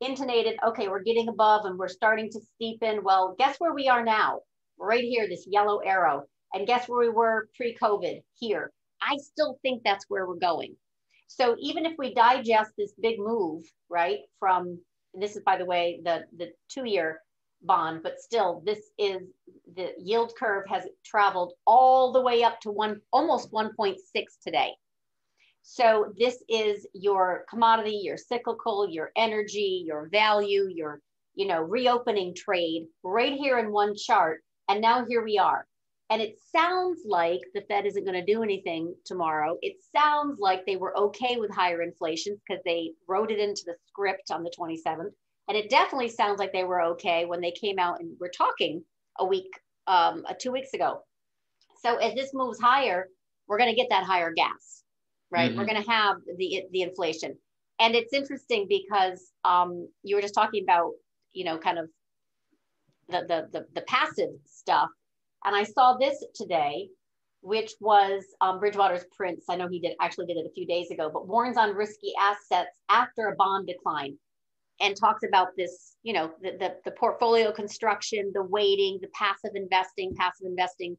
intonated, 0.00 0.56
okay, 0.66 0.88
we're 0.88 1.02
getting 1.02 1.28
above 1.28 1.66
and 1.66 1.78
we're 1.78 1.88
starting 1.88 2.30
to 2.30 2.40
steepen. 2.40 3.02
Well, 3.02 3.34
guess 3.38 3.56
where 3.58 3.74
we 3.74 3.88
are 3.88 4.04
now? 4.04 4.40
Right 4.78 5.04
here, 5.04 5.28
this 5.28 5.46
yellow 5.46 5.78
arrow. 5.78 6.24
And 6.54 6.66
guess 6.66 6.88
where 6.88 7.00
we 7.00 7.10
were 7.10 7.48
pre-COVID? 7.56 8.22
Here. 8.34 8.72
I 9.02 9.16
still 9.18 9.58
think 9.62 9.82
that's 9.84 10.06
where 10.08 10.26
we're 10.26 10.36
going. 10.36 10.74
So 11.26 11.54
even 11.60 11.86
if 11.86 11.92
we 11.98 12.14
digest 12.14 12.72
this 12.76 12.92
big 13.00 13.18
move, 13.18 13.62
right, 13.88 14.18
from, 14.38 14.78
this 15.14 15.36
is 15.36 15.42
by 15.44 15.56
the 15.58 15.64
way, 15.64 16.00
the, 16.04 16.24
the 16.36 16.48
two 16.68 16.86
year 16.86 17.20
bond, 17.62 18.02
but 18.02 18.20
still 18.20 18.62
this 18.64 18.90
is 18.98 19.22
the 19.74 19.92
yield 19.98 20.32
curve 20.38 20.64
has 20.68 20.84
traveled 21.04 21.52
all 21.66 22.12
the 22.12 22.20
way 22.20 22.42
up 22.42 22.60
to 22.60 22.70
one 22.70 23.00
almost 23.12 23.52
1.6 23.52 23.96
today. 24.42 24.70
So 25.62 26.12
this 26.18 26.42
is 26.48 26.86
your 26.94 27.44
commodity, 27.48 28.00
your 28.02 28.16
cyclical, 28.16 28.88
your 28.88 29.12
energy, 29.16 29.84
your 29.86 30.08
value, 30.08 30.68
your 30.74 31.00
you 31.34 31.46
know 31.46 31.60
reopening 31.60 32.34
trade 32.34 32.86
right 33.02 33.34
here 33.34 33.58
in 33.58 33.72
one 33.72 33.94
chart. 33.94 34.42
And 34.68 34.80
now 34.80 35.04
here 35.04 35.22
we 35.22 35.38
are. 35.38 35.66
And 36.10 36.20
it 36.20 36.38
sounds 36.54 37.02
like 37.06 37.40
the 37.54 37.60
Fed 37.62 37.86
isn't 37.86 38.04
going 38.04 38.18
to 38.18 38.32
do 38.32 38.42
anything 38.42 38.94
tomorrow. 39.04 39.56
It 39.62 39.76
sounds 39.94 40.40
like 40.40 40.66
they 40.66 40.74
were 40.74 40.96
okay 40.98 41.36
with 41.36 41.54
higher 41.54 41.82
inflation 41.82 42.40
because 42.44 42.60
they 42.64 42.92
wrote 43.06 43.30
it 43.30 43.38
into 43.38 43.62
the 43.64 43.76
script 43.86 44.32
on 44.32 44.42
the 44.42 44.50
27th. 44.58 45.12
And 45.48 45.56
it 45.56 45.70
definitely 45.70 46.08
sounds 46.08 46.38
like 46.38 46.52
they 46.52 46.64
were 46.64 46.82
okay 46.82 47.24
when 47.24 47.40
they 47.40 47.50
came 47.50 47.78
out 47.78 48.00
and 48.00 48.16
were 48.20 48.30
talking 48.30 48.84
a 49.18 49.26
week, 49.26 49.50
um, 49.86 50.24
uh, 50.28 50.34
two 50.40 50.52
weeks 50.52 50.74
ago. 50.74 51.00
So 51.82 51.96
as 51.96 52.14
this 52.14 52.30
moves 52.34 52.60
higher, 52.60 53.08
we're 53.50 53.58
going 53.58 53.70
to 53.70 53.76
get 53.76 53.88
that 53.90 54.04
higher 54.04 54.32
gas, 54.32 54.84
right? 55.30 55.50
Mm-hmm. 55.50 55.58
We're 55.58 55.66
going 55.66 55.82
to 55.82 55.90
have 55.90 56.16
the 56.36 56.62
the 56.72 56.82
inflation, 56.82 57.36
and 57.80 57.94
it's 57.94 58.12
interesting 58.12 58.66
because 58.68 59.32
um, 59.44 59.88
you 60.04 60.14
were 60.14 60.22
just 60.22 60.34
talking 60.34 60.62
about, 60.62 60.92
you 61.32 61.44
know, 61.44 61.58
kind 61.58 61.78
of 61.78 61.88
the 63.08 63.22
the 63.26 63.48
the, 63.52 63.66
the 63.74 63.82
passive 63.82 64.30
stuff, 64.46 64.88
and 65.44 65.56
I 65.56 65.64
saw 65.64 65.96
this 65.98 66.22
today, 66.34 66.88
which 67.40 67.72
was 67.80 68.24
um, 68.40 68.60
Bridgewater's 68.60 69.06
Prince. 69.16 69.46
I 69.48 69.56
know 69.56 69.68
he 69.68 69.80
did 69.80 69.96
actually 70.00 70.26
did 70.26 70.36
it 70.36 70.46
a 70.46 70.54
few 70.54 70.66
days 70.66 70.90
ago, 70.90 71.10
but 71.12 71.26
warns 71.26 71.56
on 71.56 71.74
risky 71.74 72.12
assets 72.20 72.78
after 72.88 73.28
a 73.28 73.36
bond 73.36 73.66
decline 73.66 74.16
and 74.80 74.96
talks 74.96 75.22
about 75.26 75.48
this, 75.56 75.96
you 76.02 76.12
know, 76.12 76.32
the, 76.42 76.52
the, 76.58 76.76
the 76.84 76.90
portfolio 76.92 77.52
construction, 77.52 78.30
the 78.34 78.42
weighting, 78.42 78.98
the 79.02 79.08
passive 79.14 79.52
investing. 79.54 80.14
Passive 80.16 80.46
investing 80.46 80.96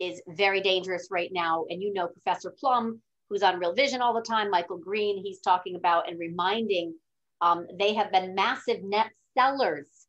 is 0.00 0.22
very 0.28 0.60
dangerous 0.60 1.08
right 1.10 1.30
now. 1.32 1.64
And 1.68 1.82
you 1.82 1.92
know, 1.92 2.08
Professor 2.08 2.54
Plum, 2.58 3.00
who's 3.28 3.42
on 3.42 3.58
Real 3.58 3.74
Vision 3.74 4.00
all 4.00 4.14
the 4.14 4.22
time, 4.22 4.50
Michael 4.50 4.78
Green, 4.78 5.22
he's 5.22 5.40
talking 5.40 5.76
about 5.76 6.08
and 6.08 6.18
reminding 6.18 6.94
um, 7.40 7.66
they 7.78 7.94
have 7.94 8.12
been 8.12 8.34
massive 8.34 8.82
net 8.82 9.10
sellers 9.36 10.06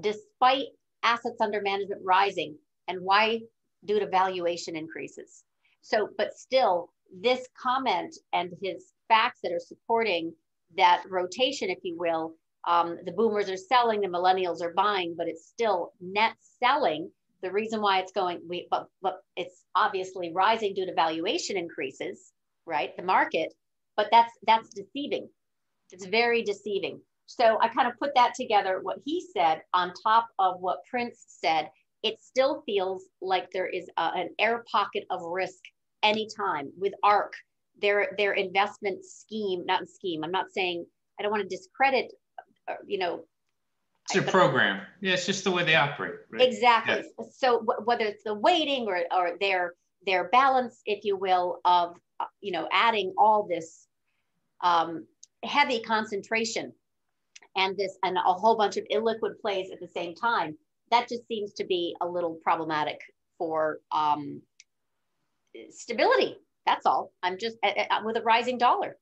despite 0.00 0.66
assets 1.02 1.40
under 1.40 1.62
management 1.62 2.02
rising. 2.04 2.56
And 2.88 3.00
why? 3.00 3.40
Due 3.84 4.00
to 4.00 4.08
valuation 4.08 4.76
increases. 4.76 5.44
So, 5.82 6.08
but 6.18 6.36
still, 6.36 6.90
this 7.22 7.46
comment 7.60 8.16
and 8.32 8.52
his 8.60 8.92
facts 9.08 9.40
that 9.42 9.52
are 9.52 9.60
supporting 9.60 10.34
that 10.76 11.02
rotation, 11.08 11.70
if 11.70 11.78
you 11.82 11.96
will. 11.98 12.34
Um, 12.66 12.98
the 13.04 13.12
boomers 13.12 13.48
are 13.48 13.56
selling, 13.56 14.00
the 14.00 14.08
millennials 14.08 14.60
are 14.60 14.72
buying, 14.74 15.14
but 15.16 15.28
it's 15.28 15.46
still 15.46 15.92
net 16.00 16.34
selling. 16.60 17.10
The 17.42 17.52
reason 17.52 17.80
why 17.80 18.00
it's 18.00 18.12
going, 18.12 18.40
we, 18.48 18.66
but 18.70 18.88
but 19.02 19.22
it's 19.36 19.62
obviously 19.74 20.32
rising 20.32 20.74
due 20.74 20.86
to 20.86 20.94
valuation 20.94 21.56
increases, 21.56 22.32
right? 22.64 22.96
The 22.96 23.04
market, 23.04 23.52
but 23.96 24.08
that's 24.10 24.32
that's 24.46 24.70
deceiving. 24.70 25.28
It's 25.92 26.06
very 26.06 26.42
deceiving. 26.42 27.00
So 27.26 27.58
I 27.60 27.68
kind 27.68 27.88
of 27.88 27.98
put 27.98 28.14
that 28.14 28.34
together, 28.34 28.80
what 28.82 28.98
he 29.04 29.24
said 29.32 29.62
on 29.74 29.92
top 30.02 30.28
of 30.38 30.60
what 30.60 30.84
Prince 30.90 31.24
said. 31.28 31.70
It 32.02 32.20
still 32.20 32.62
feels 32.66 33.04
like 33.20 33.50
there 33.50 33.66
is 33.66 33.88
a, 33.96 34.12
an 34.14 34.28
air 34.38 34.64
pocket 34.70 35.04
of 35.10 35.22
risk 35.22 35.58
anytime 36.02 36.70
with 36.78 36.92
ARK 37.02 37.32
their 37.80 38.08
their 38.16 38.32
investment 38.32 39.04
scheme, 39.04 39.64
not 39.66 39.88
scheme. 39.88 40.24
I'm 40.24 40.30
not 40.30 40.46
saying 40.52 40.86
I 41.18 41.22
don't 41.22 41.30
want 41.30 41.48
to 41.48 41.56
discredit, 41.56 42.12
uh, 42.68 42.74
you 42.86 42.98
know. 42.98 43.24
It's 44.10 44.28
a 44.28 44.30
program. 44.30 44.82
Yeah, 45.00 45.14
it's 45.14 45.26
just 45.26 45.42
the 45.42 45.50
way 45.50 45.64
they 45.64 45.74
operate. 45.74 46.14
Right? 46.30 46.42
Exactly. 46.42 47.02
Yeah. 47.18 47.24
So 47.36 47.58
w- 47.58 47.84
whether 47.84 48.04
it's 48.04 48.22
the 48.22 48.34
weighting 48.34 48.86
or 48.86 49.02
or 49.14 49.36
their 49.40 49.74
their 50.06 50.28
balance, 50.28 50.80
if 50.86 51.04
you 51.04 51.16
will, 51.16 51.60
of 51.64 51.96
uh, 52.20 52.26
you 52.40 52.52
know, 52.52 52.68
adding 52.72 53.12
all 53.18 53.46
this 53.48 53.88
um, 54.62 55.06
heavy 55.44 55.80
concentration 55.80 56.72
and 57.56 57.76
this 57.76 57.98
and 58.04 58.16
a 58.16 58.32
whole 58.32 58.56
bunch 58.56 58.76
of 58.76 58.84
illiquid 58.92 59.38
plays 59.40 59.70
at 59.72 59.80
the 59.80 59.88
same 59.88 60.14
time, 60.14 60.56
that 60.90 61.08
just 61.08 61.26
seems 61.26 61.52
to 61.54 61.64
be 61.64 61.96
a 62.00 62.06
little 62.06 62.38
problematic 62.44 63.00
for 63.38 63.78
um, 63.92 64.40
stability. 65.70 66.36
That's 66.66 66.84
all. 66.84 67.12
I'm 67.22 67.38
just 67.38 67.56
uh, 67.62 67.70
uh, 67.90 68.00
with 68.04 68.16
a 68.16 68.22
rising 68.22 68.58
dollar 68.58 68.96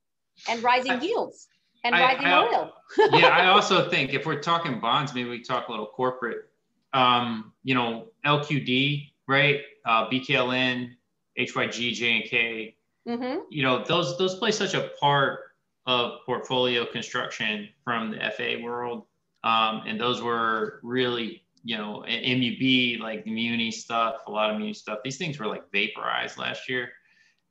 and 0.49 0.63
rising 0.63 0.93
I, 0.93 1.01
yields 1.01 1.49
and 1.83 1.95
I, 1.95 2.01
rising 2.01 2.27
I, 2.27 2.47
oil. 2.47 2.73
yeah, 3.13 3.29
I 3.29 3.47
also 3.47 3.89
think 3.91 4.13
if 4.13 4.27
we're 4.27 4.41
talking 4.41 4.81
bonds, 4.81 5.15
maybe 5.15 5.29
we 5.29 5.43
talk 5.43 5.69
a 5.69 5.71
little 5.71 5.87
corporate. 5.87 6.51
Um, 6.93 7.53
you 7.65 7.75
know, 7.75 8.09
LQD, 8.25 9.11
right? 9.27 9.63
Uh, 9.85 10.09
BKLN, 10.09 10.91
HYG, 11.39 11.91
JNK. 11.99 12.75
Mm-hmm. 13.09 13.41
You 13.51 13.63
know, 13.63 13.85
those 13.85 14.17
those 14.19 14.37
play 14.37 14.53
such 14.53 14.75
a 14.75 14.91
part 15.01 15.41
of 15.87 16.21
portfolio 16.25 16.87
construction 16.87 17.69
from 17.83 18.13
the 18.13 18.31
FA 18.37 18.59
world, 18.63 19.05
um, 19.43 19.83
and 19.87 20.01
those 20.01 20.23
were 20.23 20.81
really 20.83 21.45
you 21.65 21.79
know, 21.79 22.05
MUB, 22.07 23.01
like 23.01 23.25
the 23.25 23.31
Muni 23.33 23.71
stuff, 23.71 24.17
a 24.27 24.31
lot 24.31 24.51
of 24.51 24.59
Muni 24.59 24.75
stuff. 24.75 24.99
These 25.03 25.17
things 25.17 25.39
were 25.39 25.47
like 25.47 25.63
vaporized 25.73 26.39
last 26.39 26.69
year. 26.69 26.91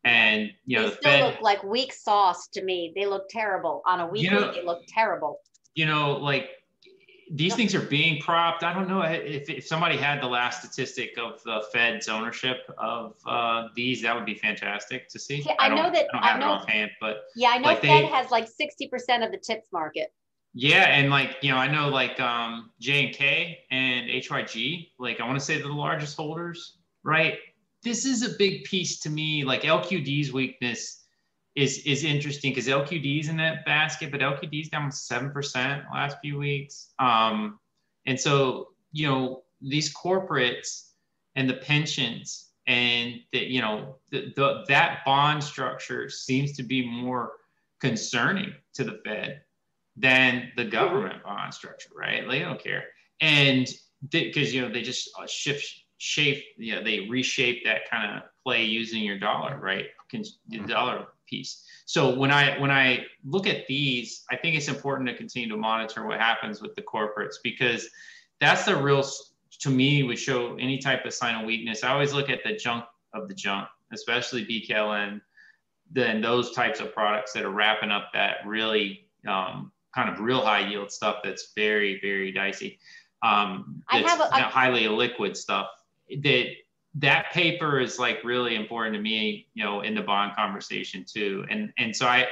And 0.06 0.51
you 0.66 0.78
know, 0.78 0.84
they 0.84 0.89
the 0.89 0.95
still 0.95 1.12
Fed, 1.12 1.24
look 1.24 1.41
like 1.41 1.64
weak 1.64 1.93
sauce 1.93 2.47
to 2.49 2.64
me. 2.64 2.91
They 2.95 3.06
look 3.06 3.30
terrible 3.30 3.82
on 3.86 4.01
a 4.01 4.06
weekly. 4.06 4.26
You 4.26 4.32
know, 4.32 4.51
they 4.51 4.64
look 4.64 4.82
terrible. 4.88 5.39
You 5.76 5.86
know, 5.86 6.18
like 6.18 6.49
these 7.32 7.56
things 7.56 7.74
are 7.74 7.82
being 7.82 8.22
propped. 8.22 8.64
I 8.64 8.74
don't 8.74 8.88
know 8.88 9.01
if, 9.01 9.49
if 9.49 9.66
somebody 9.66 9.97
had 9.97 10.22
the 10.22 10.28
last 10.28 10.60
statistic 10.60 11.18
of 11.18 11.41
the 11.43 11.64
Fed's 11.72 12.08
ownership 12.08 12.72
of 12.78 13.16
uh, 13.26 13.70
these, 13.76 14.01
that 14.04 14.16
would 14.16 14.26
be 14.26 14.36
fantastic 14.36 15.10
to 15.10 15.20
see. 15.20 15.43
Yeah, 15.45 15.54
I, 15.58 15.68
I 15.68 15.70
know 15.70 15.91
that 15.91 16.08
I, 16.14 16.18
don't 16.18 16.24
have 16.24 16.36
I 16.36 16.39
know, 16.39 16.45
it 16.45 16.56
offhand, 16.58 16.91
but 17.01 17.24
yeah, 17.36 17.49
I 17.49 17.58
know 17.58 17.68
like 17.70 17.82
Fed 17.82 18.04
they, 18.04 18.06
has 18.08 18.30
like 18.30 18.47
sixty 18.47 18.88
percent 18.88 19.24
of 19.24 19.32
the 19.32 19.38
TIPS 19.38 19.70
market. 19.72 20.14
Yeah, 20.54 20.84
and 20.84 21.10
like 21.10 21.38
you 21.41 21.51
know, 21.51 21.58
I 21.58 21.68
know 21.68 21.89
like 21.89 22.20
um, 22.20 22.70
J 22.80 23.08
and 23.08 23.16
K 23.16 23.60
and 23.72 24.10
HYG, 24.10 24.89
like 24.99 25.20
I 25.20 25.26
want 25.26 25.39
to 25.39 25.43
say 25.43 25.56
they're 25.56 25.64
the 25.64 25.74
largest 25.74 26.16
holders, 26.16 26.78
right? 27.04 27.39
This 27.84 28.06
is 28.06 28.24
a 28.24 28.38
big 28.38 28.64
piece 28.64 29.00
to 29.02 29.10
me. 29.10 29.44
Like 29.44 29.64
LQD's 29.64 30.32
weakness 30.32 31.04
is 31.56 31.80
is 31.80 32.04
interesting 32.04 32.52
because 32.52 32.68
LQD's 32.68 33.30
in 33.30 33.38
that 33.38 33.66
basket, 33.66 34.12
but 34.12 34.22
LQD's 34.22 34.70
down 34.70 34.92
seven 34.92 35.32
percent 35.32 35.84
last 35.92 36.18
few 36.22 36.38
weeks. 36.38 36.94
Um, 37.00 37.60
and 38.06 38.20
so 38.20 38.70
you 38.92 39.08
know 39.08 39.44
these 39.62 39.94
corporates 39.94 40.90
and 41.36 41.50
the 41.50 41.56
pensions 41.56 42.50
and 42.68 43.16
that 43.34 43.48
you 43.48 43.62
know 43.62 43.98
the, 44.12 44.34
the 44.36 44.64
that 44.68 45.00
bond 45.06 45.44
structure 45.44 46.10
seems 46.10 46.54
to 46.54 46.64
be 46.64 46.88
more 46.88 47.34
concerning 47.80 48.54
to 48.74 48.84
the 48.84 49.00
Fed 49.06 49.42
than 49.96 50.52
the 50.56 50.66
government 50.66 51.24
bond 51.24 51.54
structure, 51.54 51.90
right? 51.96 52.28
They 52.28 52.40
don't 52.40 52.62
care. 52.62 52.86
And 53.22 53.68
because, 54.10 54.54
you 54.54 54.62
know, 54.62 54.72
they 54.72 54.82
just 54.82 55.10
uh, 55.20 55.28
shift, 55.28 55.83
shape, 56.04 56.43
you 56.58 56.76
know, 56.76 56.84
they 56.84 57.08
reshape 57.10 57.64
that 57.64 57.89
kind 57.89 58.18
of 58.18 58.24
play 58.43 58.66
using 58.66 59.04
your 59.04 59.18
dollar, 59.18 59.58
right? 59.58 59.86
The 60.12 60.60
dollar 60.68 61.08
piece. 61.28 61.64
So 61.86 62.14
when 62.14 62.30
I 62.30 62.60
when 62.60 62.70
I 62.70 63.06
look 63.26 63.47
at 63.47 63.66
these, 63.68 64.26
I 64.30 64.36
think 64.36 64.58
it's 64.58 64.68
important 64.68 65.08
to 65.10 65.16
continue 65.16 65.47
to 65.49 65.56
monitor 65.56 66.06
what 66.06 66.20
happens 66.20 66.62
with 66.62 66.76
the 66.76 66.82
corporates 66.82 67.36
because 67.41 67.89
that's 68.41 68.66
the 68.66 68.76
real 68.76 69.04
to 69.62 69.70
me 69.70 70.04
would 70.04 70.20
show 70.20 70.58
any 70.58 70.78
type 70.78 71.06
of 71.06 71.14
sign 71.14 71.36
of 71.36 71.45
weakness. 71.45 71.86
I 71.86 71.93
always 71.93 72.12
look 72.12 72.30
at 72.30 72.43
the 72.43 72.54
junk 72.58 72.84
of 73.14 73.30
the 73.30 73.34
junk, 73.34 73.70
especially 73.93 74.45
BKLN, 74.45 75.22
then 75.89 76.22
those 76.22 76.51
types 76.51 76.82
of 76.82 76.93
products 76.93 77.32
that 77.32 77.45
are 77.45 77.51
wrapping 77.51 77.91
up 77.91 78.10
that 78.14 78.45
really 78.45 79.08
um, 79.26 79.72
kind 79.95 80.10
of 80.10 80.20
real 80.20 80.41
high 80.41 80.68
yield 80.68 80.91
stuff 80.91 81.18
that's 81.24 81.54
very 81.56 82.01
very 82.01 82.34
dicey. 82.34 82.78
Um, 83.24 83.82
I 83.88 83.99
have 83.99 84.20
a, 84.20 84.36
I, 84.36 84.41
highly 84.41 84.86
liquid 84.89 85.38
stuff 85.38 85.68
that 86.22 86.45
that 86.95 87.32
paper 87.32 87.80
is 87.80 87.97
like 87.97 88.24
really 88.24 88.56
important 88.56 88.95
to 88.95 89.01
me, 89.01 89.47
you 89.54 89.64
know, 89.64 89.82
in 89.82 89.95
the 89.95 90.01
bond 90.01 90.36
conversation 90.36 91.06
too. 91.12 91.45
And 91.49 91.72
and 91.78 91.95
so 91.95 92.08
I 92.08 92.28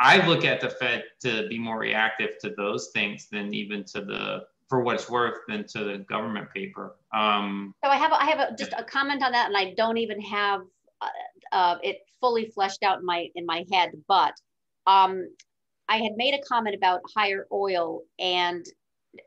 I 0.00 0.26
look 0.26 0.44
at 0.44 0.60
the 0.60 0.70
Fed 0.70 1.04
to 1.22 1.48
be 1.48 1.58
more 1.58 1.78
reactive 1.78 2.38
to 2.40 2.54
those 2.56 2.90
things 2.94 3.28
than 3.30 3.52
even 3.52 3.84
to 3.84 4.00
the 4.00 4.44
for 4.68 4.82
what 4.82 4.96
it's 4.96 5.08
worth 5.08 5.38
than 5.48 5.66
to 5.66 5.84
the 5.84 5.98
government 6.08 6.48
paper. 6.54 6.96
Um, 7.14 7.74
so 7.84 7.90
I 7.90 7.96
have 7.96 8.12
I 8.12 8.26
have 8.26 8.38
a, 8.38 8.56
just 8.56 8.72
a 8.76 8.84
comment 8.84 9.22
on 9.22 9.32
that, 9.32 9.48
and 9.48 9.56
I 9.56 9.74
don't 9.76 9.98
even 9.98 10.20
have 10.20 10.62
uh, 11.00 11.06
uh, 11.52 11.76
it 11.82 11.98
fully 12.20 12.46
fleshed 12.46 12.82
out 12.82 12.98
in 12.98 13.04
my 13.04 13.28
in 13.34 13.44
my 13.44 13.64
head, 13.72 13.90
but 14.06 14.34
um, 14.86 15.28
I 15.88 15.96
had 15.98 16.12
made 16.16 16.34
a 16.34 16.42
comment 16.42 16.76
about 16.76 17.00
higher 17.14 17.46
oil 17.52 18.02
and 18.18 18.64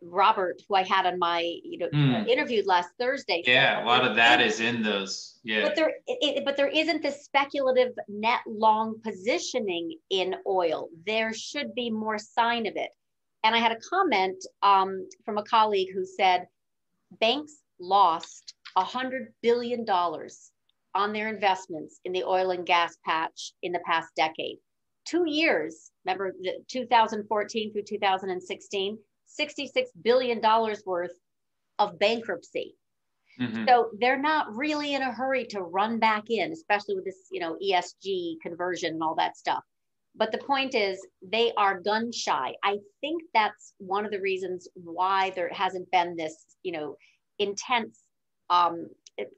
Robert, 0.01 0.61
who 0.67 0.75
I 0.75 0.83
had 0.83 1.05
on 1.05 1.19
my, 1.19 1.41
you 1.63 1.77
know, 1.77 1.89
mm. 1.89 2.27
interviewed 2.27 2.65
last 2.65 2.89
Thursday. 2.99 3.43
Yeah, 3.45 3.83
a 3.83 3.85
lot 3.85 4.05
of 4.05 4.15
that 4.15 4.41
is 4.41 4.59
in 4.59 4.81
those. 4.81 5.39
Yeah. 5.43 5.63
But 5.63 5.75
there, 5.75 5.93
it, 6.07 6.45
but 6.45 6.57
there 6.57 6.67
isn't 6.67 7.01
this 7.01 7.23
speculative 7.23 7.93
net 8.07 8.41
long 8.47 8.99
positioning 9.03 9.97
in 10.09 10.35
oil. 10.47 10.89
There 11.05 11.33
should 11.33 11.73
be 11.75 11.89
more 11.89 12.17
sign 12.17 12.65
of 12.67 12.75
it. 12.75 12.91
And 13.43 13.55
I 13.55 13.59
had 13.59 13.71
a 13.71 13.79
comment 13.79 14.43
um, 14.61 15.07
from 15.25 15.37
a 15.37 15.43
colleague 15.43 15.89
who 15.93 16.05
said, 16.05 16.47
banks 17.19 17.57
lost 17.79 18.53
a 18.75 18.83
hundred 18.83 19.33
billion 19.41 19.83
dollars 19.83 20.51
on 20.93 21.13
their 21.13 21.27
investments 21.27 21.99
in 22.05 22.11
the 22.11 22.23
oil 22.23 22.51
and 22.51 22.65
gas 22.65 22.97
patch 23.05 23.53
in 23.63 23.71
the 23.71 23.81
past 23.85 24.09
decade 24.15 24.57
two 25.05 25.29
years, 25.29 25.91
remember 26.05 26.33
the 26.41 26.63
2014 26.69 27.73
through 27.73 27.83
2016, 27.83 28.97
$66 29.39 29.69
billion 30.01 30.41
worth 30.86 31.11
of 31.79 31.99
bankruptcy. 31.99 32.75
Mm-hmm. 33.39 33.65
So 33.67 33.89
they're 33.99 34.21
not 34.21 34.55
really 34.55 34.93
in 34.93 35.01
a 35.01 35.11
hurry 35.11 35.45
to 35.47 35.61
run 35.61 35.99
back 35.99 36.29
in, 36.29 36.51
especially 36.51 36.95
with 36.95 37.05
this, 37.05 37.27
you 37.32 37.39
know, 37.39 37.57
ESG 37.63 38.36
conversion 38.41 38.93
and 38.93 39.03
all 39.03 39.15
that 39.15 39.38
stuff. 39.38 39.63
But 40.15 40.32
the 40.32 40.39
point 40.39 40.75
is, 40.75 40.99
they 41.21 41.53
are 41.57 41.79
gun 41.79 42.11
shy. 42.11 42.53
I 42.63 42.79
think 42.99 43.23
that's 43.34 43.73
one 43.77 44.05
of 44.05 44.11
the 44.11 44.19
reasons 44.19 44.67
why 44.73 45.32
there 45.36 45.49
hasn't 45.53 45.89
been 45.91 46.17
this, 46.17 46.36
you 46.63 46.73
know, 46.73 46.97
intense, 47.39 48.03
um, 48.49 48.88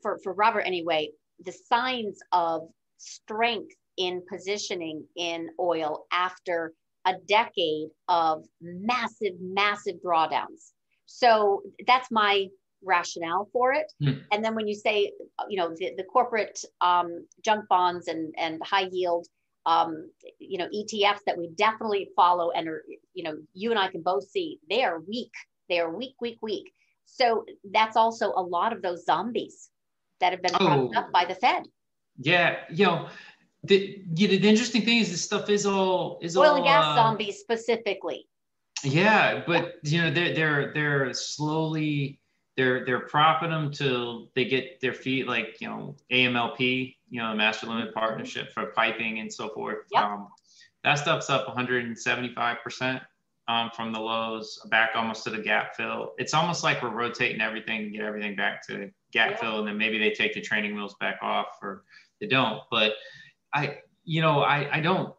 for, 0.01 0.19
for 0.23 0.33
Robert 0.33 0.61
anyway, 0.61 1.09
the 1.45 1.51
signs 1.51 2.19
of 2.31 2.63
strength 2.97 3.75
in 3.97 4.23
positioning 4.27 5.05
in 5.15 5.49
oil 5.59 6.05
after 6.11 6.73
a 7.05 7.13
decade 7.27 7.89
of 8.07 8.45
massive, 8.61 9.33
massive 9.39 9.95
drawdowns. 10.03 10.71
So 11.05 11.63
that's 11.85 12.09
my 12.11 12.47
rationale 12.83 13.49
for 13.51 13.73
it. 13.73 13.91
Mm. 14.01 14.23
And 14.31 14.43
then 14.43 14.55
when 14.55 14.67
you 14.67 14.75
say, 14.75 15.11
you 15.49 15.57
know, 15.57 15.73
the, 15.75 15.93
the 15.97 16.03
corporate 16.03 16.59
um, 16.81 17.25
junk 17.43 17.65
bonds 17.69 18.07
and, 18.07 18.33
and 18.37 18.61
high 18.63 18.89
yield, 18.91 19.27
um, 19.65 20.09
you 20.39 20.57
know, 20.57 20.67
ETFs 20.67 21.21
that 21.25 21.37
we 21.37 21.49
definitely 21.55 22.09
follow 22.15 22.51
and 22.51 22.67
are, 22.67 22.83
you 23.13 23.23
know, 23.23 23.37
you 23.53 23.69
and 23.71 23.79
I 23.79 23.87
can 23.87 24.01
both 24.01 24.29
see 24.29 24.59
they 24.69 24.83
are 24.83 24.99
weak. 24.99 25.31
They 25.69 25.79
are 25.79 25.95
weak, 25.95 26.15
weak, 26.19 26.39
weak. 26.41 26.73
So 27.05 27.45
that's 27.71 27.95
also 27.95 28.33
a 28.35 28.41
lot 28.41 28.73
of 28.73 28.81
those 28.81 29.05
zombies 29.05 29.69
that 30.19 30.31
have 30.31 30.41
been 30.41 30.55
oh. 30.59 30.91
up 30.95 31.11
by 31.11 31.25
the 31.25 31.35
Fed. 31.35 31.63
Yeah, 32.17 32.57
you 32.69 32.85
know, 32.85 33.07
the, 33.63 34.01
you 34.15 34.27
know, 34.27 34.37
the 34.37 34.49
interesting 34.49 34.81
thing 34.81 34.97
is 34.97 35.09
this 35.09 35.23
stuff 35.23 35.49
is 35.49 35.65
all 35.65 36.19
is 36.21 36.35
oil 36.35 36.51
all, 36.51 36.55
and 36.55 36.65
gas 36.65 36.85
uh, 36.85 36.95
zombies 36.95 37.39
specifically. 37.39 38.27
Yeah, 38.83 39.43
but 39.47 39.75
you 39.83 40.01
know 40.01 40.11
they're 40.11 40.33
they're 40.33 40.73
they're 40.73 41.13
slowly 41.13 42.19
they're 42.57 42.85
they're 42.85 43.07
propping 43.07 43.51
them 43.51 43.71
till 43.71 44.29
they 44.35 44.45
get 44.45 44.81
their 44.81 44.93
feet 44.93 45.27
like 45.27 45.61
you 45.61 45.67
know 45.67 45.95
AMLP, 46.11 46.95
you 47.09 47.21
know, 47.21 47.33
Master 47.33 47.67
Limited 47.67 47.93
Partnership 47.93 48.51
for 48.51 48.67
piping 48.67 49.19
and 49.19 49.31
so 49.31 49.49
forth. 49.49 49.85
Yep. 49.91 50.03
Um, 50.03 50.27
that 50.83 50.95
stuff's 50.95 51.29
up 51.29 51.47
175 51.47 52.57
percent 52.61 53.01
um, 53.47 53.69
from 53.73 53.93
the 53.93 53.99
lows, 53.99 54.59
back 54.69 54.91
almost 54.95 55.23
to 55.23 55.29
the 55.29 55.41
gap 55.41 55.75
fill. 55.75 56.13
It's 56.17 56.33
almost 56.33 56.63
like 56.63 56.81
we're 56.81 56.89
rotating 56.89 57.39
everything 57.39 57.83
to 57.83 57.89
get 57.89 58.01
everything 58.01 58.35
back 58.35 58.65
to 58.67 58.91
gap 59.13 59.31
yeah. 59.31 59.37
fill, 59.37 59.59
and 59.59 59.67
then 59.67 59.77
maybe 59.77 59.97
they 59.97 60.11
take 60.11 60.33
the 60.33 60.41
training 60.41 60.75
wheels 60.75 60.95
back 60.99 61.19
off, 61.21 61.57
or 61.61 61.83
they 62.19 62.27
don't. 62.27 62.61
But 62.69 62.93
I, 63.53 63.79
you 64.03 64.21
know, 64.21 64.41
I, 64.41 64.77
I 64.77 64.79
don't, 64.79 65.13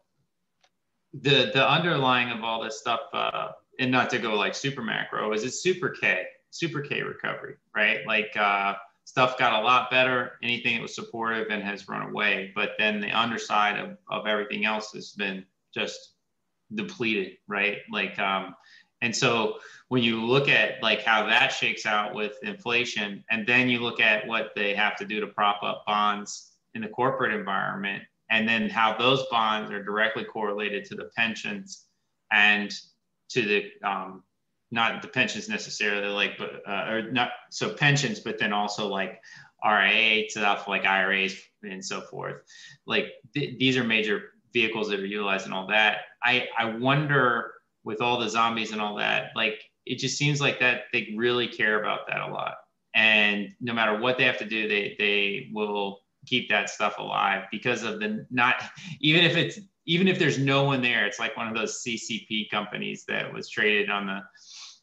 the, 1.13 1.51
the 1.53 1.67
underlying 1.67 2.31
of 2.31 2.43
all 2.43 2.63
this 2.63 2.79
stuff, 2.79 3.01
uh, 3.13 3.49
and 3.79 3.91
not 3.91 4.09
to 4.11 4.19
go 4.19 4.35
like 4.35 4.55
super 4.55 4.81
macro 4.81 5.33
is 5.33 5.43
it's 5.43 5.61
super 5.61 5.89
K, 5.89 6.23
super 6.49 6.81
K 6.81 7.01
recovery, 7.01 7.55
right? 7.75 8.05
Like, 8.05 8.35
uh, 8.37 8.75
stuff 9.05 9.37
got 9.37 9.61
a 9.61 9.63
lot 9.63 9.89
better. 9.89 10.33
Anything 10.43 10.75
that 10.75 10.81
was 10.81 10.95
supportive 10.95 11.47
and 11.49 11.63
has 11.63 11.87
run 11.87 12.09
away, 12.09 12.51
but 12.55 12.71
then 12.77 12.99
the 12.99 13.11
underside 13.11 13.79
of, 13.79 13.97
of 14.09 14.27
everything 14.27 14.65
else 14.65 14.91
has 14.93 15.11
been 15.11 15.45
just 15.73 16.15
depleted, 16.73 17.37
right? 17.47 17.77
Like, 17.91 18.17
um, 18.19 18.55
and 19.01 19.15
so 19.15 19.59
when 19.89 20.01
you 20.01 20.25
look 20.25 20.49
at 20.49 20.81
like 20.81 21.03
how 21.03 21.27
that 21.27 21.49
shakes 21.49 21.85
out 21.85 22.15
with 22.15 22.33
inflation, 22.43 23.23
and 23.29 23.45
then 23.45 23.69
you 23.69 23.79
look 23.79 23.99
at 23.99 24.27
what 24.27 24.51
they 24.55 24.73
have 24.73 24.95
to 24.97 25.05
do 25.05 25.19
to 25.21 25.27
prop 25.27 25.61
up 25.63 25.85
bonds 25.85 26.53
in 26.73 26.81
the 26.81 26.87
corporate 26.87 27.33
environment, 27.33 28.03
and 28.29 28.47
then 28.47 28.69
how 28.69 28.97
those 28.97 29.25
bonds 29.29 29.71
are 29.71 29.83
directly 29.83 30.23
correlated 30.23 30.85
to 30.85 30.95
the 30.95 31.09
pensions 31.15 31.85
and 32.31 32.73
to 33.29 33.41
the 33.41 33.87
um, 33.87 34.23
not 34.71 35.01
the 35.01 35.07
pensions 35.07 35.47
necessarily 35.47 36.07
like 36.07 36.37
but 36.37 36.61
uh, 36.67 36.89
or 36.89 37.11
not 37.11 37.31
so 37.49 37.69
pensions 37.69 38.19
but 38.19 38.37
then 38.39 38.51
also 38.51 38.87
like 38.87 39.21
RIA 39.63 40.29
stuff 40.29 40.67
like 40.67 40.85
IRAs 40.85 41.35
and 41.63 41.83
so 41.83 42.01
forth. 42.01 42.41
Like 42.85 43.13
th- 43.33 43.57
these 43.57 43.77
are 43.77 43.83
major 43.83 44.33
vehicles 44.53 44.89
that 44.89 44.99
are 44.99 45.05
utilized 45.05 45.45
and 45.45 45.53
all 45.53 45.67
that. 45.67 45.99
I 46.23 46.47
I 46.57 46.65
wonder 46.65 47.53
with 47.83 48.01
all 48.01 48.19
the 48.19 48.29
zombies 48.29 48.71
and 48.71 48.81
all 48.81 48.95
that 48.95 49.31
like 49.35 49.63
it 49.85 49.99
just 49.99 50.17
seems 50.17 50.41
like 50.41 50.59
that 50.59 50.83
they 50.91 51.13
really 51.15 51.47
care 51.47 51.79
about 51.79 52.07
that 52.07 52.21
a 52.21 52.27
lot. 52.27 52.55
And 52.95 53.49
no 53.59 53.73
matter 53.73 53.99
what 53.99 54.17
they 54.17 54.23
have 54.25 54.39
to 54.39 54.45
do 54.45 54.67
they 54.67 54.95
they 54.99 55.49
will 55.53 56.01
keep 56.25 56.49
that 56.49 56.69
stuff 56.69 56.97
alive 56.99 57.43
because 57.51 57.83
of 57.83 57.99
the 57.99 58.25
not 58.29 58.55
even 58.99 59.23
if 59.23 59.35
it's 59.37 59.59
even 59.85 60.07
if 60.07 60.17
there's 60.17 60.39
no 60.39 60.63
one 60.63 60.81
there 60.81 61.05
it's 61.05 61.19
like 61.19 61.35
one 61.37 61.47
of 61.47 61.55
those 61.55 61.81
ccp 61.83 62.49
companies 62.49 63.05
that 63.07 63.31
was 63.31 63.49
traded 63.49 63.89
on 63.89 64.07
the 64.07 64.19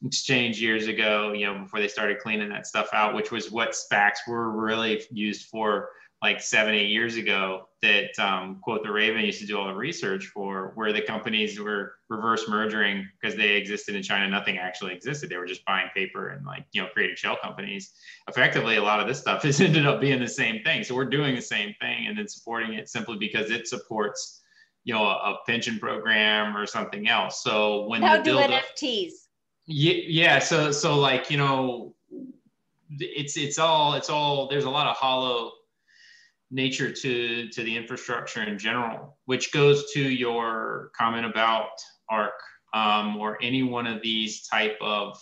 exchange 0.05 0.61
years 0.61 0.87
ago 0.87 1.33
you 1.33 1.45
know 1.45 1.59
before 1.59 1.79
they 1.79 1.87
started 1.87 2.19
cleaning 2.19 2.49
that 2.49 2.67
stuff 2.67 2.89
out 2.93 3.13
which 3.13 3.31
was 3.31 3.51
what 3.51 3.71
spacs 3.71 4.19
were 4.27 4.51
really 4.51 5.01
used 5.11 5.47
for 5.47 5.89
like 6.23 6.41
seven, 6.41 6.73
eight 6.73 6.89
years 6.89 7.17
ago 7.17 7.67
that 7.81 8.17
um, 8.17 8.59
Quoth 8.63 8.83
the 8.83 8.91
Raven 8.91 9.25
used 9.25 9.41
to 9.41 9.45
do 9.45 9.59
all 9.59 9.67
the 9.67 9.75
research 9.75 10.27
for, 10.27 10.71
where 10.75 10.93
the 10.93 11.01
companies 11.01 11.59
were 11.59 11.95
reverse 12.07 12.47
merging 12.47 13.05
because 13.19 13.35
they 13.35 13.57
existed 13.57 13.93
in 13.93 14.01
China. 14.01 14.29
Nothing 14.29 14.57
actually 14.57 14.93
existed. 14.93 15.29
They 15.29 15.35
were 15.35 15.45
just 15.45 15.65
buying 15.65 15.89
paper 15.93 16.29
and 16.29 16.45
like 16.45 16.65
you 16.71 16.81
know 16.81 16.87
creating 16.93 17.17
shell 17.17 17.37
companies. 17.43 17.91
Effectively, 18.29 18.77
a 18.77 18.81
lot 18.81 19.01
of 19.01 19.07
this 19.07 19.19
stuff 19.19 19.43
has 19.43 19.59
ended 19.61 19.85
up 19.85 19.99
being 19.99 20.21
the 20.21 20.27
same 20.27 20.63
thing. 20.63 20.85
So 20.85 20.95
we're 20.95 21.09
doing 21.09 21.35
the 21.35 21.41
same 21.41 21.75
thing 21.81 22.07
and 22.07 22.17
then 22.17 22.29
supporting 22.29 22.73
it 22.73 22.87
simply 22.87 23.17
because 23.17 23.51
it 23.51 23.67
supports 23.67 24.41
you 24.85 24.93
know 24.93 25.03
a, 25.03 25.31
a 25.31 25.37
pension 25.45 25.77
program 25.77 26.55
or 26.55 26.65
something 26.65 27.09
else. 27.09 27.43
So 27.43 27.85
when 27.89 28.01
how 28.01 28.21
do 28.21 28.37
NFTs? 28.37 29.11
Yeah, 29.65 29.95
yeah. 30.07 30.39
So 30.39 30.71
so 30.71 30.97
like 30.97 31.29
you 31.29 31.37
know, 31.37 31.95
it's 32.97 33.35
it's 33.35 33.59
all 33.59 33.95
it's 33.95 34.09
all 34.09 34.47
there's 34.47 34.63
a 34.63 34.69
lot 34.69 34.87
of 34.87 34.95
hollow 34.95 35.51
nature 36.53 36.91
to 36.91 37.49
to 37.49 37.63
the 37.63 37.75
infrastructure 37.75 38.43
in 38.43 38.57
general, 38.57 39.17
which 39.25 39.51
goes 39.51 39.91
to 39.91 40.01
your 40.01 40.91
comment 40.95 41.25
about 41.25 41.71
ARK 42.09 42.39
um, 42.73 43.17
or 43.17 43.37
any 43.41 43.63
one 43.63 43.87
of 43.87 44.01
these 44.01 44.47
type 44.47 44.77
of 44.79 45.21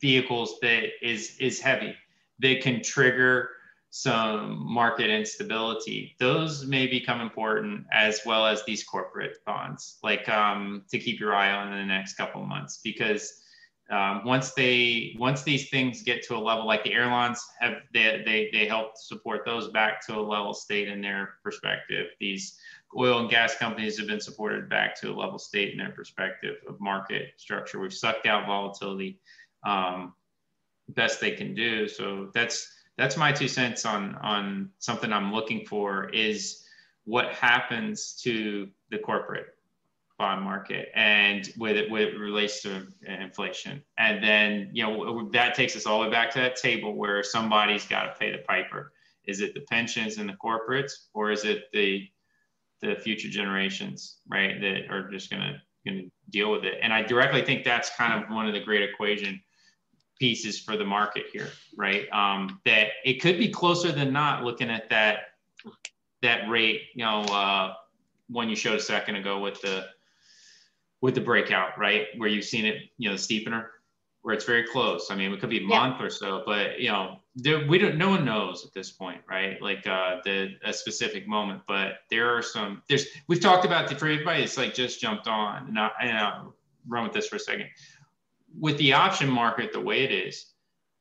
vehicles 0.00 0.58
that 0.62 0.90
is 1.02 1.36
is 1.40 1.60
heavy 1.60 1.94
that 2.38 2.62
can 2.62 2.82
trigger 2.82 3.50
some 3.90 4.58
market 4.64 5.08
instability. 5.08 6.16
Those 6.18 6.66
may 6.66 6.88
become 6.88 7.20
important 7.20 7.86
as 7.92 8.20
well 8.26 8.44
as 8.44 8.64
these 8.64 8.82
corporate 8.82 9.36
bonds, 9.46 9.98
like 10.02 10.28
um, 10.28 10.84
to 10.90 10.98
keep 10.98 11.20
your 11.20 11.32
eye 11.32 11.52
on 11.52 11.72
in 11.72 11.78
the 11.78 11.94
next 11.94 12.14
couple 12.14 12.42
of 12.42 12.48
months 12.48 12.80
because 12.82 13.43
um, 13.90 14.24
once 14.24 14.52
they 14.52 15.14
once 15.18 15.42
these 15.42 15.68
things 15.68 16.02
get 16.02 16.22
to 16.24 16.36
a 16.36 16.38
level 16.38 16.66
like 16.66 16.84
the 16.84 16.92
airlines 16.94 17.44
have 17.60 17.74
they, 17.92 18.22
they 18.24 18.50
they 18.52 18.66
help 18.66 18.96
support 18.96 19.44
those 19.44 19.68
back 19.68 20.04
to 20.06 20.18
a 20.18 20.20
level 20.20 20.54
state 20.54 20.88
in 20.88 21.00
their 21.00 21.34
perspective. 21.42 22.06
These 22.18 22.58
oil 22.96 23.20
and 23.20 23.30
gas 23.30 23.56
companies 23.56 23.98
have 23.98 24.06
been 24.06 24.20
supported 24.20 24.68
back 24.68 24.98
to 25.00 25.10
a 25.10 25.14
level 25.14 25.38
state 25.38 25.72
in 25.72 25.78
their 25.78 25.90
perspective 25.90 26.56
of 26.68 26.80
market 26.80 27.32
structure. 27.36 27.78
We've 27.78 27.92
sucked 27.92 28.26
out 28.26 28.46
volatility 28.46 29.20
um, 29.66 30.14
best 30.88 31.20
they 31.20 31.32
can 31.32 31.54
do. 31.54 31.88
So 31.88 32.30
that's 32.32 32.70
that's 32.96 33.16
my 33.16 33.32
two 33.32 33.48
cents 33.48 33.84
on 33.84 34.14
on 34.16 34.70
something 34.78 35.12
i'm 35.12 35.32
looking 35.32 35.66
for 35.66 36.08
is 36.10 36.62
what 37.04 37.32
happens 37.34 38.14
to 38.22 38.68
the 38.90 38.98
corporate 38.98 39.46
bond 40.18 40.42
market 40.42 40.88
and 40.94 41.52
with 41.58 41.76
it, 41.76 41.90
with 41.90 42.10
it 42.10 42.18
relates 42.18 42.62
to 42.62 42.86
inflation. 43.06 43.82
And 43.98 44.22
then, 44.22 44.70
you 44.72 44.84
know, 44.84 45.28
that 45.32 45.54
takes 45.54 45.76
us 45.76 45.86
all 45.86 46.00
the 46.00 46.06
way 46.06 46.12
back 46.12 46.30
to 46.32 46.38
that 46.38 46.56
table 46.56 46.94
where 46.94 47.22
somebody's 47.22 47.86
got 47.86 48.04
to 48.04 48.14
pay 48.18 48.30
the 48.30 48.38
piper. 48.38 48.92
Is 49.26 49.40
it 49.40 49.54
the 49.54 49.62
pensions 49.62 50.18
and 50.18 50.28
the 50.28 50.34
corporates 50.34 50.92
or 51.14 51.30
is 51.30 51.44
it 51.44 51.64
the 51.72 52.06
the 52.82 52.94
future 52.96 53.30
generations, 53.30 54.18
right, 54.28 54.60
that 54.60 54.90
are 54.90 55.10
just 55.10 55.30
gonna 55.30 55.62
gonna 55.86 56.02
deal 56.30 56.52
with 56.52 56.64
it? 56.64 56.78
And 56.82 56.92
I 56.92 57.02
directly 57.02 57.42
think 57.42 57.64
that's 57.64 57.90
kind 57.96 58.22
of 58.22 58.30
one 58.30 58.46
of 58.46 58.52
the 58.52 58.60
great 58.60 58.82
equation 58.82 59.40
pieces 60.20 60.60
for 60.60 60.76
the 60.76 60.84
market 60.84 61.24
here, 61.32 61.50
right? 61.76 62.06
Um, 62.12 62.60
that 62.66 62.88
it 63.04 63.22
could 63.22 63.38
be 63.38 63.48
closer 63.48 63.90
than 63.90 64.12
not 64.12 64.44
looking 64.44 64.70
at 64.70 64.90
that 64.90 65.20
that 66.22 66.48
rate, 66.48 66.82
you 66.94 67.04
know, 67.04 67.22
uh, 67.22 67.74
one 68.28 68.48
you 68.48 68.56
showed 68.56 68.78
a 68.78 68.82
second 68.82 69.16
ago 69.16 69.38
with 69.40 69.60
the 69.60 69.86
with 71.04 71.14
the 71.14 71.20
breakout, 71.20 71.78
right? 71.78 72.06
Where 72.16 72.30
you've 72.30 72.46
seen 72.46 72.64
it, 72.64 72.84
you 72.96 73.10
know, 73.10 73.14
steepener, 73.14 73.66
where 74.22 74.34
it's 74.34 74.46
very 74.46 74.66
close. 74.66 75.10
I 75.10 75.14
mean, 75.14 75.34
it 75.34 75.38
could 75.38 75.50
be 75.50 75.58
a 75.58 75.66
month 75.66 76.00
or 76.00 76.08
so, 76.08 76.42
but 76.46 76.80
you 76.80 76.88
know, 76.88 77.18
there, 77.36 77.66
we 77.68 77.76
don't. 77.76 77.98
No 77.98 78.08
one 78.08 78.24
knows 78.24 78.64
at 78.64 78.72
this 78.72 78.90
point, 78.90 79.20
right? 79.28 79.60
Like 79.60 79.86
uh, 79.86 80.20
the 80.24 80.54
a 80.64 80.72
specific 80.72 81.28
moment, 81.28 81.60
but 81.68 81.96
there 82.08 82.34
are 82.34 82.40
some. 82.40 82.80
There's 82.88 83.04
we've 83.28 83.38
talked 83.38 83.66
about 83.66 83.86
the 83.86 83.96
for 83.96 84.06
everybody. 84.06 84.44
It's 84.44 84.56
like 84.56 84.72
just 84.72 84.98
jumped 84.98 85.28
on, 85.28 85.68
and, 85.68 85.78
I, 85.78 85.90
and 86.00 86.16
I'll 86.16 86.54
run 86.88 87.04
with 87.04 87.12
this 87.12 87.28
for 87.28 87.36
a 87.36 87.38
second. 87.38 87.66
With 88.58 88.78
the 88.78 88.94
option 88.94 89.28
market 89.28 89.74
the 89.74 89.80
way 89.80 90.04
it 90.04 90.10
is, 90.10 90.54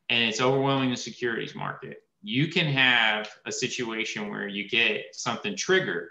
and 0.10 0.22
it's 0.22 0.42
overwhelming 0.42 0.90
the 0.90 0.98
securities 0.98 1.56
market, 1.56 2.00
you 2.22 2.50
can 2.50 2.66
have 2.66 3.30
a 3.46 3.54
situation 3.54 4.30
where 4.30 4.50
you 4.50 4.68
get 4.68 5.06
something 5.14 5.56
triggered, 5.56 6.10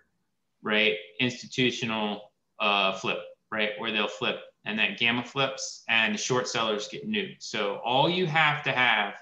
right? 0.62 0.94
Institutional 1.20 2.32
uh, 2.58 2.94
flip 2.94 3.18
right? 3.52 3.70
Where 3.78 3.92
they'll 3.92 4.08
flip 4.08 4.40
and 4.64 4.78
that 4.78 4.98
gamma 4.98 5.22
flips 5.22 5.84
and 5.88 6.14
the 6.14 6.18
short 6.18 6.48
sellers 6.48 6.88
get 6.88 7.08
nuked. 7.08 7.42
So 7.42 7.80
all 7.84 8.08
you 8.08 8.26
have 8.26 8.62
to 8.64 8.72
have 8.72 9.14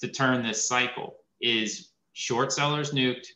to 0.00 0.08
turn 0.08 0.42
this 0.42 0.68
cycle 0.68 1.16
is 1.40 1.90
short 2.12 2.52
sellers 2.52 2.92
nuked, 2.92 3.26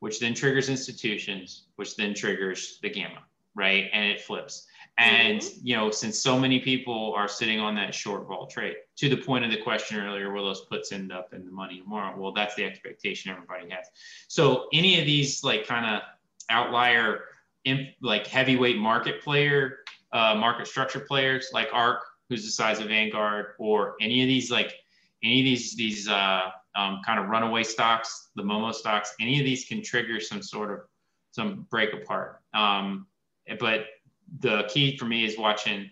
which 0.00 0.20
then 0.20 0.34
triggers 0.34 0.68
institutions, 0.68 1.66
which 1.76 1.96
then 1.96 2.14
triggers 2.14 2.78
the 2.82 2.90
gamma, 2.90 3.22
right? 3.54 3.88
And 3.92 4.04
it 4.04 4.20
flips. 4.20 4.66
And 4.98 5.40
mm-hmm. 5.40 5.66
you 5.66 5.76
know, 5.76 5.90
since 5.90 6.18
so 6.18 6.38
many 6.38 6.60
people 6.60 7.14
are 7.16 7.26
sitting 7.26 7.58
on 7.58 7.74
that 7.76 7.94
short 7.94 8.28
vol 8.28 8.46
trade, 8.46 8.76
to 8.96 9.08
the 9.08 9.16
point 9.16 9.44
of 9.44 9.50
the 9.50 9.56
question 9.56 9.98
earlier, 9.98 10.32
will 10.32 10.44
those 10.44 10.66
puts 10.66 10.92
end 10.92 11.12
up 11.12 11.32
in 11.32 11.44
the 11.44 11.50
money 11.50 11.80
tomorrow? 11.80 12.14
Well, 12.16 12.32
that's 12.32 12.54
the 12.54 12.64
expectation 12.64 13.32
everybody 13.32 13.70
has. 13.70 13.86
So 14.28 14.68
any 14.72 15.00
of 15.00 15.06
these 15.06 15.42
like 15.42 15.66
kind 15.66 15.96
of 15.96 16.02
outlier, 16.50 17.22
like 18.02 18.26
heavyweight 18.26 18.76
market 18.76 19.22
player 19.22 19.78
uh, 20.14 20.34
market 20.34 20.66
structure 20.66 21.00
players 21.00 21.50
like 21.52 21.68
ARK, 21.72 22.02
who's 22.28 22.44
the 22.44 22.50
size 22.50 22.80
of 22.80 22.86
Vanguard, 22.86 23.54
or 23.58 23.96
any 24.00 24.22
of 24.22 24.28
these 24.28 24.50
like 24.50 24.74
any 25.22 25.40
of 25.40 25.44
these 25.44 25.74
these 25.76 26.08
uh, 26.08 26.50
um, 26.76 27.00
kind 27.04 27.18
of 27.20 27.26
runaway 27.26 27.64
stocks, 27.64 28.30
the 28.36 28.42
Momo 28.42 28.72
stocks, 28.72 29.14
any 29.20 29.38
of 29.38 29.44
these 29.44 29.66
can 29.66 29.82
trigger 29.82 30.20
some 30.20 30.42
sort 30.42 30.72
of 30.72 30.80
some 31.32 31.66
break 31.70 31.92
apart. 31.92 32.40
Um, 32.54 33.06
but 33.58 33.86
the 34.38 34.64
key 34.68 34.96
for 34.96 35.04
me 35.04 35.24
is 35.24 35.36
watching 35.36 35.90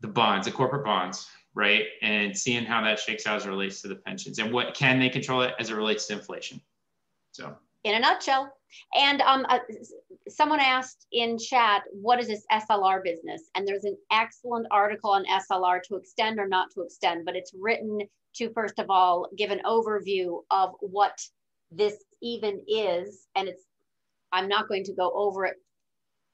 the 0.00 0.08
bonds, 0.08 0.46
the 0.46 0.52
corporate 0.52 0.84
bonds, 0.84 1.26
right, 1.54 1.86
and 2.02 2.36
seeing 2.36 2.64
how 2.64 2.82
that 2.82 2.98
shakes 2.98 3.26
out 3.26 3.36
as 3.36 3.46
it 3.46 3.48
relates 3.48 3.82
to 3.82 3.88
the 3.88 3.96
pensions 3.96 4.38
and 4.38 4.52
what 4.52 4.74
can 4.74 4.98
they 4.98 5.08
control 5.08 5.42
it 5.42 5.54
as 5.58 5.70
it 5.70 5.74
relates 5.74 6.06
to 6.06 6.14
inflation. 6.14 6.60
So, 7.32 7.56
in 7.84 7.94
a 7.94 7.98
nutshell, 7.98 8.52
and 8.94 9.20
um, 9.22 9.46
uh, 9.48 9.58
someone 10.28 10.60
asked 10.60 11.06
in 11.12 11.38
chat, 11.38 11.82
what 11.92 12.20
is 12.20 12.28
this 12.28 12.44
SLR 12.52 13.02
business? 13.02 13.50
And 13.54 13.66
there's 13.66 13.84
an 13.84 13.96
excellent 14.12 14.66
article 14.70 15.10
on 15.10 15.24
SLR 15.24 15.82
to 15.84 15.96
extend 15.96 16.38
or 16.38 16.48
not 16.48 16.68
to 16.74 16.82
extend, 16.82 17.24
but 17.24 17.36
it's 17.36 17.52
written 17.58 18.00
to, 18.36 18.52
first 18.52 18.78
of 18.78 18.90
all, 18.90 19.28
give 19.36 19.50
an 19.50 19.60
overview 19.64 20.42
of 20.50 20.70
what 20.80 21.18
this 21.70 21.96
even 22.22 22.60
is. 22.68 23.26
And 23.34 23.48
it's, 23.48 23.62
I'm 24.32 24.48
not 24.48 24.68
going 24.68 24.84
to 24.84 24.94
go 24.94 25.12
over 25.14 25.44
it 25.44 25.56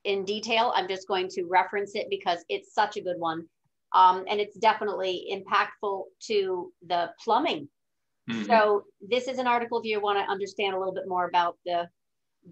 in 0.04 0.24
detail. 0.24 0.72
I'm 0.74 0.88
just 0.88 1.08
going 1.08 1.28
to 1.30 1.44
reference 1.44 1.94
it 1.94 2.06
because 2.10 2.44
it's 2.48 2.74
such 2.74 2.96
a 2.96 3.02
good 3.02 3.18
one. 3.18 3.46
Um, 3.94 4.24
and 4.28 4.40
it's 4.40 4.56
definitely 4.58 5.26
impactful 5.32 6.02
to 6.26 6.72
the 6.86 7.10
plumbing. 7.22 7.68
Mm-hmm. 8.28 8.44
So 8.44 8.84
this 9.00 9.28
is 9.28 9.38
an 9.38 9.46
article 9.46 9.78
if 9.78 9.84
you 9.84 10.00
want 10.00 10.18
to 10.18 10.30
understand 10.30 10.74
a 10.74 10.78
little 10.78 10.94
bit 10.94 11.06
more 11.06 11.28
about 11.28 11.56
the 11.64 11.88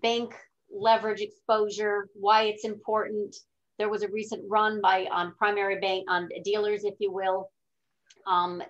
bank 0.03 0.34
leverage 0.72 1.20
exposure, 1.20 2.09
why 2.14 2.45
it's 2.45 2.64
important. 2.64 3.36
There 3.78 3.88
was 3.88 4.03
a 4.03 4.09
recent 4.09 4.42
run 4.49 4.80
by 4.80 5.07
on 5.12 5.34
primary 5.34 5.80
bank 5.80 6.05
on 6.09 6.28
dealers, 6.45 6.84
if 6.84 6.95
you 6.99 7.12
will. 7.12 7.51
Um, 8.26 8.62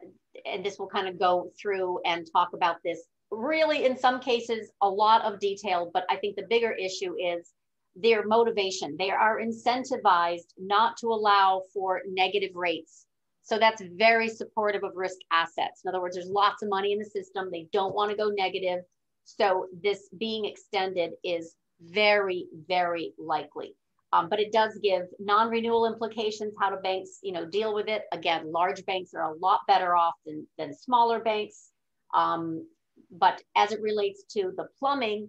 and 0.45 0.65
this 0.65 0.79
will 0.79 0.89
kind 0.89 1.09
of 1.09 1.19
go 1.19 1.51
through 1.61 2.01
and 2.05 2.27
talk 2.33 2.51
about 2.55 2.77
this 2.85 3.07
really 3.31 3.85
in 3.85 3.97
some 3.97 4.21
cases 4.21 4.71
a 4.83 4.89
lot 4.89 5.23
of 5.23 5.41
detail, 5.41 5.91
but 5.93 6.05
I 6.09 6.17
think 6.17 6.37
the 6.37 6.47
bigger 6.49 6.73
issue 6.73 7.15
is 7.19 7.53
their 7.97 8.27
motivation. 8.27 8.97
They 8.99 9.11
are 9.11 9.41
incentivized 9.41 10.53
not 10.59 10.97
to 10.99 11.09
allow 11.09 11.63
for 11.73 12.03
negative 12.09 12.55
rates. 12.55 13.07
So 13.43 13.59
that's 13.59 13.83
very 13.97 14.29
supportive 14.29 14.85
of 14.85 14.93
risk 14.97 15.19
assets. 15.31 15.83
In 15.85 15.89
other 15.89 16.01
words, 16.01 16.17
there's 16.17 16.29
lots 16.29 16.63
of 16.63 16.71
money 16.71 16.93
in 16.93 16.99
the 16.99 17.05
system. 17.05 17.51
They 17.51 17.69
don't 17.73 17.95
want 17.95 18.11
to 18.11 18.17
go 18.17 18.31
negative. 18.31 18.81
So 19.25 19.67
this 19.83 20.09
being 20.19 20.45
extended 20.45 21.13
is 21.23 21.57
very, 21.81 22.47
very 22.67 23.15
likely. 23.19 23.75
Um, 24.13 24.29
but 24.29 24.39
it 24.39 24.53
does 24.53 24.79
give 24.81 25.03
non-renewal 25.19 25.87
implications, 25.87 26.55
how 26.61 26.71
do 26.71 26.77
banks, 26.77 27.19
you 27.23 27.33
know, 27.33 27.45
deal 27.45 27.75
with 27.75 27.89
it. 27.89 28.03
Again, 28.13 28.53
large 28.53 28.85
banks 28.87 29.13
are 29.13 29.33
a 29.33 29.37
lot 29.39 29.61
better 29.67 29.97
off 29.97 30.15
than, 30.25 30.47
than 30.57 30.73
smaller 30.73 31.19
banks. 31.19 31.71
Um, 32.15 32.65
but 33.11 33.43
as 33.57 33.73
it 33.73 33.81
relates 33.81 34.23
to 34.35 34.53
the 34.57 34.69
plumbing, 34.79 35.29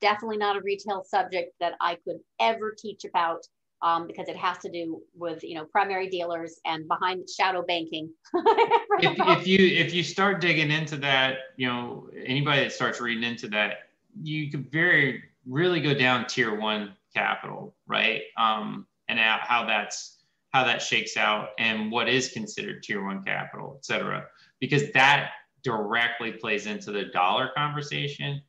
definitely 0.00 0.38
not 0.38 0.56
a 0.56 0.62
retail 0.62 1.04
subject 1.04 1.52
that 1.60 1.74
I 1.80 1.96
could 1.96 2.20
ever 2.40 2.74
teach 2.76 3.04
about 3.04 3.42
um, 3.82 4.06
because 4.06 4.28
it 4.28 4.36
has 4.36 4.58
to 4.58 4.70
do 4.70 5.02
with 5.14 5.42
you 5.42 5.54
know 5.54 5.64
primary 5.64 6.08
dealers 6.08 6.60
and 6.64 6.86
behind 6.88 7.28
shadow 7.28 7.62
banking. 7.62 8.10
if, 8.34 9.40
if 9.40 9.46
you 9.46 9.58
if 9.58 9.92
you 9.92 10.02
start 10.02 10.40
digging 10.40 10.70
into 10.70 10.96
that, 10.98 11.38
you 11.56 11.68
know 11.68 12.08
anybody 12.24 12.62
that 12.62 12.72
starts 12.72 13.00
reading 13.00 13.24
into 13.24 13.48
that, 13.48 13.88
you 14.22 14.50
could 14.50 14.70
very 14.70 15.24
really 15.46 15.80
go 15.80 15.94
down 15.94 16.26
tier 16.26 16.58
one 16.58 16.94
capital, 17.14 17.74
right? 17.86 18.22
Um, 18.38 18.86
and 19.08 19.18
how 19.18 19.66
that's 19.66 20.18
how 20.52 20.64
that 20.64 20.82
shakes 20.82 21.16
out 21.16 21.48
and 21.58 21.90
what 21.90 22.08
is 22.08 22.28
considered 22.28 22.82
tier 22.82 23.04
one 23.04 23.24
capital, 23.24 23.74
et 23.78 23.84
cetera, 23.84 24.26
because 24.60 24.92
that 24.92 25.32
directly 25.64 26.32
plays 26.32 26.66
into 26.66 26.92
the 26.92 27.06
dollar 27.06 27.50
conversation, 27.56 28.40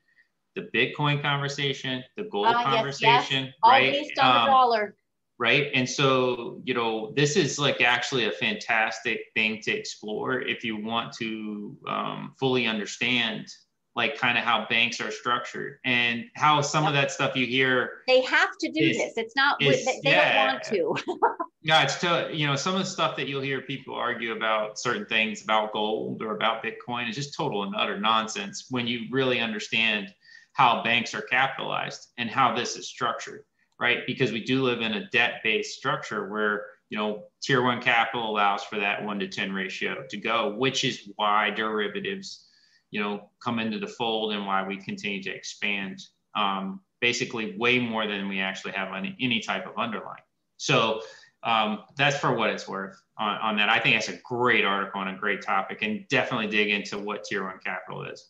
the 0.55 0.69
Bitcoin 0.73 1.21
conversation, 1.21 2.03
the 2.17 2.23
gold 2.23 2.47
uh, 2.47 2.63
conversation, 2.63 3.45
yes, 3.45 3.53
yes. 3.53 3.53
right? 3.65 3.85
All 3.85 3.91
based 3.91 4.19
on 4.19 4.35
um, 4.35 4.45
the 4.45 4.51
dollar. 4.51 4.95
Right. 5.39 5.71
And 5.73 5.89
so, 5.89 6.61
you 6.63 6.73
know, 6.73 7.11
this 7.15 7.35
is 7.35 7.57
like 7.57 7.81
actually 7.81 8.25
a 8.25 8.31
fantastic 8.31 9.19
thing 9.33 9.61
to 9.63 9.71
explore 9.71 10.39
if 10.39 10.63
you 10.63 10.77
want 10.77 11.11
to 11.17 11.75
um, 11.87 12.33
fully 12.39 12.67
understand 12.67 13.47
like 13.95 14.17
kind 14.17 14.37
of 14.37 14.43
how 14.43 14.65
banks 14.69 14.99
are 14.99 15.11
structured 15.11 15.77
and 15.85 16.25
how 16.35 16.61
some 16.61 16.85
of 16.85 16.93
that 16.93 17.11
stuff 17.11 17.35
you 17.35 17.45
hear 17.45 18.01
they 18.07 18.21
have 18.21 18.49
to 18.59 18.71
do 18.71 18.83
is, 18.83 18.97
this. 18.97 19.13
It's 19.17 19.35
not 19.35 19.61
is, 19.61 19.85
they, 19.85 19.99
they 20.03 20.11
yeah, 20.11 20.45
don't 20.45 20.53
want 20.53 20.63
to. 21.05 21.15
Yeah 21.65 21.83
it's 21.83 21.95
to, 22.01 22.29
you 22.33 22.45
know 22.45 22.57
some 22.57 22.73
of 22.73 22.79
the 22.79 22.85
stuff 22.85 23.15
that 23.15 23.27
you'll 23.27 23.41
hear 23.41 23.61
people 23.61 23.95
argue 23.95 24.33
about 24.33 24.77
certain 24.77 25.05
things 25.05 25.43
about 25.43 25.71
gold 25.71 26.21
or 26.21 26.35
about 26.35 26.63
bitcoin 26.63 27.09
is 27.09 27.15
just 27.15 27.35
total 27.35 27.63
and 27.63 27.73
utter 27.75 27.97
nonsense 27.97 28.65
when 28.69 28.85
you 28.85 29.07
really 29.11 29.39
understand 29.39 30.13
how 30.53 30.83
banks 30.83 31.13
are 31.13 31.21
capitalized 31.21 32.09
and 32.17 32.29
how 32.29 32.53
this 32.53 32.75
is 32.75 32.89
structured 32.89 33.45
right 33.83 33.99
because 34.07 34.31
we 34.31 34.43
do 34.43 34.63
live 34.63 34.81
in 34.81 34.93
a 34.93 35.09
debt-based 35.11 35.77
structure 35.77 36.29
where 36.29 36.65
you 36.89 36.97
know 36.97 37.25
tier 37.41 37.61
one 37.61 37.81
capital 37.81 38.29
allows 38.29 38.63
for 38.63 38.77
that 38.79 39.03
1 39.03 39.19
to 39.19 39.27
10 39.27 39.51
ratio 39.51 40.05
to 40.09 40.17
go 40.17 40.55
which 40.55 40.83
is 40.83 41.09
why 41.17 41.49
derivatives 41.49 42.47
you 42.93 43.01
know, 43.01 43.27
come 43.43 43.57
into 43.57 43.79
the 43.79 43.87
fold 43.87 44.33
and 44.33 44.45
why 44.45 44.65
we 44.65 44.77
continue 44.77 45.21
to 45.23 45.31
expand 45.31 45.99
um, 46.35 46.79
basically 47.01 47.57
way 47.57 47.79
more 47.79 48.05
than 48.05 48.29
we 48.29 48.39
actually 48.39 48.71
have 48.71 48.89
on 48.89 49.15
any 49.19 49.39
type 49.39 49.65
of 49.65 49.73
underlying. 49.79 50.21
So 50.57 51.01
um, 51.41 51.79
that's 51.97 52.15
for 52.15 52.35
what 52.35 52.51
it's 52.51 52.67
worth 52.67 52.95
on, 53.17 53.37
on 53.39 53.57
that. 53.57 53.67
I 53.67 53.79
think 53.79 53.95
that's 53.95 54.15
a 54.15 54.21
great 54.23 54.63
article 54.63 55.01
and 55.01 55.09
a 55.09 55.19
great 55.19 55.41
topic 55.41 55.79
and 55.81 56.07
definitely 56.07 56.47
dig 56.47 56.69
into 56.69 56.99
what 56.99 57.23
tier 57.23 57.43
one 57.43 57.57
capital 57.65 58.03
is. 58.03 58.29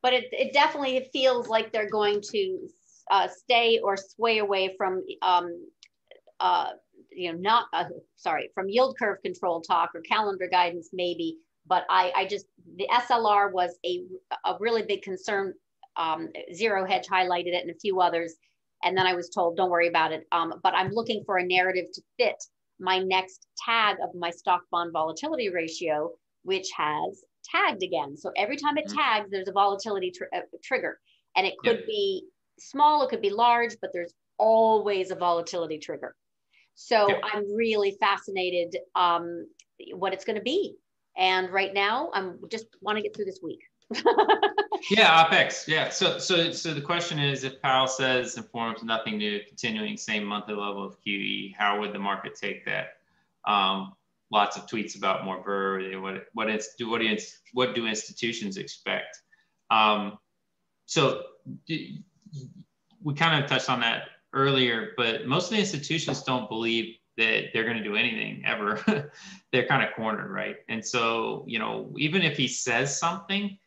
But 0.00 0.12
it, 0.12 0.28
it 0.30 0.52
definitely 0.52 1.10
feels 1.12 1.48
like 1.48 1.72
they're 1.72 1.90
going 1.90 2.22
to 2.30 2.68
uh, 3.10 3.28
stay 3.28 3.80
or 3.82 3.96
sway 3.96 4.38
away 4.38 4.74
from, 4.76 5.04
um, 5.22 5.66
uh, 6.38 6.70
you 7.10 7.32
know, 7.32 7.38
not, 7.38 7.66
uh, 7.72 7.84
sorry, 8.16 8.50
from 8.54 8.68
yield 8.68 8.96
curve 8.98 9.18
control 9.22 9.60
talk 9.60 9.90
or 9.94 10.00
calendar 10.00 10.48
guidance 10.50 10.90
maybe 10.92 11.36
but 11.70 11.84
I, 11.88 12.12
I 12.16 12.26
just, 12.26 12.46
the 12.76 12.88
SLR 12.92 13.52
was 13.52 13.78
a, 13.86 14.02
a 14.44 14.56
really 14.58 14.82
big 14.82 15.02
concern. 15.02 15.54
Um, 15.96 16.28
Zero 16.52 16.84
Hedge 16.84 17.06
highlighted 17.06 17.54
it 17.54 17.62
and 17.62 17.70
a 17.70 17.78
few 17.78 18.00
others. 18.00 18.34
And 18.82 18.98
then 18.98 19.06
I 19.06 19.14
was 19.14 19.28
told, 19.28 19.56
don't 19.56 19.70
worry 19.70 19.86
about 19.86 20.12
it. 20.12 20.26
Um, 20.32 20.54
but 20.64 20.74
I'm 20.74 20.90
looking 20.90 21.22
for 21.24 21.38
a 21.38 21.46
narrative 21.46 21.86
to 21.94 22.02
fit 22.18 22.42
my 22.80 22.98
next 22.98 23.46
tag 23.64 23.96
of 24.02 24.10
my 24.14 24.30
stock 24.30 24.62
bond 24.72 24.92
volatility 24.92 25.48
ratio, 25.48 26.10
which 26.42 26.68
has 26.76 27.22
tagged 27.44 27.84
again. 27.84 28.16
So 28.16 28.32
every 28.36 28.56
time 28.56 28.76
it 28.76 28.86
mm-hmm. 28.86 28.98
tags, 28.98 29.30
there's 29.30 29.48
a 29.48 29.52
volatility 29.52 30.10
tr- 30.10 30.34
uh, 30.34 30.40
trigger. 30.64 30.98
And 31.36 31.46
it 31.46 31.54
could 31.62 31.84
be 31.86 32.24
small, 32.60 33.02
it 33.02 33.10
could 33.10 33.22
be 33.22 33.30
large, 33.30 33.76
but 33.80 33.90
there's 33.92 34.14
always 34.38 35.10
a 35.10 35.14
volatility 35.14 35.78
trigger. 35.78 36.14
So 36.74 37.08
I'm 37.22 37.54
really 37.54 37.96
fascinated 38.00 38.76
um, 38.94 39.46
what 39.92 40.12
it's 40.14 40.24
going 40.24 40.36
to 40.36 40.42
be. 40.42 40.76
And 41.16 41.50
right 41.50 41.74
now, 41.74 42.10
I'm 42.14 42.38
just 42.50 42.66
want 42.80 42.96
to 42.96 43.02
get 43.02 43.14
through 43.14 43.26
this 43.26 43.40
week. 43.42 43.60
yeah, 44.90 45.24
OPEX. 45.24 45.66
Yeah. 45.66 45.90
So, 45.90 46.18
so, 46.18 46.52
so 46.52 46.72
the 46.72 46.80
question 46.80 47.18
is, 47.18 47.44
if 47.44 47.60
Powell 47.60 47.88
says 47.88 48.36
informs 48.36 48.82
nothing 48.82 49.18
new, 49.18 49.40
continuing 49.46 49.96
same 49.96 50.24
monthly 50.24 50.54
level 50.54 50.84
of 50.84 50.96
QE, 51.06 51.54
how 51.56 51.80
would 51.80 51.92
the 51.92 51.98
market 51.98 52.34
take 52.40 52.64
that? 52.64 52.94
Um, 53.44 53.92
lots 54.30 54.56
of 54.56 54.66
tweets 54.66 54.96
about 54.96 55.24
more 55.24 55.42
ver. 55.42 56.00
What 56.00 56.26
what 56.34 56.46
do 56.78 56.88
what 56.88 57.02
what 57.52 57.74
do 57.74 57.86
institutions 57.86 58.56
expect? 58.56 59.20
Um, 59.70 60.18
so 60.86 61.22
we 63.02 63.14
kind 63.14 63.42
of 63.42 63.48
touched 63.48 63.70
on 63.70 63.80
that 63.80 64.04
earlier, 64.32 64.92
but 64.96 65.26
most 65.26 65.46
of 65.46 65.50
the 65.50 65.58
institutions 65.58 66.22
don't 66.22 66.48
believe 66.48 66.96
that 67.16 67.46
they're 67.52 67.64
going 67.64 67.76
to 67.76 67.82
do 67.82 67.96
anything 67.96 68.42
ever, 68.46 69.10
they're 69.52 69.66
kind 69.66 69.82
of 69.82 69.94
cornered, 69.94 70.30
right? 70.30 70.56
And 70.68 70.84
so, 70.84 71.44
you 71.46 71.58
know, 71.58 71.92
even 71.98 72.22
if 72.22 72.36
he 72.36 72.48
says 72.48 72.98
something, 72.98 73.58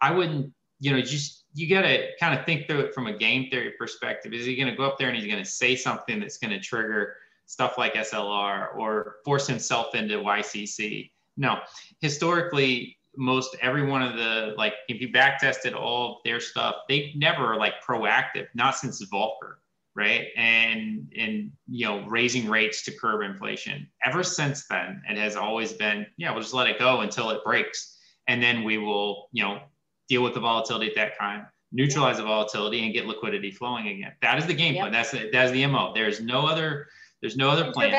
I 0.00 0.12
wouldn't, 0.12 0.52
you 0.78 0.92
know, 0.92 1.00
just 1.00 1.44
you 1.54 1.68
got 1.68 1.82
to 1.82 2.06
kind 2.18 2.38
of 2.38 2.46
think 2.46 2.66
through 2.66 2.80
it 2.80 2.94
from 2.94 3.06
a 3.06 3.16
game 3.16 3.50
theory 3.50 3.72
perspective. 3.78 4.32
Is 4.32 4.46
he 4.46 4.56
going 4.56 4.68
to 4.68 4.76
go 4.76 4.84
up 4.84 4.98
there 4.98 5.08
and 5.08 5.16
he's 5.16 5.30
going 5.30 5.42
to 5.42 5.50
say 5.50 5.74
something 5.76 6.20
that's 6.20 6.38
going 6.38 6.52
to 6.52 6.60
trigger 6.60 7.16
stuff 7.46 7.76
like 7.76 7.94
SLR 7.94 8.76
or 8.76 9.16
force 9.24 9.46
himself 9.46 9.94
into 9.94 10.18
YCC? 10.18 11.10
No, 11.36 11.58
historically, 12.00 12.96
most 13.20 13.56
every 13.60 13.86
one 13.86 14.02
of 14.02 14.16
the 14.16 14.54
like 14.56 14.74
if 14.88 15.00
you 15.00 15.12
back 15.12 15.38
tested 15.38 15.74
all 15.74 16.16
of 16.16 16.16
their 16.24 16.40
stuff, 16.40 16.74
they 16.88 17.12
never 17.14 17.52
are 17.52 17.56
like 17.56 17.74
proactive, 17.86 18.46
not 18.54 18.76
since 18.76 19.04
Volcker 19.06 19.56
right? 19.96 20.28
And 20.36 21.12
and 21.16 21.52
you 21.68 21.86
know, 21.86 22.06
raising 22.06 22.48
rates 22.48 22.82
to 22.84 22.92
curb 22.92 23.22
inflation. 23.22 23.88
Ever 24.04 24.22
since 24.22 24.66
then, 24.66 25.02
it 25.08 25.18
has 25.18 25.36
always 25.36 25.72
been, 25.72 26.06
yeah, 26.16 26.30
we'll 26.32 26.42
just 26.42 26.54
let 26.54 26.68
it 26.68 26.78
go 26.78 27.00
until 27.00 27.30
it 27.30 27.44
breaks, 27.44 27.98
and 28.28 28.42
then 28.42 28.64
we 28.64 28.78
will, 28.78 29.28
you 29.32 29.42
know, 29.42 29.60
deal 30.08 30.22
with 30.22 30.34
the 30.34 30.40
volatility 30.40 30.88
at 30.88 30.94
that 30.96 31.18
time, 31.18 31.46
neutralize 31.72 32.18
the 32.18 32.22
volatility, 32.22 32.84
and 32.84 32.94
get 32.94 33.06
liquidity 33.06 33.50
flowing 33.50 33.88
again. 33.88 34.12
That 34.22 34.38
is 34.38 34.46
the 34.46 34.54
game 34.54 34.74
yep. 34.74 34.82
plan. 34.82 34.92
That's 34.92 35.10
the, 35.10 35.30
that's 35.32 35.52
the 35.52 35.66
mo. 35.66 35.92
There's 35.94 36.20
no 36.20 36.46
other. 36.46 36.86
There's 37.20 37.36
no 37.36 37.50
other 37.50 37.70
plan. 37.70 37.90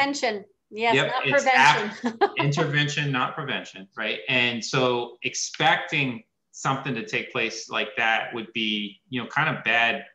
Yes, 0.71 0.95
yep, 0.95 1.11
not 1.11 1.23
prevention. 1.23 2.29
intervention, 2.37 3.11
not 3.11 3.35
prevention, 3.35 3.87
right? 3.97 4.19
And 4.29 4.63
so 4.63 5.17
expecting 5.23 6.23
something 6.51 6.95
to 6.95 7.05
take 7.05 7.31
place 7.31 7.69
like 7.69 7.89
that 7.97 8.33
would 8.33 8.51
be, 8.53 9.01
you 9.09 9.21
know, 9.21 9.27
kind 9.27 9.55
of 9.55 9.63
bad 9.65 10.05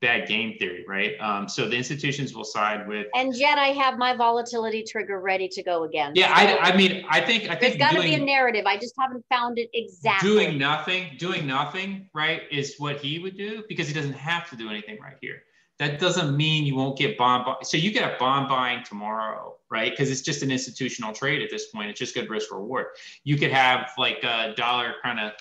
bad 0.00 0.28
game 0.28 0.56
theory, 0.58 0.84
right? 0.86 1.16
Um, 1.20 1.48
so 1.48 1.68
the 1.68 1.76
institutions 1.76 2.32
will 2.32 2.44
side 2.44 2.86
with. 2.86 3.08
And 3.14 3.34
yet, 3.34 3.58
I 3.58 3.68
have 3.68 3.98
my 3.98 4.14
volatility 4.14 4.84
trigger 4.84 5.20
ready 5.20 5.48
to 5.48 5.62
go 5.62 5.84
again. 5.84 6.12
Yeah, 6.14 6.28
so 6.28 6.56
I, 6.56 6.70
I 6.70 6.76
mean, 6.76 7.04
I 7.08 7.20
think 7.20 7.44
I 7.44 7.56
think 7.56 7.60
there's 7.60 7.76
got 7.76 7.92
to 7.92 8.02
be 8.02 8.14
a 8.14 8.24
narrative. 8.24 8.64
I 8.66 8.76
just 8.76 8.94
haven't 8.98 9.24
found 9.28 9.58
it 9.58 9.68
exactly. 9.74 10.30
Doing 10.30 10.58
nothing, 10.58 11.16
doing 11.18 11.46
nothing, 11.46 12.08
right, 12.14 12.42
is 12.50 12.76
what 12.78 12.98
he 12.98 13.18
would 13.18 13.36
do 13.36 13.64
because 13.68 13.88
he 13.88 13.94
doesn't 13.94 14.12
have 14.12 14.48
to 14.50 14.56
do 14.56 14.70
anything 14.70 14.98
right 15.00 15.16
here. 15.20 15.42
That 15.78 16.00
doesn't 16.00 16.36
mean 16.36 16.64
you 16.64 16.74
won't 16.74 16.98
get 16.98 17.16
bond. 17.16 17.44
Buy- 17.44 17.56
so 17.62 17.76
you 17.76 17.92
get 17.92 18.12
a 18.12 18.18
bond 18.18 18.48
buying 18.48 18.82
tomorrow, 18.84 19.56
right? 19.70 19.90
Because 19.90 20.10
it's 20.10 20.22
just 20.22 20.42
an 20.42 20.50
institutional 20.50 21.12
trade 21.12 21.40
at 21.42 21.50
this 21.50 21.66
point. 21.66 21.90
It's 21.90 21.98
just 21.98 22.14
good 22.14 22.28
risk 22.28 22.50
reward. 22.50 22.86
You 23.24 23.36
could 23.36 23.52
have 23.52 23.90
like 23.96 24.22
a 24.24 24.54
dollar 24.56 24.94
kind 25.02 25.20
of 25.20 25.32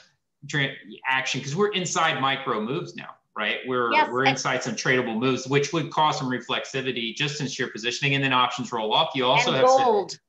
action 1.09 1.39
because 1.39 1.55
we're 1.55 1.73
inside 1.73 2.21
micro 2.21 2.61
moves 2.61 2.95
now 2.95 3.15
right? 3.37 3.59
We're 3.67 3.93
yes. 3.93 4.09
we're 4.11 4.25
inside 4.25 4.63
some 4.63 4.75
tradable 4.75 5.17
moves, 5.17 5.47
which 5.47 5.71
would 5.71 5.91
cause 5.91 6.17
some 6.17 6.29
reflexivity 6.29 7.15
just 7.15 7.37
since 7.37 7.57
you're 7.57 7.69
positioning, 7.69 8.15
and 8.15 8.23
then 8.23 8.33
options 8.33 8.71
roll 8.71 8.91
off. 8.91 9.11
You 9.13 9.25
also 9.25 9.51
and 9.51 9.57
have 9.57 9.67
gold. 9.67 10.09
To, 10.09 10.19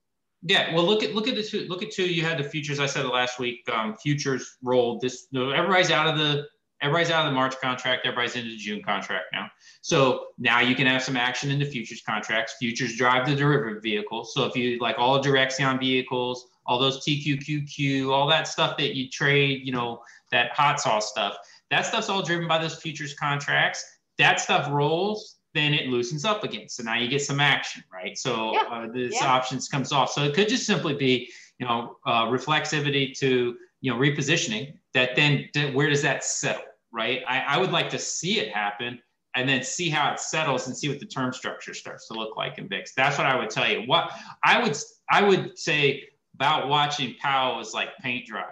yeah, 0.43 0.75
well, 0.75 0.85
look 0.85 1.03
at 1.03 1.15
look 1.15 1.27
at 1.27 1.35
the 1.35 1.43
two. 1.43 1.67
Look 1.69 1.83
at 1.83 1.91
two. 1.91 2.05
You 2.05 2.23
had 2.23 2.39
the 2.39 2.45
futures. 2.45 2.79
I 2.79 2.87
said 2.87 3.07
last 3.07 3.41
week. 3.41 3.69
Um, 3.73 3.97
futures 3.97 4.59
rolled. 4.63 5.01
This 5.01 5.27
everybody's 5.35 5.91
out 5.91 6.07
of 6.07 6.19
the 6.19 6.47
everybody's 6.81 7.11
out 7.11 7.27
of 7.27 7.33
the 7.33 7.35
March 7.35 7.59
contract. 7.61 8.07
Everybody's 8.07 8.37
into 8.37 8.51
the 8.51 8.57
June 8.57 8.83
contract 8.83 9.27
now. 9.33 9.51
So 9.81 10.27
now 10.39 10.61
you 10.61 10.75
can 10.75 10.87
have 10.87 11.03
some 11.03 11.17
action 11.17 11.51
in 11.51 11.59
the 11.59 11.65
futures 11.65 12.03
contracts. 12.07 12.55
Futures 12.59 12.97
drive 12.97 13.27
the 13.27 13.35
derivative 13.35 13.83
vehicles. 13.83 14.35
So 14.35 14.45
if 14.45 14.57
you 14.57 14.79
like 14.79 14.97
all 14.99 15.23
Direxion 15.23 15.79
vehicles, 15.79 16.49
all 16.67 16.79
those 16.79 17.05
TQQQ, 17.05 18.11
all 18.11 18.27
that 18.29 18.47
stuff 18.47 18.77
that 18.77 18.95
you 18.95 19.09
trade, 19.09 19.63
you 19.65 19.73
know, 19.73 20.03
that 20.31 20.53
hot 20.53 20.81
sauce 20.81 21.11
stuff 21.11 21.39
that 21.71 21.87
stuff's 21.87 22.09
all 22.09 22.23
driven 22.23 22.49
by 22.49 22.59
those 22.59 22.77
futures 22.77 23.15
contracts. 23.15 23.85
That 24.19 24.41
stuff 24.41 24.71
rolls, 24.71 25.37
then 25.55 25.75
it 25.75 25.89
loosens 25.89 26.25
up 26.25 26.45
again. 26.45 26.69
So 26.69 26.83
now 26.83 26.97
you 26.99 27.09
get 27.09 27.23
some 27.23 27.41
action, 27.41 27.85
right? 27.93 28.17
So 28.17 28.53
yeah. 28.55 28.63
uh, 28.71 28.87
this 28.93 29.15
yeah. 29.15 29.27
options 29.27 29.69
comes 29.69 29.93
off. 29.93 30.11
So 30.11 30.25
it 30.25 30.35
could 30.35 30.49
just 30.49 30.67
simply 30.67 30.95
be, 30.95 31.31
you 31.59 31.67
know, 31.67 31.97
uh, 32.07 32.27
reflexivity 32.27 33.17
to, 33.19 33.57
you 33.81 33.93
know, 33.93 33.99
repositioning 33.99 34.75
that 34.95 35.15
then 35.15 35.49
where 35.75 35.89
does 35.89 36.03
that 36.03 36.25
settle, 36.25 36.63
right? 36.93 37.23
I, 37.29 37.41
I 37.41 37.59
would 37.59 37.71
like 37.71 37.91
to 37.91 37.99
see 37.99 38.41
it 38.41 38.53
happen 38.53 38.99
and 39.35 39.49
then 39.49 39.63
see 39.63 39.89
how 39.89 40.13
it 40.13 40.19
settles 40.19 40.67
and 40.67 40.77
see 40.77 40.89
what 40.89 40.99
the 41.01 41.07
term 41.07 41.33
structure 41.33 41.75
starts 41.75 42.09
to 42.09 42.15
look 42.15 42.37
like 42.37 42.59
in 42.59 42.69
VIX. 42.69 42.93
That's 42.95 43.19
what 43.19 43.27
I 43.27 43.37
would 43.37 43.51
tell 43.51 43.69
you. 43.71 43.83
What 43.83 44.11
I 44.45 44.63
would 44.63 44.77
I 45.11 45.23
would 45.23 45.59
say 45.59 46.09
about 46.35 46.69
watching 46.69 47.15
Powell 47.21 47.59
was 47.59 47.75
like 47.75 47.97
paint 47.99 48.27
dry. 48.27 48.47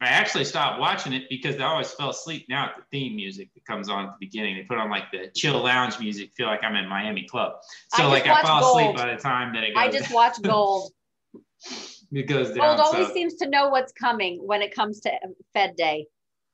I 0.00 0.06
actually 0.06 0.44
stopped 0.44 0.78
watching 0.78 1.12
it 1.12 1.24
because 1.28 1.56
I 1.56 1.64
always 1.64 1.90
fell 1.90 2.10
asleep 2.10 2.46
now 2.48 2.66
at 2.66 2.76
the 2.76 2.82
theme 2.92 3.16
music 3.16 3.52
that 3.54 3.64
comes 3.64 3.88
on 3.88 4.04
at 4.04 4.10
the 4.12 4.26
beginning. 4.26 4.56
They 4.56 4.62
put 4.62 4.78
on 4.78 4.90
like 4.90 5.10
the 5.10 5.28
chill 5.34 5.60
lounge 5.60 5.98
music, 5.98 6.30
feel 6.36 6.46
like 6.46 6.62
I'm 6.62 6.76
in 6.76 6.88
Miami 6.88 7.24
Club. 7.24 7.54
So 7.96 8.04
I 8.04 8.06
like 8.06 8.26
I 8.28 8.40
fall 8.42 8.60
gold. 8.60 8.80
asleep 8.80 8.96
by 8.96 9.12
the 9.12 9.20
time 9.20 9.52
that 9.54 9.64
it 9.64 9.74
goes. 9.74 9.82
I 9.82 9.90
just 9.90 10.14
watch 10.14 10.40
gold. 10.40 10.92
it 12.12 12.24
goes 12.24 12.48
down. 12.48 12.76
Gold 12.76 12.80
always 12.80 13.08
so. 13.08 13.14
seems 13.14 13.34
to 13.36 13.48
know 13.48 13.68
what's 13.68 13.92
coming 13.92 14.40
when 14.46 14.62
it 14.62 14.74
comes 14.74 15.00
to 15.00 15.12
Fed 15.52 15.76
Day. 15.76 16.06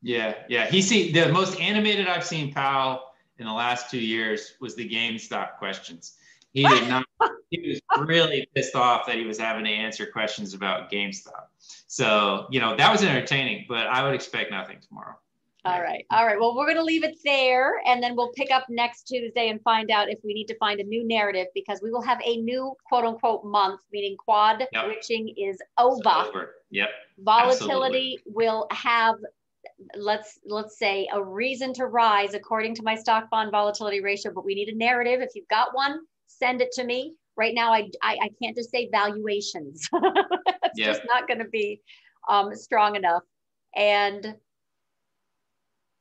Yeah, 0.02 0.34
yeah. 0.48 0.66
He 0.66 0.82
see 0.82 1.12
the 1.12 1.32
most 1.32 1.58
animated 1.60 2.08
I've 2.08 2.24
seen 2.24 2.52
Powell 2.52 3.02
in 3.38 3.46
the 3.46 3.52
last 3.52 3.90
two 3.90 4.00
years 4.00 4.54
was 4.60 4.74
the 4.74 4.88
GameStop 4.88 5.56
questions. 5.58 6.16
He 6.52 6.64
did 6.64 6.88
not. 6.88 7.04
he 7.50 7.68
was 7.68 8.06
really 8.06 8.48
pissed 8.54 8.74
off 8.74 9.06
that 9.06 9.16
he 9.16 9.24
was 9.24 9.38
having 9.38 9.64
to 9.64 9.70
answer 9.70 10.06
questions 10.06 10.54
about 10.54 10.90
GameStop. 10.90 11.46
So 11.86 12.46
you 12.50 12.60
know 12.60 12.76
that 12.76 12.92
was 12.92 13.02
entertaining, 13.02 13.66
but 13.68 13.86
I 13.86 14.04
would 14.04 14.14
expect 14.14 14.50
nothing 14.50 14.78
tomorrow. 14.86 15.16
All 15.64 15.80
right. 15.80 16.04
All 16.10 16.26
right. 16.26 16.38
Well, 16.38 16.54
we're 16.54 16.66
going 16.66 16.76
to 16.76 16.84
leave 16.84 17.04
it 17.04 17.16
there 17.24 17.80
and 17.86 18.02
then 18.02 18.16
we'll 18.16 18.32
pick 18.32 18.50
up 18.50 18.66
next 18.68 19.04
Tuesday 19.04 19.48
and 19.48 19.62
find 19.62 19.90
out 19.90 20.10
if 20.10 20.18
we 20.22 20.34
need 20.34 20.46
to 20.46 20.56
find 20.58 20.78
a 20.78 20.84
new 20.84 21.06
narrative 21.06 21.46
because 21.54 21.80
we 21.82 21.90
will 21.90 22.02
have 22.02 22.20
a 22.22 22.36
new 22.36 22.74
quote 22.86 23.04
unquote 23.04 23.44
month, 23.44 23.80
meaning 23.90 24.16
quad 24.18 24.66
yep. 24.72 24.86
witching 24.86 25.34
is 25.38 25.58
over. 25.78 26.02
over. 26.06 26.54
Yep. 26.70 26.88
Volatility 27.18 28.18
Absolutely. 28.18 28.18
will 28.26 28.66
have 28.72 29.16
let's 29.96 30.38
let's 30.46 30.78
say 30.78 31.08
a 31.12 31.22
reason 31.22 31.72
to 31.74 31.86
rise 31.86 32.34
according 32.34 32.74
to 32.74 32.82
my 32.82 32.94
stock 32.94 33.30
bond 33.30 33.50
volatility 33.50 34.02
ratio, 34.02 34.32
but 34.34 34.44
we 34.44 34.54
need 34.54 34.68
a 34.68 34.76
narrative. 34.76 35.20
If 35.22 35.30
you've 35.34 35.48
got 35.48 35.74
one, 35.74 36.00
send 36.26 36.60
it 36.60 36.72
to 36.72 36.84
me. 36.84 37.14
Right 37.36 37.54
now, 37.54 37.72
I 37.72 37.88
I, 38.02 38.18
I 38.22 38.30
can't 38.42 38.54
just 38.54 38.70
say 38.70 38.88
valuations. 38.92 39.88
it's 39.92 40.78
yep. 40.78 40.94
just 40.94 41.02
not 41.06 41.26
going 41.26 41.40
to 41.40 41.48
be 41.48 41.80
um, 42.28 42.54
strong 42.54 42.96
enough. 42.96 43.22
And 43.74 44.36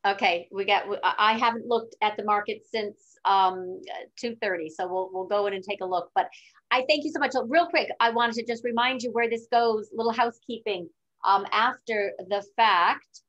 okay, 0.05 0.47
we 0.51 0.65
got. 0.65 0.83
I 1.03 1.37
haven't 1.37 1.67
looked 1.67 1.95
at 2.01 2.17
the 2.17 2.23
market 2.23 2.63
since 2.69 3.17
um, 3.25 3.81
two 4.17 4.35
thirty, 4.41 4.69
so 4.69 4.87
we'll 4.87 5.09
we'll 5.13 5.27
go 5.27 5.47
in 5.47 5.53
and 5.53 5.63
take 5.63 5.81
a 5.81 5.85
look. 5.85 6.11
But 6.15 6.27
I 6.71 6.83
thank 6.89 7.03
you 7.03 7.11
so 7.11 7.19
much. 7.19 7.33
Real 7.47 7.67
quick, 7.67 7.89
I 7.99 8.09
wanted 8.09 8.35
to 8.35 8.45
just 8.45 8.63
remind 8.63 9.01
you 9.01 9.11
where 9.11 9.29
this 9.29 9.47
goes. 9.51 9.89
Little 9.93 10.13
housekeeping. 10.13 10.89
Um, 11.25 11.45
after 11.51 12.11
the 12.27 12.43
fact, 12.57 13.21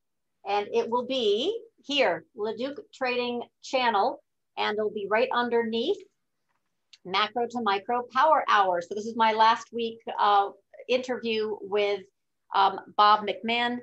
and 0.48 0.66
it 0.72 0.90
will 0.90 1.06
be 1.06 1.56
here, 1.84 2.24
LeDuc 2.36 2.76
Trading 2.92 3.42
Channel, 3.62 4.20
and 4.56 4.76
it'll 4.76 4.90
be 4.90 5.06
right 5.08 5.28
underneath 5.32 5.96
macro 7.04 7.46
to 7.46 7.60
micro 7.62 8.02
power 8.12 8.44
hour. 8.48 8.80
So 8.82 8.94
this 8.94 9.06
is 9.06 9.14
my 9.14 9.32
last 9.32 9.68
week 9.72 9.98
uh, 10.18 10.48
interview 10.88 11.56
with 11.60 12.00
um, 12.54 12.80
Bob 12.96 13.26
McMahon, 13.26 13.78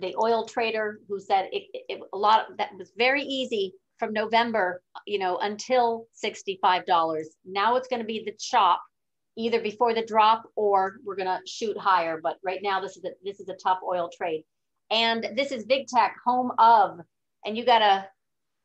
the 0.00 0.14
oil 0.16 0.46
trader, 0.46 1.00
who 1.08 1.20
said 1.20 1.48
it, 1.52 1.64
it, 1.88 2.00
a 2.12 2.16
lot 2.16 2.50
of, 2.50 2.56
that 2.56 2.70
was 2.76 2.92
very 2.96 3.22
easy 3.22 3.74
from 3.98 4.12
November, 4.12 4.82
you 5.06 5.18
know, 5.18 5.38
until 5.38 6.06
$65. 6.22 7.24
Now 7.44 7.76
it's 7.76 7.88
going 7.88 8.00
to 8.00 8.06
be 8.06 8.22
the 8.24 8.34
chop 8.38 8.82
either 9.36 9.60
before 9.60 9.94
the 9.94 10.04
drop 10.04 10.44
or 10.56 10.96
we're 11.04 11.16
going 11.16 11.28
to 11.28 11.40
shoot 11.46 11.76
higher. 11.76 12.20
But 12.22 12.38
right 12.44 12.60
now, 12.62 12.80
this 12.80 12.96
is 12.96 13.04
a, 13.04 13.10
this 13.24 13.40
is 13.40 13.48
a 13.48 13.54
tough 13.54 13.78
oil 13.86 14.10
trade. 14.16 14.44
And 14.90 15.28
this 15.36 15.50
is 15.50 15.64
Big 15.64 15.86
Tech, 15.86 16.16
home 16.24 16.52
of, 16.58 17.00
and 17.44 17.56
you 17.56 17.64
gotta 17.64 18.06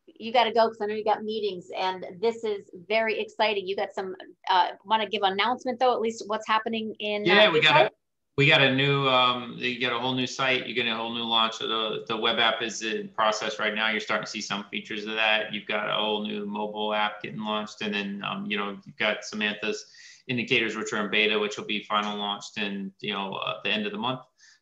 you 0.05 0.34
gotta 0.34 0.51
go 0.51 0.67
because 0.67 0.82
I 0.82 0.86
know 0.88 0.95
you 0.95 1.03
got 1.03 1.24
meetings, 1.24 1.67
and 1.78 2.05
this 2.22 2.43
is 2.43 2.70
very 2.88 3.20
exciting. 3.20 3.67
You 3.67 3.76
got 3.76 3.93
some 3.93 4.15
uh, 4.49 4.70
want 4.86 5.01
to 5.01 5.07
give 5.07 5.24
an 5.24 5.34
announcement 5.34 5.80
though, 5.80 5.93
at 5.93 6.01
least 6.01 6.24
what's 6.28 6.47
happening 6.47 6.93
in 6.99 7.26
yeah, 7.26 7.47
uh, 7.47 7.51
we 7.51 7.61
got 7.61 7.86
a 7.86 7.91
we 8.40 8.48
got 8.48 8.62
a 8.62 8.74
new 8.74 9.06
um, 9.06 9.56
you 9.58 9.78
get 9.78 9.92
a 9.92 10.00
whole 10.00 10.16
new 10.16 10.26
site 10.26 10.66
you 10.66 10.74
get 10.74 10.88
a 10.88 10.96
whole 10.96 11.14
new 11.14 11.24
launch 11.24 11.60
the, 11.60 12.06
the 12.08 12.16
web 12.16 12.40
app 12.40 12.62
is 12.62 12.82
in 12.84 13.10
process 13.10 13.60
right 13.60 13.76
now 13.76 13.90
you're 13.90 14.00
starting 14.00 14.24
to 14.24 14.32
see 14.32 14.40
some 14.40 14.64
features 14.72 15.06
of 15.06 15.16
that 15.16 15.54
you've 15.54 15.66
got 15.66 15.90
a 15.90 15.94
whole 15.94 16.24
new 16.24 16.46
mobile 16.46 16.94
app 16.94 17.22
getting 17.22 17.42
launched 17.42 17.82
and 17.82 17.94
then 17.94 18.24
um, 18.26 18.46
you 18.46 18.56
know 18.56 18.78
you've 18.86 18.96
got 18.96 19.26
samantha's 19.26 19.88
indicators 20.30 20.78
which 20.78 20.94
are 20.94 21.04
in 21.04 21.12
beta 21.12 21.38
which 21.38 21.58
will 21.58 21.66
be 21.66 21.84
final 21.84 22.18
launched 22.18 22.58
in 22.58 22.90
you 23.02 23.12
know 23.12 23.34
uh, 23.34 23.56
the 23.66 23.70
end 23.70 23.86
of 23.86 23.92
the 23.92 23.98
month 23.98 24.22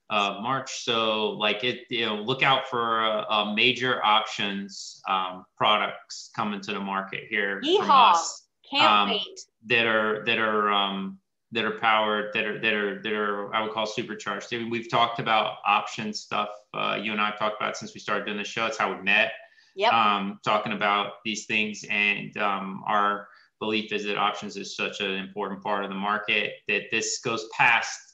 uh, 0.10 0.40
March. 0.42 0.86
So 0.86 1.32
like 1.32 1.66
it, 1.66 1.82
you 1.90 2.06
know, 2.06 2.16
look 2.16 2.42
out 2.42 2.70
for 2.70 3.04
uh, 3.04 3.26
uh, 3.30 3.54
major 3.54 4.02
options 4.06 5.02
um, 5.10 5.46
products 5.58 6.30
coming 6.34 6.62
to 6.62 6.72
the 6.72 6.80
market 6.80 7.26
here 7.30 7.60
Yeehaw. 7.62 7.78
from 7.80 7.92
us. 7.92 8.44
Can't 8.72 8.90
um, 8.90 9.10
wait. 9.10 9.42
That 9.66 9.86
are 9.86 10.24
that 10.24 10.40
are 10.40 10.72
um, 10.72 11.20
that 11.52 11.64
are 11.64 11.80
powered 11.80 12.34
that 12.34 12.45
are 12.45 12.60
that 12.60 12.74
are 12.74 13.02
that 13.02 13.14
are 13.14 13.54
I 13.54 13.62
would 13.62 13.72
call 13.72 13.86
supercharged. 13.86 14.54
I 14.54 14.58
mean, 14.58 14.70
we've 14.70 14.89
talked 14.89 15.20
about 15.20 15.58
option 15.66 16.14
stuff. 16.14 16.50
Uh, 16.74 17.00
you 17.02 17.12
and 17.12 17.22
I 17.22 17.28
have 17.28 17.39
talked 17.39 17.62
about 17.62 17.78
since 17.78 17.93
we 17.93 18.00
started 18.00 18.26
doing 18.26 18.38
the 18.38 18.43
show. 18.43 18.66
It's 18.66 18.78
how 18.78 18.93
we 18.93 19.02
met. 19.02 19.32
Yep. 19.76 19.93
Um, 19.93 20.39
talking 20.43 20.74
about 20.74 21.14
these 21.24 21.45
things 21.45 21.86
and 21.89 22.36
um, 22.38 22.84
our 22.88 23.28
belief 23.60 23.91
is 23.91 24.06
that 24.06 24.18
options 24.18 24.58
is 24.58 24.76
such 24.76 25.02
an 25.02 25.12
important 25.12 25.62
part 25.64 25.84
of 25.84 25.89
the 25.89 25.95
market 25.95 26.54
that 26.68 26.84
this 26.91 27.20
goes 27.20 27.48
past 27.56 28.08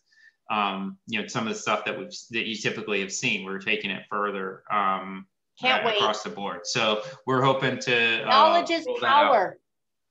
um, 0.50 0.98
you 1.08 1.22
know, 1.22 1.28
some 1.28 1.48
of 1.48 1.54
the 1.54 1.60
stuff 1.60 1.86
that 1.86 1.98
we've 1.98 2.12
that 2.32 2.46
you 2.46 2.56
typically 2.56 3.00
have 3.02 3.12
seen. 3.12 3.46
We're 3.46 3.60
taking 3.60 3.92
it 3.92 4.04
further 4.10 4.64
um, 4.72 5.26
Can't 5.60 5.84
uh, 5.84 5.88
wait. 5.88 5.98
across 5.98 6.24
the 6.24 6.30
board. 6.30 6.62
So 6.66 7.02
we're 7.26 7.42
hoping 7.42 7.80
to 7.80 8.24
uh, 8.24 8.30
knowledge 8.30 8.70
is 8.70 8.88
power. 9.02 9.58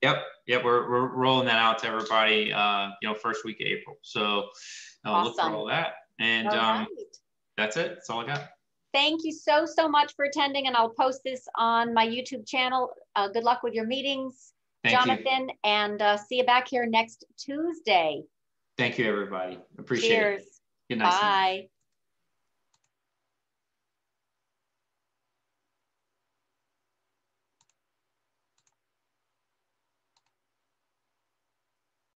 Yep, 0.01 0.23
yep. 0.47 0.63
We're, 0.63 0.89
we're 0.89 1.07
rolling 1.07 1.45
that 1.47 1.57
out 1.57 1.79
to 1.79 1.87
everybody. 1.87 2.51
Uh, 2.51 2.89
you 3.01 3.07
know, 3.07 3.13
first 3.13 3.45
week 3.45 3.59
of 3.61 3.67
April. 3.67 3.97
So 4.01 4.49
uh, 5.05 5.11
awesome. 5.11 5.23
look 5.25 5.35
for 5.37 5.55
all 5.55 5.65
that. 5.67 5.93
And 6.19 6.47
all 6.47 6.57
um, 6.59 6.87
that's 7.57 7.77
it. 7.77 7.89
That's 7.95 8.09
all 8.09 8.21
I 8.21 8.27
got. 8.27 8.49
Thank 8.93 9.23
you 9.23 9.31
so 9.31 9.65
so 9.65 9.89
much 9.89 10.15
for 10.15 10.25
attending, 10.25 10.67
and 10.67 10.75
I'll 10.75 10.89
post 10.89 11.21
this 11.25 11.47
on 11.55 11.93
my 11.93 12.07
YouTube 12.07 12.47
channel. 12.47 12.91
Uh, 13.15 13.27
good 13.27 13.43
luck 13.43 13.63
with 13.63 13.73
your 13.73 13.87
meetings, 13.87 14.53
Thank 14.83 14.95
Jonathan, 14.95 15.49
you. 15.49 15.55
and 15.63 16.01
uh, 16.01 16.17
see 16.17 16.37
you 16.37 16.45
back 16.45 16.67
here 16.67 16.85
next 16.85 17.25
Tuesday. 17.37 18.21
Thank 18.77 18.99
you, 18.99 19.09
everybody. 19.09 19.59
Appreciate 19.79 20.11
it. 20.11 20.15
Cheers. 20.15 20.41
it. 20.41 20.47
Good 20.89 20.99
night. 20.99 21.09
Bye. 21.09 21.67